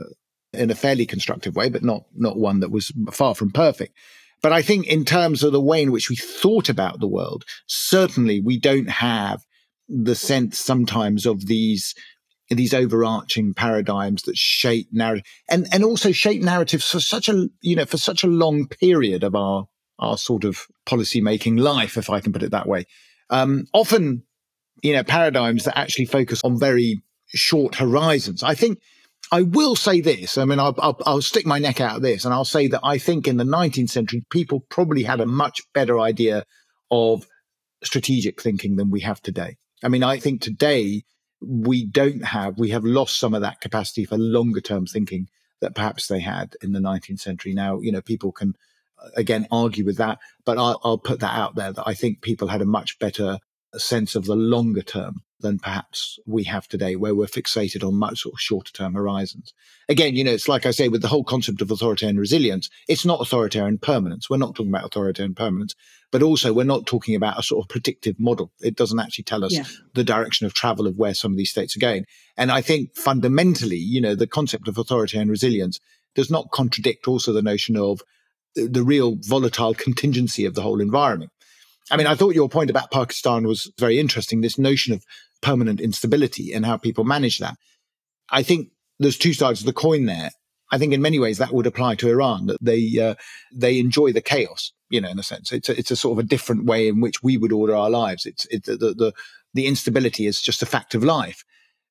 in 0.53 0.71
a 0.71 0.75
fairly 0.75 1.05
constructive 1.05 1.55
way, 1.55 1.69
but 1.69 1.83
not 1.83 2.03
not 2.15 2.37
one 2.37 2.59
that 2.59 2.71
was 2.71 2.91
far 3.11 3.35
from 3.35 3.51
perfect. 3.51 3.95
But 4.41 4.53
I 4.53 4.61
think 4.61 4.87
in 4.87 5.03
terms 5.03 5.43
of 5.43 5.51
the 5.51 5.61
way 5.61 5.81
in 5.81 5.91
which 5.91 6.09
we 6.09 6.15
thought 6.15 6.69
about 6.69 6.99
the 6.99 7.07
world, 7.07 7.43
certainly 7.67 8.39
we 8.39 8.57
don't 8.57 8.89
have 8.89 9.43
the 9.87 10.15
sense 10.15 10.57
sometimes 10.57 11.25
of 11.25 11.47
these 11.47 11.93
these 12.49 12.73
overarching 12.73 13.53
paradigms 13.53 14.23
that 14.23 14.35
shape 14.35 14.87
narrative 14.91 15.25
and 15.49 15.67
and 15.71 15.83
also 15.83 16.11
shape 16.11 16.41
narratives 16.41 16.89
for 16.89 16.99
such 16.99 17.29
a 17.29 17.47
you 17.61 17.75
know 17.75 17.85
for 17.85 17.97
such 17.97 18.23
a 18.23 18.27
long 18.27 18.67
period 18.67 19.23
of 19.23 19.35
our 19.35 19.67
our 19.99 20.17
sort 20.17 20.43
of 20.43 20.67
policy 20.85 21.21
making 21.21 21.57
life, 21.57 21.97
if 21.97 22.09
I 22.09 22.19
can 22.19 22.33
put 22.33 22.43
it 22.43 22.51
that 22.51 22.67
way. 22.67 22.85
Um, 23.29 23.65
often, 23.73 24.23
you 24.81 24.93
know, 24.93 25.03
paradigms 25.03 25.65
that 25.65 25.77
actually 25.77 26.05
focus 26.05 26.41
on 26.43 26.57
very 26.57 27.01
short 27.27 27.75
horizons. 27.75 28.41
I 28.41 28.55
think 28.55 28.79
I 29.31 29.43
will 29.43 29.75
say 29.75 30.01
this. 30.01 30.37
I 30.37 30.45
mean, 30.45 30.59
I'll, 30.59 30.75
I'll, 30.79 30.97
I'll, 31.05 31.21
stick 31.21 31.45
my 31.45 31.59
neck 31.59 31.79
out 31.79 31.97
of 31.97 32.01
this 32.01 32.25
and 32.25 32.33
I'll 32.33 32.45
say 32.45 32.67
that 32.67 32.81
I 32.83 32.97
think 32.97 33.27
in 33.27 33.37
the 33.37 33.43
19th 33.43 33.89
century, 33.89 34.23
people 34.29 34.61
probably 34.69 35.03
had 35.03 35.19
a 35.19 35.25
much 35.25 35.61
better 35.73 35.99
idea 35.99 36.45
of 36.89 37.27
strategic 37.83 38.41
thinking 38.41 38.75
than 38.75 38.89
we 38.89 39.01
have 39.01 39.21
today. 39.21 39.57
I 39.83 39.87
mean, 39.87 40.03
I 40.03 40.17
think 40.17 40.41
today 40.41 41.03
we 41.41 41.85
don't 41.85 42.25
have, 42.25 42.57
we 42.57 42.69
have 42.71 42.83
lost 42.83 43.19
some 43.19 43.33
of 43.33 43.41
that 43.41 43.61
capacity 43.61 44.05
for 44.05 44.17
longer 44.17 44.61
term 44.61 44.85
thinking 44.85 45.27
that 45.61 45.75
perhaps 45.75 46.07
they 46.07 46.19
had 46.19 46.55
in 46.61 46.71
the 46.71 46.79
19th 46.79 47.19
century. 47.19 47.53
Now, 47.53 47.79
you 47.79 47.91
know, 47.91 48.01
people 48.01 48.31
can 48.31 48.55
uh, 49.01 49.09
again 49.15 49.47
argue 49.51 49.85
with 49.85 49.97
that, 49.97 50.17
but 50.45 50.57
I'll, 50.57 50.79
I'll 50.83 50.97
put 50.97 51.19
that 51.19 51.35
out 51.35 51.55
there 51.55 51.71
that 51.71 51.87
I 51.87 51.93
think 51.93 52.21
people 52.21 52.47
had 52.47 52.61
a 52.61 52.65
much 52.65 52.97
better 52.99 53.37
sense 53.75 54.15
of 54.15 54.25
the 54.25 54.35
longer 54.35 54.81
term 54.81 55.21
than 55.39 55.59
perhaps 55.59 56.19
we 56.25 56.43
have 56.43 56.67
today, 56.67 56.95
where 56.95 57.15
we're 57.15 57.25
fixated 57.25 57.85
on 57.85 57.95
much 57.95 58.21
sort 58.21 58.33
of 58.33 58.39
shorter 58.39 58.71
term 58.71 58.93
horizons. 58.93 59.53
Again, 59.87 60.15
you 60.15 60.23
know, 60.23 60.31
it's 60.31 60.47
like 60.47 60.65
I 60.65 60.71
say 60.71 60.87
with 60.87 61.01
the 61.01 61.07
whole 61.07 61.23
concept 61.23 61.61
of 61.61 61.71
authoritarian 61.71 62.17
resilience, 62.17 62.69
it's 62.87 63.05
not 63.05 63.21
authoritarian 63.21 63.77
permanence. 63.77 64.29
We're 64.29 64.37
not 64.37 64.55
talking 64.55 64.71
about 64.71 64.85
authoritarian 64.85 65.35
permanence, 65.35 65.75
but 66.11 66.23
also 66.23 66.53
we're 66.53 66.63
not 66.63 66.85
talking 66.85 67.15
about 67.15 67.39
a 67.39 67.43
sort 67.43 67.63
of 67.63 67.69
predictive 67.69 68.19
model. 68.19 68.51
It 68.61 68.75
doesn't 68.75 68.99
actually 68.99 69.23
tell 69.25 69.45
us 69.45 69.53
yeah. 69.53 69.65
the 69.93 70.03
direction 70.03 70.45
of 70.45 70.53
travel 70.53 70.87
of 70.87 70.97
where 70.97 71.13
some 71.13 71.31
of 71.31 71.37
these 71.37 71.51
states 71.51 71.75
are 71.75 71.79
going. 71.79 72.05
And 72.37 72.51
I 72.51 72.61
think 72.61 72.95
fundamentally, 72.95 73.77
you 73.77 74.01
know, 74.01 74.15
the 74.15 74.27
concept 74.27 74.67
of 74.67 74.77
authoritarian 74.77 75.29
resilience 75.29 75.79
does 76.15 76.29
not 76.29 76.51
contradict 76.51 77.07
also 77.07 77.33
the 77.33 77.41
notion 77.41 77.77
of 77.77 78.01
the, 78.55 78.67
the 78.67 78.83
real 78.83 79.15
volatile 79.19 79.73
contingency 79.73 80.45
of 80.45 80.55
the 80.55 80.61
whole 80.61 80.81
environment. 80.81 81.31
I 81.91 81.97
mean, 81.97 82.07
I 82.07 82.15
thought 82.15 82.35
your 82.35 82.49
point 82.49 82.69
about 82.69 82.91
Pakistan 82.91 83.47
was 83.47 83.71
very 83.79 83.99
interesting. 83.99 84.41
This 84.41 84.59
notion 84.59 84.93
of 84.93 85.03
permanent 85.41 85.79
instability 85.81 86.53
and 86.53 86.65
how 86.65 86.77
people 86.77 87.03
manage 87.03 87.39
that. 87.39 87.55
I 88.29 88.43
think 88.43 88.69
there's 88.99 89.17
two 89.17 89.33
sides 89.33 89.61
of 89.61 89.65
the 89.65 89.73
coin 89.73 90.05
there. 90.05 90.31
I 90.71 90.77
think 90.77 90.93
in 90.93 91.01
many 91.01 91.17
ways 91.17 91.39
that 91.39 91.51
would 91.51 91.65
apply 91.65 91.95
to 91.95 92.09
Iran 92.09 92.45
that 92.45 92.57
they 92.61 92.99
uh, 92.99 93.15
they 93.53 93.79
enjoy 93.79 94.11
the 94.11 94.21
chaos. 94.21 94.71
You 94.89 95.01
know, 95.01 95.09
in 95.09 95.19
a 95.19 95.23
sense, 95.23 95.51
it's 95.51 95.69
a, 95.69 95.77
it's 95.77 95.91
a 95.91 95.95
sort 95.95 96.17
of 96.17 96.25
a 96.25 96.27
different 96.27 96.65
way 96.65 96.87
in 96.87 97.01
which 97.01 97.23
we 97.23 97.37
would 97.37 97.51
order 97.51 97.75
our 97.75 97.89
lives. 97.89 98.25
It's 98.25 98.45
it, 98.45 98.65
the, 98.65 98.77
the 98.77 99.13
the 99.53 99.65
instability 99.65 100.27
is 100.27 100.41
just 100.41 100.61
a 100.61 100.67
fact 100.67 100.93
of 100.93 101.03
life. 101.03 101.43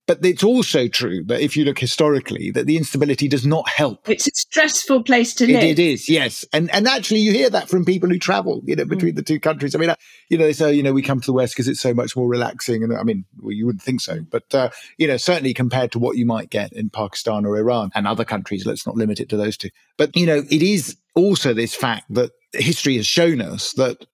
But 0.08 0.24
it's 0.24 0.42
also 0.42 0.88
true 0.88 1.22
that 1.24 1.42
if 1.42 1.54
you 1.54 1.66
look 1.66 1.78
historically, 1.78 2.50
that 2.52 2.64
the 2.64 2.78
instability 2.78 3.28
does 3.28 3.46
not 3.46 3.68
help. 3.68 4.08
It's 4.08 4.26
a 4.26 4.30
stressful 4.34 5.02
place 5.02 5.34
to 5.34 5.46
live. 5.46 5.62
it, 5.62 5.78
it 5.78 5.78
is, 5.78 6.08
yes. 6.08 6.46
And 6.50 6.70
and 6.70 6.88
actually, 6.88 7.20
you 7.20 7.32
hear 7.32 7.50
that 7.50 7.68
from 7.68 7.84
people 7.84 8.08
who 8.08 8.18
travel, 8.18 8.62
you 8.64 8.74
know, 8.74 8.86
between 8.86 9.12
mm. 9.12 9.16
the 9.16 9.22
two 9.22 9.38
countries. 9.38 9.74
I 9.74 9.78
mean, 9.78 9.90
uh, 9.90 9.96
you 10.30 10.38
know, 10.38 10.44
they 10.44 10.54
say, 10.54 10.72
you 10.72 10.82
know, 10.82 10.94
we 10.94 11.02
come 11.02 11.20
to 11.20 11.26
the 11.26 11.34
West 11.34 11.52
because 11.52 11.68
it's 11.68 11.82
so 11.82 11.92
much 11.92 12.16
more 12.16 12.26
relaxing. 12.26 12.82
And 12.82 12.96
I 12.96 13.02
mean, 13.02 13.26
well, 13.38 13.52
you 13.52 13.66
wouldn't 13.66 13.82
think 13.82 14.00
so. 14.00 14.20
But, 14.30 14.54
uh, 14.54 14.70
you 14.96 15.06
know, 15.06 15.18
certainly 15.18 15.52
compared 15.52 15.92
to 15.92 15.98
what 15.98 16.16
you 16.16 16.24
might 16.24 16.48
get 16.48 16.72
in 16.72 16.88
Pakistan 16.88 17.44
or 17.44 17.58
Iran 17.58 17.90
and 17.94 18.06
other 18.06 18.24
countries, 18.24 18.64
let's 18.64 18.86
not 18.86 18.96
limit 18.96 19.20
it 19.20 19.28
to 19.28 19.36
those 19.36 19.58
two. 19.58 19.68
But, 19.98 20.16
you 20.16 20.24
know, 20.24 20.42
it 20.50 20.62
is 20.62 20.96
also 21.16 21.52
this 21.52 21.74
fact 21.74 22.06
that 22.14 22.30
history 22.54 22.96
has 22.96 23.06
shown 23.06 23.42
us 23.42 23.72
that 23.74 24.06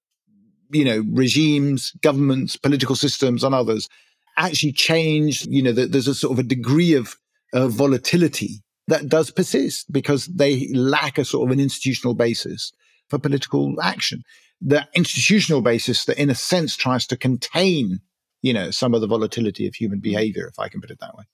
you 0.70 0.84
know, 0.84 1.04
regimes, 1.12 1.92
governments, 2.02 2.56
political 2.56 2.96
systems, 2.96 3.44
and 3.44 3.54
others 3.54 3.88
actually 4.36 4.72
change, 4.72 5.46
you 5.46 5.62
know, 5.62 5.72
there's 5.72 6.08
a 6.08 6.14
sort 6.14 6.32
of 6.32 6.38
a 6.38 6.48
degree 6.48 6.94
of 6.94 7.16
volatility 7.52 8.62
that 8.88 9.08
does 9.08 9.30
persist 9.30 9.90
because 9.92 10.26
they 10.26 10.68
lack 10.74 11.18
a 11.18 11.24
sort 11.24 11.48
of 11.48 11.52
an 11.52 11.60
institutional 11.60 12.14
basis 12.14 12.72
for 13.08 13.18
political 13.18 13.80
action. 13.80 14.22
The 14.60 14.86
institutional 14.94 15.62
basis 15.62 16.04
that, 16.06 16.18
in 16.18 16.30
a 16.30 16.34
sense, 16.34 16.76
tries 16.76 17.06
to 17.08 17.16
contain, 17.16 18.00
you 18.42 18.52
know, 18.52 18.70
some 18.70 18.94
of 18.94 19.00
the 19.00 19.06
volatility 19.06 19.66
of 19.66 19.74
human 19.74 20.00
behavior, 20.00 20.46
if 20.46 20.58
I 20.58 20.68
can 20.68 20.80
put 20.80 20.90
it 20.90 21.00
that 21.00 21.16
way. 21.16 21.24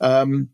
Um, 0.00 0.50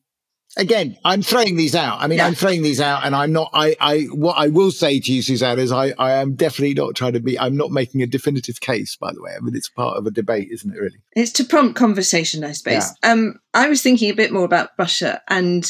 again, 0.56 0.96
I'm 1.04 1.22
throwing 1.22 1.56
these 1.56 1.74
out. 1.74 2.00
I 2.00 2.06
mean, 2.06 2.18
yeah. 2.18 2.26
I'm 2.26 2.34
throwing 2.34 2.62
these 2.62 2.80
out, 2.80 3.04
and 3.04 3.14
I'm 3.14 3.32
not. 3.32 3.50
I, 3.52 3.76
I, 3.80 4.00
what 4.12 4.36
I 4.36 4.48
will 4.48 4.70
say 4.70 5.00
to 5.00 5.12
you, 5.12 5.22
Suzanne, 5.22 5.58
is 5.58 5.72
I, 5.72 5.92
I 5.98 6.12
am 6.12 6.34
definitely 6.34 6.74
not 6.74 6.94
trying 6.94 7.12
to 7.12 7.20
be. 7.20 7.38
I'm 7.38 7.56
not 7.56 7.70
making 7.70 8.02
a 8.02 8.06
definitive 8.06 8.60
case. 8.60 8.96
By 8.96 9.12
the 9.12 9.22
way, 9.22 9.32
I 9.36 9.40
mean 9.40 9.56
it's 9.56 9.68
part 9.68 9.96
of 9.96 10.06
a 10.06 10.10
debate, 10.10 10.48
isn't 10.50 10.72
it? 10.72 10.78
Really, 10.78 10.98
it's 11.12 11.32
to 11.32 11.44
prompt 11.44 11.76
conversation, 11.76 12.44
I 12.44 12.52
suppose. 12.52 12.90
Yeah. 13.02 13.12
Um, 13.12 13.40
I 13.54 13.68
was 13.68 13.82
thinking 13.82 14.10
a 14.10 14.14
bit 14.14 14.32
more 14.32 14.44
about 14.44 14.70
Russia, 14.78 15.22
and 15.28 15.64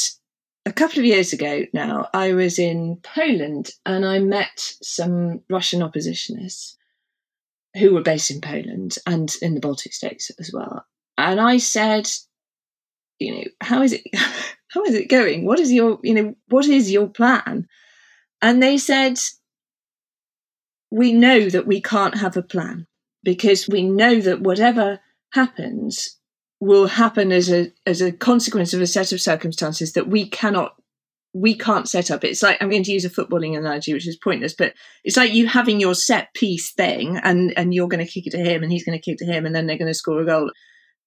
a 0.66 0.72
couple 0.72 0.98
of 0.98 1.04
years 1.04 1.32
ago 1.32 1.64
now, 1.72 2.08
I 2.12 2.32
was 2.32 2.58
in 2.58 2.98
Poland, 3.02 3.70
and 3.86 4.04
I 4.04 4.18
met 4.18 4.74
some 4.82 5.40
Russian 5.48 5.80
oppositionists 5.80 6.76
who 7.78 7.94
were 7.94 8.02
based 8.02 8.30
in 8.30 8.40
Poland 8.40 8.96
and 9.06 9.32
in 9.42 9.54
the 9.54 9.60
Baltic 9.60 9.92
states 9.92 10.30
as 10.40 10.50
well. 10.52 10.84
And 11.16 11.40
I 11.40 11.58
said, 11.58 12.10
you 13.20 13.32
know, 13.32 13.44
how 13.60 13.82
is 13.82 13.92
it? 13.92 14.02
how 14.70 14.84
is 14.84 14.94
it 14.94 15.08
going? 15.08 15.44
What 15.44 15.60
is 15.60 15.72
your, 15.72 15.98
you 16.02 16.14
know, 16.14 16.34
what 16.48 16.66
is 16.66 16.90
your 16.90 17.08
plan? 17.08 17.66
And 18.40 18.62
they 18.62 18.78
said, 18.78 19.18
we 20.90 21.12
know 21.12 21.48
that 21.48 21.66
we 21.66 21.80
can't 21.80 22.16
have 22.18 22.36
a 22.36 22.42
plan 22.42 22.86
because 23.22 23.68
we 23.68 23.82
know 23.82 24.20
that 24.20 24.40
whatever 24.40 25.00
happens 25.32 26.16
will 26.60 26.86
happen 26.86 27.32
as 27.32 27.50
a 27.50 27.72
as 27.86 28.00
a 28.00 28.12
consequence 28.12 28.74
of 28.74 28.80
a 28.80 28.86
set 28.86 29.12
of 29.12 29.20
circumstances 29.20 29.92
that 29.92 30.08
we 30.08 30.28
cannot 30.28 30.74
we 31.32 31.56
can't 31.56 31.88
set 31.88 32.10
up. 32.10 32.24
It's 32.24 32.42
like 32.42 32.60
I'm 32.60 32.70
going 32.70 32.82
to 32.82 32.92
use 32.92 33.04
a 33.04 33.10
footballing 33.10 33.56
analogy, 33.56 33.92
which 33.92 34.08
is 34.08 34.16
pointless, 34.16 34.52
but 34.52 34.74
it's 35.04 35.16
like 35.16 35.32
you 35.32 35.46
having 35.46 35.80
your 35.80 35.94
set 35.94 36.34
piece 36.34 36.72
thing, 36.72 37.18
and 37.22 37.56
and 37.56 37.72
you're 37.72 37.88
going 37.88 38.04
to 38.04 38.10
kick 38.10 38.26
it 38.26 38.30
to 38.30 38.38
him, 38.38 38.62
and 38.62 38.72
he's 38.72 38.84
going 38.84 38.98
to 38.98 39.02
kick 39.02 39.20
it 39.20 39.24
to 39.24 39.32
him, 39.32 39.46
and 39.46 39.54
then 39.54 39.66
they're 39.66 39.78
going 39.78 39.88
to 39.88 39.94
score 39.94 40.20
a 40.20 40.26
goal, 40.26 40.50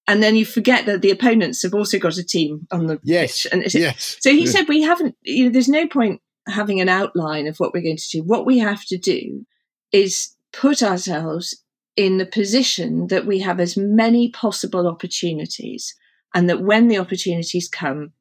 and 0.07 0.21
then 0.21 0.35
you 0.35 0.45
forget 0.45 0.85
that 0.85 1.01
the 1.01 1.11
opponents 1.11 1.63
have 1.63 1.73
also 1.73 1.97
got 1.97 2.17
a 2.17 2.23
team 2.23 2.67
on 2.71 2.87
the 2.87 2.99
yes, 3.03 3.43
pitch. 3.43 3.53
And 3.53 3.73
yes. 3.73 4.17
so 4.19 4.31
he 4.31 4.45
said 4.45 4.67
we 4.67 4.81
haven't. 4.81 5.15
You 5.21 5.45
know, 5.45 5.51
there's 5.51 5.69
no 5.69 5.87
point 5.87 6.21
having 6.47 6.81
an 6.81 6.89
outline 6.89 7.47
of 7.47 7.57
what 7.57 7.73
we're 7.73 7.83
going 7.83 7.97
to 7.97 8.09
do. 8.11 8.23
What 8.23 8.45
we 8.45 8.59
have 8.59 8.83
to 8.85 8.97
do 8.97 9.45
is 9.91 10.35
put 10.51 10.83
ourselves 10.83 11.63
in 11.95 12.17
the 12.17 12.25
position 12.25 13.07
that 13.07 13.25
we 13.25 13.39
have 13.39 13.59
as 13.59 13.77
many 13.77 14.29
possible 14.29 14.87
opportunities, 14.87 15.95
and 16.33 16.49
that 16.49 16.61
when 16.61 16.89
the 16.89 16.97
opportunities 16.97 17.69
come, 17.69 18.11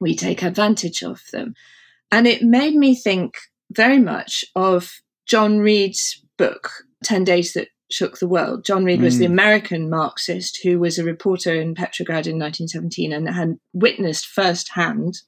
we 0.00 0.14
take 0.14 0.42
advantage 0.42 1.02
of 1.02 1.22
them. 1.32 1.54
And 2.10 2.26
it 2.26 2.42
made 2.42 2.74
me 2.74 2.94
think 2.94 3.34
very 3.70 3.98
much 3.98 4.44
of 4.54 5.00
John 5.26 5.58
Reed's 5.58 6.24
book, 6.38 6.70
10 7.04 7.24
Days 7.24 7.52
That 7.52 7.68
shook 7.90 8.18
the 8.18 8.28
world. 8.28 8.64
John 8.64 8.84
Reed 8.84 9.00
mm. 9.00 9.04
was 9.04 9.18
the 9.18 9.26
hmm. 9.26 9.32
American 9.32 9.90
Marxist 9.90 10.60
who 10.62 10.78
was 10.78 10.98
a 10.98 11.04
reporter 11.04 11.54
in 11.54 11.74
Petrograd 11.74 12.26
in 12.26 12.38
1917 12.38 13.12
and 13.12 13.28
had 13.28 13.58
witnessed 13.72 14.26
firsthand 14.26 15.22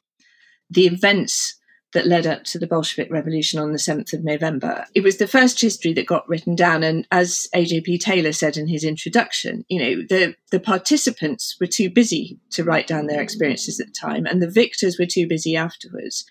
the 0.68 0.86
events 0.86 1.56
that 1.92 2.06
led 2.06 2.26
up 2.26 2.44
to 2.44 2.58
the 2.58 2.66
Bolshevik 2.66 3.10
Revolution 3.10 3.58
on 3.58 3.72
the 3.72 3.78
7th 3.78 4.12
of 4.12 4.22
November. 4.22 4.86
It 4.94 5.02
was 5.02 5.16
the 5.16 5.26
first 5.26 5.60
history 5.60 5.92
that 5.94 6.06
got 6.06 6.28
written 6.28 6.54
down. 6.54 6.84
And 6.84 7.06
as 7.10 7.48
AJP 7.54 8.00
Taylor 8.00 8.32
said 8.32 8.56
in 8.56 8.68
his 8.68 8.84
introduction, 8.84 9.64
you 9.68 9.80
know, 9.80 10.02
the, 10.08 10.36
the 10.52 10.60
participants 10.60 11.56
were 11.60 11.66
too 11.66 11.90
busy 11.90 12.38
to 12.52 12.62
write 12.62 12.86
down 12.86 13.06
their 13.06 13.20
experiences 13.20 13.80
at 13.80 13.88
the 13.88 13.92
time, 13.92 14.24
and 14.24 14.40
the 14.40 14.50
victors 14.50 14.98
were 14.98 15.06
too 15.06 15.26
busy 15.26 15.56
afterwards. 15.56 16.24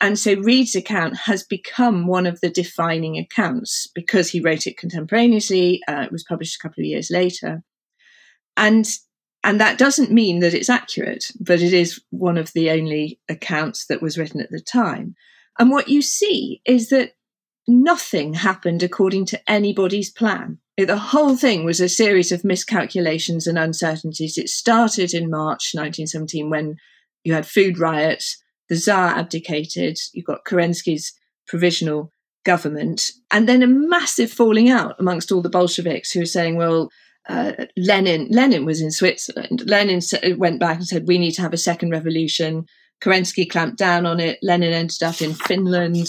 And 0.00 0.18
so 0.18 0.34
Reed's 0.34 0.74
account 0.74 1.16
has 1.16 1.44
become 1.44 2.06
one 2.06 2.26
of 2.26 2.40
the 2.40 2.50
defining 2.50 3.16
accounts 3.16 3.88
because 3.94 4.30
he 4.30 4.40
wrote 4.40 4.66
it 4.66 4.76
contemporaneously. 4.76 5.80
Uh, 5.88 6.02
it 6.02 6.12
was 6.12 6.24
published 6.24 6.56
a 6.56 6.62
couple 6.62 6.82
of 6.82 6.86
years 6.86 7.10
later. 7.10 7.62
And 8.56 8.86
and 9.44 9.60
that 9.60 9.76
doesn't 9.76 10.10
mean 10.10 10.40
that 10.40 10.54
it's 10.54 10.70
accurate, 10.70 11.30
but 11.38 11.60
it 11.60 11.74
is 11.74 12.00
one 12.10 12.38
of 12.38 12.52
the 12.54 12.70
only 12.70 13.20
accounts 13.28 13.86
that 13.86 14.00
was 14.00 14.16
written 14.16 14.40
at 14.40 14.50
the 14.50 14.60
time. 14.60 15.14
And 15.58 15.70
what 15.70 15.88
you 15.88 16.00
see 16.00 16.62
is 16.64 16.88
that 16.88 17.12
nothing 17.68 18.32
happened 18.32 18.82
according 18.82 19.26
to 19.26 19.50
anybody's 19.50 20.10
plan. 20.10 20.58
The 20.78 20.96
whole 20.96 21.36
thing 21.36 21.64
was 21.64 21.80
a 21.80 21.90
series 21.90 22.32
of 22.32 22.42
miscalculations 22.42 23.46
and 23.46 23.58
uncertainties. 23.58 24.38
It 24.38 24.48
started 24.48 25.12
in 25.12 25.30
March 25.30 25.72
1917 25.74 26.48
when 26.48 26.76
you 27.22 27.34
had 27.34 27.46
food 27.46 27.78
riots 27.78 28.42
the 28.68 28.76
Tsar 28.76 29.16
abdicated, 29.16 29.98
you've 30.12 30.26
got 30.26 30.44
Kerensky's 30.44 31.12
provisional 31.46 32.10
government, 32.44 33.10
and 33.30 33.48
then 33.48 33.62
a 33.62 33.66
massive 33.66 34.30
falling 34.30 34.70
out 34.70 34.94
amongst 34.98 35.32
all 35.32 35.42
the 35.42 35.48
Bolsheviks 35.48 36.12
who 36.12 36.20
were 36.20 36.26
saying, 36.26 36.56
well, 36.56 36.90
uh, 37.28 37.52
Lenin, 37.76 38.28
Lenin 38.30 38.64
was 38.64 38.82
in 38.82 38.90
Switzerland. 38.90 39.62
Lenin 39.66 40.00
went 40.36 40.60
back 40.60 40.76
and 40.76 40.86
said, 40.86 41.08
we 41.08 41.18
need 41.18 41.32
to 41.32 41.42
have 41.42 41.54
a 41.54 41.58
second 41.58 41.90
revolution. 41.90 42.66
Kerensky 43.02 43.48
clamped 43.48 43.78
down 43.78 44.04
on 44.04 44.20
it. 44.20 44.38
Lenin 44.42 44.72
ended 44.72 45.02
up 45.02 45.22
in 45.22 45.32
Finland 45.32 46.06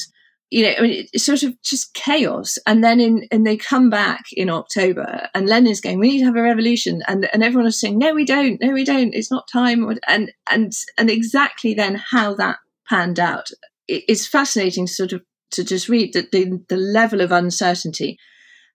you 0.51 0.63
know, 0.63 0.73
I 0.77 0.81
mean, 0.81 1.08
it's 1.12 1.25
sort 1.25 1.43
of 1.43 1.60
just 1.63 1.93
chaos. 1.93 2.58
And 2.67 2.84
then 2.84 2.99
in, 2.99 3.27
and 3.31 3.45
they 3.45 3.58
come 3.58 3.89
back 3.89 4.25
in 4.31 4.49
October 4.49 5.27
and 5.34 5.47
Lenin's 5.47 5.81
going, 5.81 5.99
we 5.99 6.10
need 6.10 6.19
to 6.19 6.25
have 6.25 6.36
a 6.36 6.41
revolution. 6.41 7.01
And, 7.08 7.27
and 7.34 7.43
everyone 7.43 7.67
is 7.67 7.79
saying, 7.79 7.97
no, 7.97 8.13
we 8.13 8.25
don't, 8.25 8.62
no, 8.62 8.71
we 8.71 8.86
don't. 8.86 9.13
It's 9.13 9.31
not 9.31 9.49
time. 9.51 9.89
And, 10.08 10.31
and, 10.49 10.71
and 10.97 11.10
exactly 11.10 11.73
then 11.73 11.95
how 12.12 12.36
that 12.36 12.58
panned 12.88 13.19
out. 13.19 13.49
It's 13.88 14.27
fascinating 14.27 14.88
sort 14.88 15.13
of 15.13 15.23
to 15.51 15.63
just 15.63 15.89
read 15.89 16.13
the, 16.13 16.27
the, 16.31 16.63
the 16.69 16.77
level 16.77 17.21
of 17.21 17.31
uncertainty. 17.31 18.17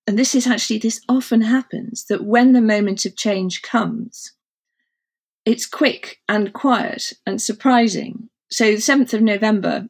And 0.06 0.18
this 0.18 0.34
is 0.34 0.46
actually, 0.46 0.78
this 0.78 1.00
often 1.08 1.42
happens 1.42 2.06
that 2.06 2.24
when 2.24 2.52
the 2.52 2.60
moment 2.60 3.04
of 3.04 3.16
change 3.16 3.62
comes, 3.62 4.32
it's 5.44 5.66
quick 5.66 6.18
and 6.28 6.52
quiet 6.52 7.12
and 7.26 7.40
surprising. 7.40 8.28
So 8.50 8.64
the 8.64 8.76
7th 8.78 9.14
of 9.14 9.22
November, 9.22 9.88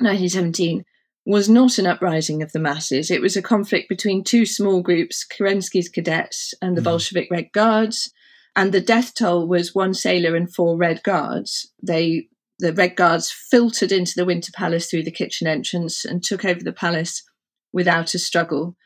1917, 0.00 0.84
was 1.26 1.48
not 1.48 1.76
an 1.76 1.86
uprising 1.86 2.40
of 2.40 2.52
the 2.52 2.60
masses. 2.60 3.10
It 3.10 3.20
was 3.20 3.36
a 3.36 3.42
conflict 3.42 3.88
between 3.88 4.22
two 4.22 4.46
small 4.46 4.80
groups, 4.80 5.26
Kerensky's 5.26 5.88
cadets 5.88 6.54
and 6.62 6.76
the 6.76 6.80
mm. 6.80 6.84
Bolshevik 6.84 7.28
Red 7.30 7.50
Guards. 7.52 8.12
And 8.54 8.72
the 8.72 8.80
death 8.80 9.12
toll 9.12 9.48
was 9.48 9.74
one 9.74 9.92
sailor 9.92 10.36
and 10.36 10.52
four 10.52 10.76
Red 10.76 11.02
Guards. 11.02 11.70
They, 11.82 12.28
the 12.60 12.72
Red 12.72 12.94
Guards 12.94 13.30
filtered 13.30 13.90
into 13.90 14.12
the 14.14 14.24
Winter 14.24 14.52
Palace 14.54 14.88
through 14.88 15.02
the 15.02 15.10
kitchen 15.10 15.48
entrance 15.48 16.04
and 16.04 16.22
took 16.22 16.44
over 16.44 16.62
the 16.62 16.72
palace 16.72 17.24
without 17.72 18.14
a 18.14 18.20
struggle. 18.20 18.76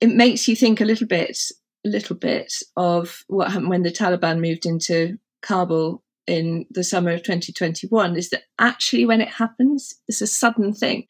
It 0.00 0.10
makes 0.10 0.48
you 0.48 0.56
think 0.56 0.80
a 0.80 0.84
little 0.84 1.06
bit 1.06 1.38
a 1.86 1.88
little 1.88 2.16
bit 2.16 2.52
of 2.76 3.24
what 3.28 3.50
happened 3.50 3.68
when 3.68 3.82
the 3.82 3.92
Taliban 3.92 4.40
moved 4.40 4.66
into 4.66 5.18
Kabul 5.42 6.02
in 6.26 6.66
the 6.70 6.82
summer 6.82 7.12
of 7.12 7.22
2021 7.22 8.16
is 8.16 8.30
that 8.30 8.44
actually 8.58 9.04
when 9.04 9.20
it 9.20 9.28
happens, 9.28 9.94
it's 10.08 10.22
a 10.22 10.26
sudden 10.26 10.72
thing. 10.72 11.06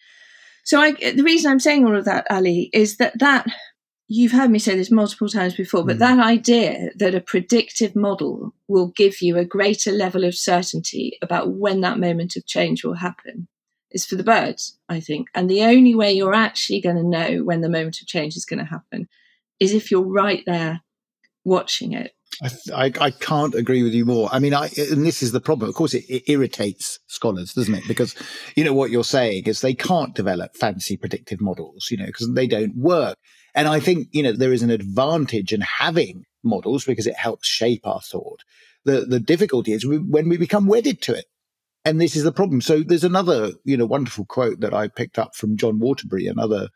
So 0.64 0.80
I, 0.80 0.92
the 0.92 1.22
reason 1.22 1.50
I'm 1.50 1.60
saying 1.60 1.84
all 1.84 1.96
of 1.96 2.06
that, 2.06 2.26
Ali, 2.30 2.70
is 2.72 2.96
that 2.96 3.18
that 3.18 3.46
you've 4.08 4.32
heard 4.32 4.50
me 4.50 4.58
say 4.58 4.76
this 4.76 4.90
multiple 4.90 5.28
times 5.28 5.54
before, 5.54 5.84
but 5.84 5.96
mm. 5.96 6.00
that 6.00 6.18
idea 6.18 6.90
that 6.96 7.14
a 7.14 7.20
predictive 7.20 7.94
model 7.94 8.54
will 8.68 8.88
give 8.88 9.22
you 9.22 9.36
a 9.36 9.44
greater 9.44 9.92
level 9.92 10.24
of 10.24 10.34
certainty 10.34 11.18
about 11.22 11.52
when 11.52 11.80
that 11.80 11.98
moment 11.98 12.36
of 12.36 12.46
change 12.46 12.84
will 12.84 12.94
happen 12.94 13.48
is 13.90 14.04
for 14.04 14.16
the 14.16 14.24
birds, 14.24 14.78
I 14.88 15.00
think. 15.00 15.28
And 15.34 15.48
the 15.48 15.62
only 15.62 15.94
way 15.94 16.12
you're 16.12 16.34
actually 16.34 16.80
going 16.80 16.96
to 16.96 17.02
know 17.02 17.44
when 17.44 17.60
the 17.60 17.68
moment 17.68 18.00
of 18.00 18.06
change 18.06 18.36
is 18.36 18.44
going 18.44 18.58
to 18.58 18.64
happen 18.64 19.08
is 19.60 19.72
if 19.72 19.90
you're 19.90 20.02
right 20.02 20.42
there 20.46 20.82
watching 21.44 21.92
it. 21.92 22.12
I, 22.74 22.92
I, 23.00 23.10
can't 23.10 23.54
agree 23.54 23.82
with 23.82 23.92
you 23.92 24.04
more. 24.04 24.28
I 24.32 24.38
mean, 24.38 24.54
I, 24.54 24.70
and 24.90 25.04
this 25.04 25.22
is 25.22 25.32
the 25.32 25.40
problem. 25.40 25.68
Of 25.68 25.74
course, 25.74 25.94
it, 25.94 26.04
it, 26.08 26.24
irritates 26.26 26.98
scholars, 27.06 27.52
doesn't 27.52 27.74
it? 27.74 27.84
Because, 27.86 28.14
you 28.56 28.64
know, 28.64 28.72
what 28.72 28.90
you're 28.90 29.04
saying 29.04 29.44
is 29.46 29.60
they 29.60 29.74
can't 29.74 30.14
develop 30.14 30.56
fancy 30.56 30.96
predictive 30.96 31.40
models, 31.40 31.88
you 31.90 31.96
know, 31.96 32.06
because 32.06 32.32
they 32.34 32.46
don't 32.46 32.76
work. 32.76 33.16
And 33.54 33.68
I 33.68 33.80
think, 33.80 34.08
you 34.12 34.22
know, 34.22 34.32
there 34.32 34.52
is 34.52 34.62
an 34.62 34.70
advantage 34.70 35.52
in 35.52 35.60
having 35.60 36.24
models 36.42 36.84
because 36.84 37.06
it 37.06 37.16
helps 37.16 37.46
shape 37.46 37.86
our 37.86 38.00
thought. 38.00 38.40
The, 38.84 39.02
the 39.02 39.20
difficulty 39.20 39.72
is 39.72 39.86
when 39.86 40.28
we 40.28 40.36
become 40.36 40.66
wedded 40.66 41.00
to 41.02 41.14
it. 41.14 41.26
And 41.84 42.00
this 42.00 42.16
is 42.16 42.24
the 42.24 42.32
problem. 42.32 42.60
So 42.60 42.82
there's 42.82 43.04
another, 43.04 43.52
you 43.64 43.76
know, 43.76 43.86
wonderful 43.86 44.24
quote 44.24 44.60
that 44.60 44.72
I 44.74 44.88
picked 44.88 45.18
up 45.18 45.34
from 45.34 45.56
John 45.56 45.78
Waterbury, 45.78 46.26
another 46.26 46.68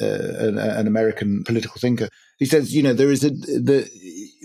uh, 0.00 0.06
an, 0.38 0.58
an, 0.58 0.86
American 0.86 1.44
political 1.44 1.78
thinker. 1.78 2.08
He 2.38 2.46
says, 2.46 2.74
you 2.74 2.82
know, 2.82 2.94
there 2.94 3.10
is 3.10 3.24
a 3.24 3.30
the 3.30 3.88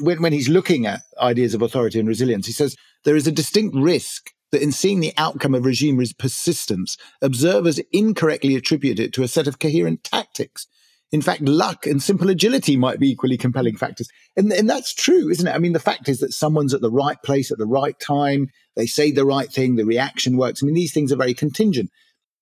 when 0.01 0.21
when 0.21 0.33
he's 0.33 0.49
looking 0.49 0.85
at 0.85 1.01
ideas 1.21 1.53
of 1.53 1.61
authoritarian 1.61 2.07
resilience, 2.07 2.45
he 2.45 2.51
says 2.51 2.75
there 3.05 3.15
is 3.15 3.27
a 3.27 3.31
distinct 3.31 3.75
risk 3.75 4.31
that 4.51 4.61
in 4.61 4.71
seeing 4.71 4.99
the 4.99 5.13
outcome 5.17 5.55
of 5.55 5.65
regime 5.65 6.01
persistence, 6.17 6.97
observers 7.21 7.79
incorrectly 7.91 8.55
attribute 8.55 8.99
it 8.99 9.13
to 9.13 9.23
a 9.23 9.27
set 9.27 9.47
of 9.47 9.59
coherent 9.59 10.03
tactics 10.03 10.67
in 11.11 11.21
fact, 11.21 11.41
luck 11.41 11.85
and 11.85 12.03
simple 12.03 12.29
agility 12.29 12.75
might 12.75 12.99
be 12.99 13.09
equally 13.09 13.37
compelling 13.37 13.77
factors. 13.77 14.09
And, 14.35 14.51
and 14.51 14.69
that's 14.69 14.93
true, 14.93 15.29
isn't 15.29 15.47
it? 15.47 15.55
I 15.55 15.57
mean, 15.57 15.71
the 15.71 15.79
fact 15.79 16.09
is 16.09 16.19
that 16.19 16.33
someone's 16.33 16.73
at 16.73 16.81
the 16.81 16.91
right 16.91 17.21
place 17.23 17.49
at 17.49 17.57
the 17.57 17.65
right 17.65 17.97
time. 17.99 18.49
They 18.75 18.87
say 18.87 19.11
the 19.11 19.25
right 19.25 19.51
thing. 19.51 19.75
The 19.75 19.85
reaction 19.85 20.35
works. 20.35 20.61
I 20.61 20.65
mean, 20.65 20.75
these 20.75 20.93
things 20.93 21.13
are 21.13 21.17
very 21.17 21.33
contingent. 21.33 21.91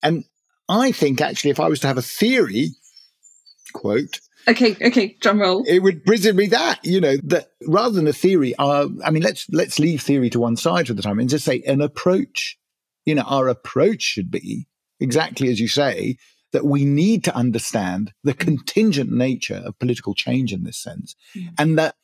And 0.02 0.24
I 0.68 0.90
think 0.90 1.20
actually, 1.20 1.50
if 1.50 1.60
I 1.60 1.68
was 1.68 1.78
to 1.80 1.86
have 1.86 1.98
a 1.98 2.02
theory, 2.02 2.70
quote, 3.76 4.20
Okay, 4.48 4.76
okay, 4.80 5.16
drum 5.20 5.40
roll. 5.40 5.64
It 5.66 5.80
would 5.80 6.04
present 6.04 6.36
me 6.36 6.46
that, 6.48 6.84
you 6.84 7.00
know, 7.00 7.16
that 7.24 7.50
rather 7.66 7.94
than 7.94 8.06
a 8.06 8.12
theory, 8.12 8.54
uh, 8.58 8.88
I 9.04 9.10
mean, 9.10 9.22
let's 9.22 9.48
let's 9.50 9.80
leave 9.80 10.02
theory 10.02 10.30
to 10.30 10.40
one 10.40 10.56
side 10.56 10.86
for 10.86 10.94
the 10.94 11.02
time 11.02 11.18
and 11.18 11.28
just 11.28 11.44
say 11.44 11.62
an 11.66 11.80
approach. 11.80 12.56
You 13.04 13.16
know, 13.16 13.22
our 13.22 13.48
approach 13.48 14.02
should 14.02 14.30
be 14.30 14.68
exactly 15.00 15.48
as 15.48 15.60
you 15.60 15.68
say, 15.68 16.16
that 16.52 16.64
we 16.64 16.84
need 16.84 17.24
to 17.24 17.34
understand 17.34 18.12
the 18.22 18.34
contingent 18.34 19.10
nature 19.10 19.62
of 19.64 19.78
political 19.78 20.14
change 20.14 20.52
in 20.52 20.62
this 20.62 20.78
sense, 20.78 21.16
mm. 21.34 21.48
and 21.58 21.76
that 21.78 21.96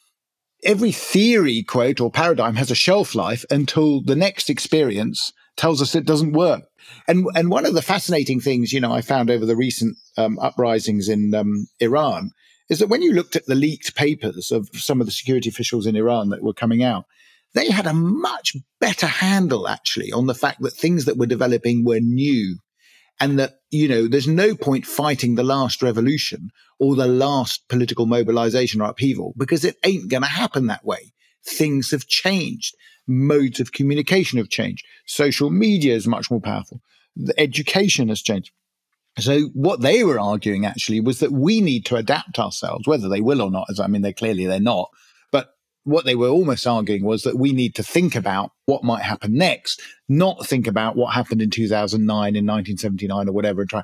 every 0.65 0.93
theory, 0.93 1.63
quote, 1.63 2.01
or 2.01 2.11
paradigm 2.11 2.57
has 2.57 2.71
a 2.71 2.77
shelf 2.77 3.15
life 3.15 3.45
until 3.51 4.03
the 4.03 4.17
next 4.17 4.49
experience 4.51 5.33
tells 5.57 5.83
us 5.83 5.95
it 5.95 6.07
doesn't 6.07 6.33
work. 6.33 6.63
And 7.07 7.27
and 7.35 7.51
one 7.51 7.67
of 7.67 7.75
the 7.75 7.83
fascinating 7.83 8.41
things, 8.41 8.73
you 8.73 8.81
know, 8.81 8.93
I 8.93 9.01
found 9.01 9.31
over 9.31 9.47
the 9.47 9.57
recent 9.57 9.97
um, 10.17 10.39
uprisings 10.39 11.09
in 11.09 11.35
um, 11.35 11.67
Iran 11.81 12.31
is 12.69 12.79
that 12.79 12.89
when 12.89 13.03
you 13.03 13.13
looked 13.13 13.37
at 13.37 13.47
the 13.47 13.55
leaked 13.55 13.95
papers 13.95 14.51
of 14.51 14.69
some 14.73 15.01
of 15.01 15.07
the 15.07 15.13
security 15.13 15.49
officials 15.49 15.87
in 15.87 15.97
Iran 15.97 16.31
that 16.31 16.43
were 16.43 16.55
coming 16.55 16.83
out, 16.83 17.05
they 17.55 17.71
had 17.71 17.87
a 17.87 17.93
much 17.93 18.57
better 18.81 19.07
handle 19.07 19.69
actually 19.69 20.11
on 20.11 20.27
the 20.27 20.35
fact 20.35 20.63
that 20.63 20.73
things 20.73 21.05
that 21.05 21.19
were 21.19 21.27
developing 21.27 21.85
were 21.85 22.01
new 22.01 22.59
and 23.21 23.39
that, 23.39 23.55
you 23.73 23.89
know, 23.89 24.07
there's 24.07 24.29
no 24.29 24.55
point 24.55 24.87
fighting 24.87 25.35
the 25.35 25.43
last 25.43 25.83
revolution 25.83 26.51
or 26.79 26.95
the 26.95 27.07
last 27.07 27.67
political 27.69 28.05
mobilization 28.05 28.83
or 28.83 28.91
upheaval 28.91 29.33
because 29.39 29.65
it 29.65 29.77
ain't 29.83 30.11
going 30.11 30.23
to 30.23 30.29
happen 30.29 30.67
that 30.67 30.85
way. 30.85 31.15
Things 31.45 31.91
have 31.91 32.07
changed. 32.07 32.77
Modes 33.09 33.61
of 33.61 33.73
communication 33.73 34.37
have 34.39 34.51
changed. 34.51 34.85
Social 35.07 35.51
media 35.51 35.95
is 35.95 36.07
much 36.07 36.31
more 36.31 36.41
powerful. 36.41 36.83
The 37.17 37.35
education 37.41 38.09
has 38.11 38.21
changed. 38.21 38.53
So 39.19 39.49
what 39.55 39.81
they 39.81 40.05
were 40.05 40.21
arguing 40.21 40.67
actually 40.67 41.01
was 41.01 41.19
that 41.21 41.33
we 41.33 41.63
need 41.63 41.87
to 41.87 41.97
adapt 41.97 42.39
ourselves, 42.39 42.87
whether 42.87 43.09
they 43.09 43.21
will 43.23 43.41
or 43.41 43.51
not. 43.51 43.69
As 43.71 43.81
I 43.81 43.87
mean, 43.87 44.03
they 44.03 44.13
clearly 44.13 44.47
they're 44.47 44.61
not, 44.61 44.91
what 45.85 46.05
they 46.05 46.15
were 46.15 46.29
almost 46.29 46.67
arguing 46.67 47.05
was 47.05 47.23
that 47.23 47.39
we 47.39 47.53
need 47.53 47.75
to 47.75 47.83
think 47.83 48.15
about 48.15 48.53
what 48.67 48.85
might 48.85 49.03
happen 49.03 49.35
next, 49.35 49.83
not 50.09 50.47
think 50.47 50.67
about 50.67 50.97
what 50.97 51.15
happened 51.15 51.43
in 51.43 51.51
2009, 51.51 52.17
in 52.37 52.47
1979, 52.47 53.29
or 53.29 53.33
whatever. 53.33 53.63
And 53.63 53.71
try. 53.71 53.83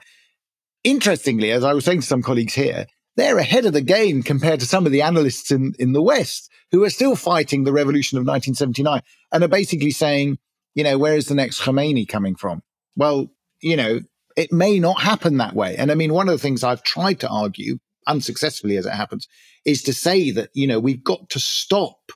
Interestingly, 0.84 1.51
as 1.51 1.64
I 1.64 1.72
was 1.72 1.84
saying 1.84 2.03
to 2.03 2.07
some 2.07 2.22
colleagues 2.22 2.55
here, 2.55 2.86
they're 3.16 3.38
ahead 3.38 3.66
of 3.66 3.72
the 3.72 3.80
game 3.80 4.22
compared 4.22 4.61
to 4.61 4.66
some 4.66 4.86
of 4.86 4.92
the 4.92 5.03
analysts 5.03 5.51
in, 5.51 5.74
in 5.80 5.92
the 5.92 6.03
West 6.03 6.51
who 6.70 6.84
are 6.84 6.90
still 6.90 7.16
fighting 7.16 7.64
the 7.64 7.72
revolution 7.72 8.16
of 8.16 8.22
1979 8.22 9.03
and 9.32 9.42
are 9.42 9.49
basically 9.49 9.90
saying, 9.90 10.38
you 10.74 10.84
know, 10.84 10.99
where 10.99 11.16
is 11.16 11.26
the 11.26 11.34
next 11.34 11.61
Khomeini 11.61 12.07
coming 12.07 12.36
from? 12.36 12.62
Well, 12.94 13.28
you 13.61 13.76
know, 13.76 14.01
it 14.36 14.53
may 14.53 14.78
not 14.78 15.03
happen 15.03 15.38
that 15.38 15.55
way. 15.55 15.74
And 15.76 15.90
I 15.90 15.96
mean, 15.96 16.12
one 16.12 16.28
of 16.28 16.32
the 16.32 16.38
things 16.38 16.62
I've 16.62 16.84
tried 16.84 17.18
to 17.20 17.28
argue 17.28 17.78
unsuccessfully 18.09 18.76
as 18.76 18.86
it 18.86 18.92
happens, 18.92 19.28
is 19.64 19.82
to 19.84 19.92
say 19.92 20.32
that, 20.32 20.50
you 20.54 20.66
know, 20.66 20.80
we've 20.80 21.04
got 21.04 21.30
to 21.30 21.38
stop 21.38 22.11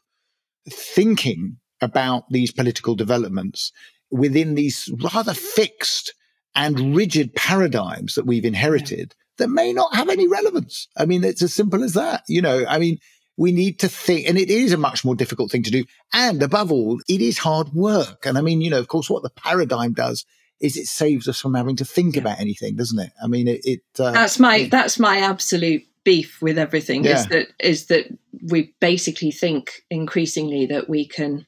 thinking 0.68 1.58
about 1.80 2.24
these 2.30 2.52
political 2.52 2.94
developments 2.94 3.72
within 4.10 4.54
these 4.54 4.90
rather 5.02 5.34
fixed 5.34 6.14
and 6.54 6.94
rigid 6.96 7.34
paradigms 7.34 8.14
that 8.14 8.26
we've 8.26 8.44
inherited 8.44 9.14
that 9.38 9.48
may 9.48 9.72
not 9.72 9.94
have 9.94 10.08
any 10.08 10.28
relevance. 10.28 10.88
I 10.96 11.06
mean, 11.06 11.24
it's 11.24 11.42
as 11.42 11.54
simple 11.54 11.82
as 11.82 11.94
that. 11.94 12.22
You 12.28 12.42
know, 12.42 12.64
I 12.68 12.78
mean, 12.78 12.98
we 13.36 13.52
need 13.52 13.78
to 13.80 13.88
think, 13.88 14.28
and 14.28 14.38
it 14.38 14.50
is 14.50 14.72
a 14.72 14.76
much 14.76 15.04
more 15.04 15.14
difficult 15.14 15.50
thing 15.50 15.62
to 15.62 15.70
do. 15.70 15.84
And 16.12 16.42
above 16.42 16.70
all, 16.70 17.00
it 17.08 17.20
is 17.22 17.38
hard 17.38 17.70
work. 17.72 18.26
And 18.26 18.36
I 18.36 18.42
mean, 18.42 18.60
you 18.60 18.70
know, 18.70 18.78
of 18.78 18.88
course, 18.88 19.08
what 19.08 19.22
the 19.22 19.30
paradigm 19.30 19.94
does 19.94 20.26
is 20.62 20.76
it 20.76 20.86
saves 20.86 21.28
us 21.28 21.40
from 21.40 21.54
having 21.54 21.76
to 21.76 21.84
think 21.84 22.14
yeah. 22.14 22.22
about 22.22 22.40
anything, 22.40 22.76
doesn't 22.76 22.98
it? 22.98 23.12
I 23.22 23.26
mean, 23.26 23.48
it. 23.48 23.60
it 23.64 23.82
uh, 23.98 24.12
that's 24.12 24.38
my 24.38 24.68
that's 24.70 24.98
my 24.98 25.18
absolute 25.18 25.82
beef 26.04 26.40
with 26.40 26.56
everything. 26.56 27.04
Yeah. 27.04 27.18
Is 27.18 27.26
that 27.26 27.46
is 27.58 27.86
that 27.86 28.06
we 28.50 28.74
basically 28.80 29.32
think 29.32 29.82
increasingly 29.90 30.66
that 30.66 30.88
we 30.88 31.06
can. 31.06 31.46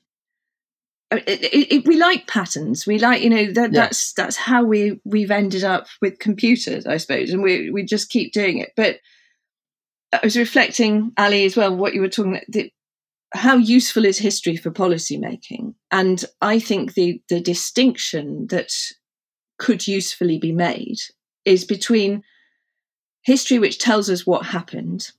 It, 1.10 1.72
it, 1.72 1.86
we 1.86 1.96
like 1.96 2.26
patterns. 2.26 2.86
We 2.88 2.98
like, 2.98 3.22
you 3.22 3.30
know, 3.30 3.52
that, 3.52 3.72
that's 3.72 4.14
that's 4.14 4.36
how 4.36 4.64
we 4.64 5.00
we've 5.04 5.30
ended 5.30 5.62
up 5.62 5.86
with 6.02 6.18
computers, 6.18 6.86
I 6.86 6.96
suppose, 6.96 7.30
and 7.30 7.40
we 7.40 7.70
we 7.70 7.84
just 7.84 8.10
keep 8.10 8.32
doing 8.32 8.58
it. 8.58 8.72
But 8.74 8.98
I 10.12 10.18
was 10.24 10.36
reflecting, 10.36 11.12
Ali, 11.16 11.44
as 11.44 11.56
well, 11.56 11.76
what 11.76 11.94
you 11.94 12.00
were 12.00 12.08
talking 12.08 12.40
about. 12.48 12.66
how 13.34 13.56
useful 13.56 14.04
is 14.04 14.18
history 14.18 14.56
for 14.56 14.70
policy 14.70 15.16
making? 15.16 15.74
And 15.92 16.24
I 16.40 16.58
think 16.58 16.94
the 16.94 17.20
the 17.28 17.40
distinction 17.40 18.48
that 18.48 18.72
could 19.58 19.86
usefully 19.86 20.38
be 20.38 20.52
made 20.52 20.98
is 21.44 21.64
between 21.64 22.22
history, 23.22 23.58
which 23.58 23.78
tells 23.78 24.10
us 24.10 24.26
what 24.26 24.46
happened, 24.46 25.10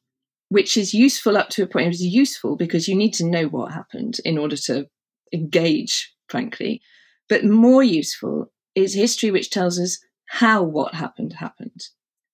which 0.49 0.77
is 0.77 0.93
useful 0.93 1.37
up 1.37 1.49
to 1.49 1.63
a 1.63 1.67
point. 1.67 1.87
It 1.87 1.95
is 1.95 2.01
useful 2.01 2.55
because 2.55 2.87
you 2.87 2.95
need 2.95 3.13
to 3.15 3.25
know 3.25 3.47
what 3.47 3.73
happened 3.73 4.17
in 4.23 4.37
order 4.37 4.57
to 4.57 4.87
engage, 5.33 6.13
frankly. 6.27 6.81
But 7.27 7.45
more 7.45 7.83
useful 7.83 8.51
is 8.75 8.93
history, 8.93 9.31
which 9.31 9.49
tells 9.49 9.79
us 9.79 9.99
how 10.27 10.63
what 10.63 10.93
happened 10.93 11.33
happened. 11.33 11.81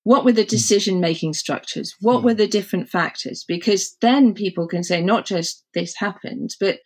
What 0.04 0.26
were 0.26 0.32
the 0.32 0.43
hmm. 0.43 0.49
decision 0.49 0.99
making 0.99 1.34
structures? 1.34 1.95
What 2.02 2.24
were 2.24 2.32
hmm. 2.32 2.38
the 2.38 2.47
different 2.47 2.89
factors? 2.89 3.45
Because 3.47 3.95
then 4.02 4.34
people 4.34 4.68
can 4.68 4.84
say, 4.84 5.02
not 5.02 5.26
just 5.26 5.64
this 5.74 5.95
happened, 5.97 6.56
but 6.60 6.80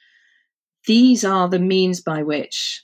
these 0.85 1.25
are 1.25 1.49
the 1.49 1.59
means 1.59 2.01
by 2.01 2.21
which 2.23 2.83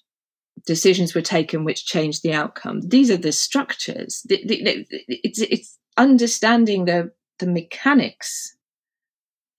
decisions 0.66 1.14
were 1.14 1.22
taken 1.22 1.64
which 1.64 1.86
changed 1.86 2.24
the 2.24 2.34
outcome. 2.34 2.82
These 2.82 3.10
are 3.10 3.18
the 3.18 3.32
structures. 3.32 4.26
It's, 4.30 5.40
it's 5.40 5.78
understanding 5.98 6.86
the, 6.86 7.12
the 7.40 7.48
mechanics 7.48 8.56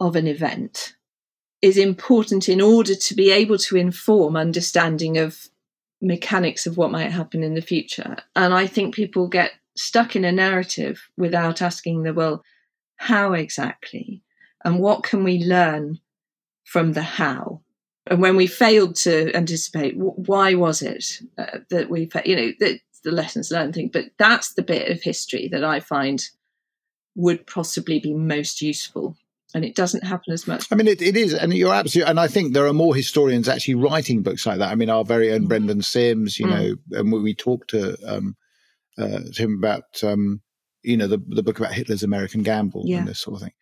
of 0.00 0.16
an 0.16 0.26
event 0.26 0.94
is 1.60 1.78
important 1.78 2.48
in 2.48 2.60
order 2.60 2.94
to 2.94 3.14
be 3.14 3.30
able 3.30 3.58
to 3.58 3.76
inform 3.76 4.36
understanding 4.36 5.16
of 5.16 5.48
mechanics 6.00 6.66
of 6.66 6.76
what 6.76 6.90
might 6.90 7.12
happen 7.12 7.44
in 7.44 7.54
the 7.54 7.62
future. 7.62 8.16
And 8.34 8.52
I 8.52 8.66
think 8.66 8.94
people 8.94 9.28
get 9.28 9.52
stuck 9.76 10.16
in 10.16 10.24
a 10.24 10.32
narrative 10.32 11.08
without 11.16 11.62
asking 11.62 12.02
the 12.02 12.12
well, 12.12 12.42
how 12.96 13.32
exactly? 13.32 14.22
And 14.64 14.80
what 14.80 15.04
can 15.04 15.24
we 15.24 15.38
learn 15.38 16.00
from 16.64 16.92
the 16.92 17.02
how? 17.02 17.62
And 18.08 18.20
when 18.20 18.36
we 18.36 18.46
failed 18.46 18.96
to 18.96 19.34
anticipate, 19.34 19.94
why 19.96 20.54
was 20.54 20.82
it 20.82 21.20
uh, 21.38 21.58
that 21.70 21.88
we, 21.88 22.10
you 22.24 22.36
know, 22.36 22.52
the, 22.58 22.80
the 23.04 23.12
lessons 23.12 23.50
learned 23.50 23.74
thing. 23.74 23.90
But 23.92 24.06
that's 24.18 24.54
the 24.54 24.62
bit 24.62 24.90
of 24.90 25.02
history 25.02 25.48
that 25.52 25.64
I 25.64 25.80
find 25.80 26.22
would 27.14 27.46
possibly 27.46 28.00
be 28.00 28.14
most 28.14 28.62
useful 28.62 29.16
and 29.54 29.64
it 29.64 29.74
doesn't 29.74 30.04
happen 30.04 30.32
as 30.32 30.46
much. 30.46 30.66
I 30.72 30.76
mean, 30.76 30.88
it, 30.88 31.02
it 31.02 31.16
is, 31.16 31.34
and 31.34 31.52
you're 31.52 31.74
absolutely, 31.74 32.10
and 32.10 32.18
I 32.18 32.26
think 32.26 32.54
there 32.54 32.66
are 32.66 32.72
more 32.72 32.94
historians 32.94 33.48
actually 33.48 33.74
writing 33.74 34.22
books 34.22 34.46
like 34.46 34.58
that. 34.58 34.70
I 34.70 34.74
mean, 34.74 34.88
our 34.88 35.04
very 35.04 35.30
own 35.30 35.44
mm. 35.44 35.48
Brendan 35.48 35.82
Simms, 35.82 36.38
you 36.38 36.46
mm. 36.46 36.50
know, 36.50 36.98
and 36.98 37.12
we, 37.12 37.20
we 37.20 37.34
talked 37.34 37.68
to 37.70 37.96
um, 38.06 38.34
uh, 38.96 39.20
to 39.34 39.42
him 39.42 39.58
about, 39.58 40.02
um, 40.02 40.40
you 40.82 40.96
know, 40.96 41.06
the 41.06 41.22
the 41.28 41.42
book 41.42 41.58
about 41.58 41.74
Hitler's 41.74 42.02
American 42.02 42.42
Gamble 42.42 42.84
yeah. 42.86 42.98
and 42.98 43.08
this 43.08 43.20
sort 43.20 43.36
of 43.36 43.42
thing. 43.42 43.52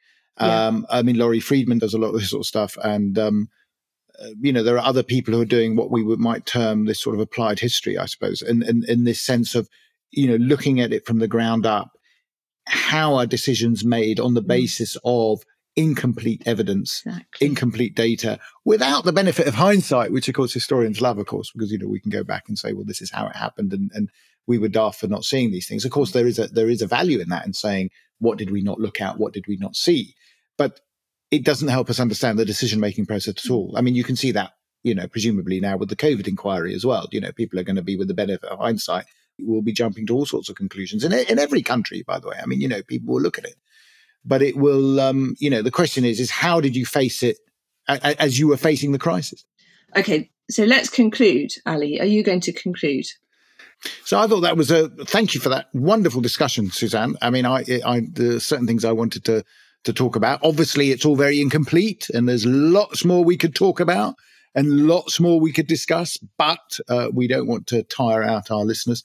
Yeah. 0.40 0.66
Um, 0.66 0.86
I 0.88 1.02
mean, 1.02 1.18
Lawrie 1.18 1.40
Freedman 1.40 1.78
does 1.78 1.92
a 1.92 1.98
lot 1.98 2.14
of 2.14 2.20
this 2.20 2.30
sort 2.30 2.42
of 2.42 2.46
stuff, 2.46 2.78
and 2.84 3.18
um, 3.18 3.48
you 4.40 4.52
know, 4.52 4.62
there 4.62 4.76
are 4.76 4.86
other 4.86 5.02
people 5.02 5.34
who 5.34 5.40
are 5.40 5.46
doing 5.46 5.76
what 5.76 5.90
we 5.90 6.02
would, 6.02 6.18
might 6.18 6.46
term 6.46 6.84
this 6.84 7.02
sort 7.02 7.14
of 7.14 7.20
applied 7.20 7.58
history, 7.58 7.98
I 7.98 8.06
suppose, 8.06 8.42
in, 8.42 8.62
in, 8.62 8.84
in 8.88 9.04
this 9.04 9.20
sense 9.22 9.54
of, 9.54 9.68
you 10.10 10.26
know, 10.26 10.36
looking 10.36 10.80
at 10.80 10.92
it 10.92 11.06
from 11.06 11.18
the 11.18 11.28
ground 11.28 11.66
up. 11.66 11.90
How 12.66 13.14
are 13.14 13.26
decisions 13.26 13.84
made 13.84 14.20
on 14.20 14.34
the 14.34 14.42
mm. 14.42 14.48
basis 14.48 14.96
of 15.04 15.42
incomplete 15.76 16.42
evidence, 16.46 17.02
exactly. 17.06 17.46
incomplete 17.46 17.94
data, 17.94 18.38
without 18.64 19.04
the 19.04 19.12
benefit 19.12 19.46
of 19.46 19.54
hindsight, 19.54 20.12
which 20.12 20.28
of 20.28 20.34
course 20.34 20.52
historians 20.52 21.00
love, 21.00 21.18
of 21.18 21.26
course, 21.26 21.50
because 21.52 21.70
you 21.70 21.78
know 21.78 21.88
we 21.88 22.00
can 22.00 22.10
go 22.10 22.24
back 22.24 22.44
and 22.48 22.58
say, 22.58 22.72
well, 22.72 22.84
this 22.84 23.00
is 23.00 23.10
how 23.10 23.26
it 23.26 23.36
happened, 23.36 23.72
and, 23.72 23.90
and 23.94 24.10
we 24.46 24.58
were 24.58 24.68
daft 24.68 25.00
for 25.00 25.06
not 25.06 25.24
seeing 25.24 25.50
these 25.50 25.68
things. 25.68 25.84
Of 25.84 25.90
course, 25.90 26.12
there 26.12 26.26
is 26.26 26.38
a 26.38 26.48
there 26.48 26.68
is 26.68 26.82
a 26.82 26.86
value 26.86 27.20
in 27.20 27.28
that 27.28 27.46
in 27.46 27.52
saying 27.52 27.90
what 28.18 28.38
did 28.38 28.50
we 28.50 28.60
not 28.60 28.80
look 28.80 29.00
at, 29.00 29.18
what 29.18 29.32
did 29.32 29.46
we 29.48 29.56
not 29.56 29.74
see, 29.74 30.14
but 30.58 30.80
it 31.30 31.44
doesn't 31.44 31.68
help 31.68 31.90
us 31.90 32.00
understand 32.00 32.38
the 32.38 32.44
decision 32.44 32.80
making 32.80 33.06
process 33.06 33.44
at 33.44 33.50
all. 33.50 33.74
I 33.76 33.80
mean, 33.80 33.94
you 33.94 34.04
can 34.04 34.16
see 34.16 34.32
that 34.32 34.52
you 34.82 34.94
know 34.94 35.06
presumably 35.06 35.60
now 35.60 35.76
with 35.76 35.88
the 35.88 35.96
COVID 35.96 36.26
inquiry 36.26 36.74
as 36.74 36.84
well. 36.84 37.08
You 37.12 37.20
know, 37.20 37.32
people 37.32 37.58
are 37.58 37.64
going 37.64 37.76
to 37.76 37.82
be 37.82 37.96
with 37.96 38.08
the 38.08 38.14
benefit 38.14 38.48
of 38.48 38.58
hindsight. 38.58 39.06
Will 39.42 39.62
be 39.62 39.72
jumping 39.72 40.06
to 40.06 40.14
all 40.14 40.26
sorts 40.26 40.50
of 40.50 40.56
conclusions 40.56 41.02
in 41.02 41.12
in 41.12 41.38
every 41.38 41.62
country, 41.62 42.02
by 42.06 42.18
the 42.18 42.28
way. 42.28 42.36
I 42.42 42.46
mean, 42.46 42.60
you 42.60 42.68
know, 42.68 42.82
people 42.82 43.14
will 43.14 43.22
look 43.22 43.38
at 43.38 43.44
it 43.44 43.56
but 44.24 44.42
it 44.42 44.56
will 44.56 45.00
um, 45.00 45.34
you 45.38 45.50
know 45.50 45.62
the 45.62 45.70
question 45.70 46.04
is 46.04 46.20
is 46.20 46.30
how 46.30 46.60
did 46.60 46.76
you 46.76 46.86
face 46.86 47.22
it 47.22 47.38
as 47.88 48.38
you 48.38 48.48
were 48.48 48.56
facing 48.56 48.92
the 48.92 48.98
crisis 48.98 49.44
okay 49.96 50.30
so 50.48 50.64
let's 50.64 50.88
conclude 50.88 51.50
ali 51.66 52.00
are 52.00 52.06
you 52.06 52.22
going 52.22 52.40
to 52.40 52.52
conclude 52.52 53.06
so 54.04 54.18
I 54.18 54.26
thought 54.26 54.40
that 54.40 54.58
was 54.58 54.70
a 54.70 54.88
thank 55.06 55.34
you 55.34 55.40
for 55.40 55.48
that 55.48 55.68
wonderful 55.72 56.20
discussion, 56.20 56.70
Suzanne. 56.70 57.16
I 57.22 57.30
mean, 57.30 57.46
I, 57.46 57.64
I 57.86 58.02
certain 58.38 58.66
things 58.66 58.84
I 58.84 58.92
wanted 58.92 59.24
to 59.24 59.42
to 59.84 59.92
talk 59.92 60.16
about. 60.16 60.40
Obviously, 60.42 60.90
it's 60.90 61.04
all 61.04 61.16
very 61.16 61.40
incomplete, 61.40 62.08
and 62.12 62.28
there's 62.28 62.46
lots 62.46 63.04
more 63.04 63.24
we 63.24 63.36
could 63.36 63.54
talk 63.54 63.80
about 63.80 64.14
and 64.54 64.86
lots 64.86 65.20
more 65.20 65.40
we 65.40 65.52
could 65.52 65.66
discuss. 65.66 66.16
But 66.38 66.78
uh, 66.88 67.08
we 67.12 67.28
don't 67.28 67.46
want 67.46 67.66
to 67.68 67.82
tire 67.84 68.22
out 68.22 68.50
our 68.50 68.64
listeners. 68.64 69.04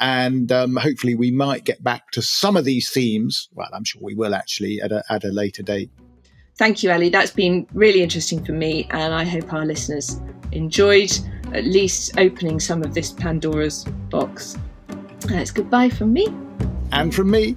And 0.00 0.50
um, 0.50 0.76
hopefully, 0.76 1.14
we 1.14 1.30
might 1.30 1.64
get 1.64 1.82
back 1.82 2.10
to 2.12 2.22
some 2.22 2.56
of 2.56 2.64
these 2.64 2.90
themes. 2.90 3.48
Well, 3.52 3.68
I'm 3.72 3.84
sure 3.84 4.02
we 4.02 4.14
will 4.14 4.34
actually 4.34 4.80
at 4.80 4.92
a, 4.92 5.04
at 5.08 5.24
a 5.24 5.28
later 5.28 5.62
date. 5.62 5.90
Thank 6.56 6.82
you, 6.82 6.90
Ellie. 6.90 7.10
That's 7.10 7.32
been 7.32 7.66
really 7.72 8.02
interesting 8.02 8.44
for 8.44 8.52
me, 8.52 8.86
and 8.90 9.12
I 9.14 9.24
hope 9.24 9.52
our 9.52 9.66
listeners 9.66 10.20
enjoyed 10.52 11.12
at 11.52 11.64
least 11.64 12.18
opening 12.18 12.60
some 12.60 12.82
of 12.82 12.94
this 12.94 13.12
Pandora's 13.12 13.84
box. 14.10 14.56
That's 15.20 15.50
goodbye 15.50 15.90
from 15.90 16.12
me. 16.12 16.26
And 16.92 17.14
from 17.14 17.30
me. 17.30 17.56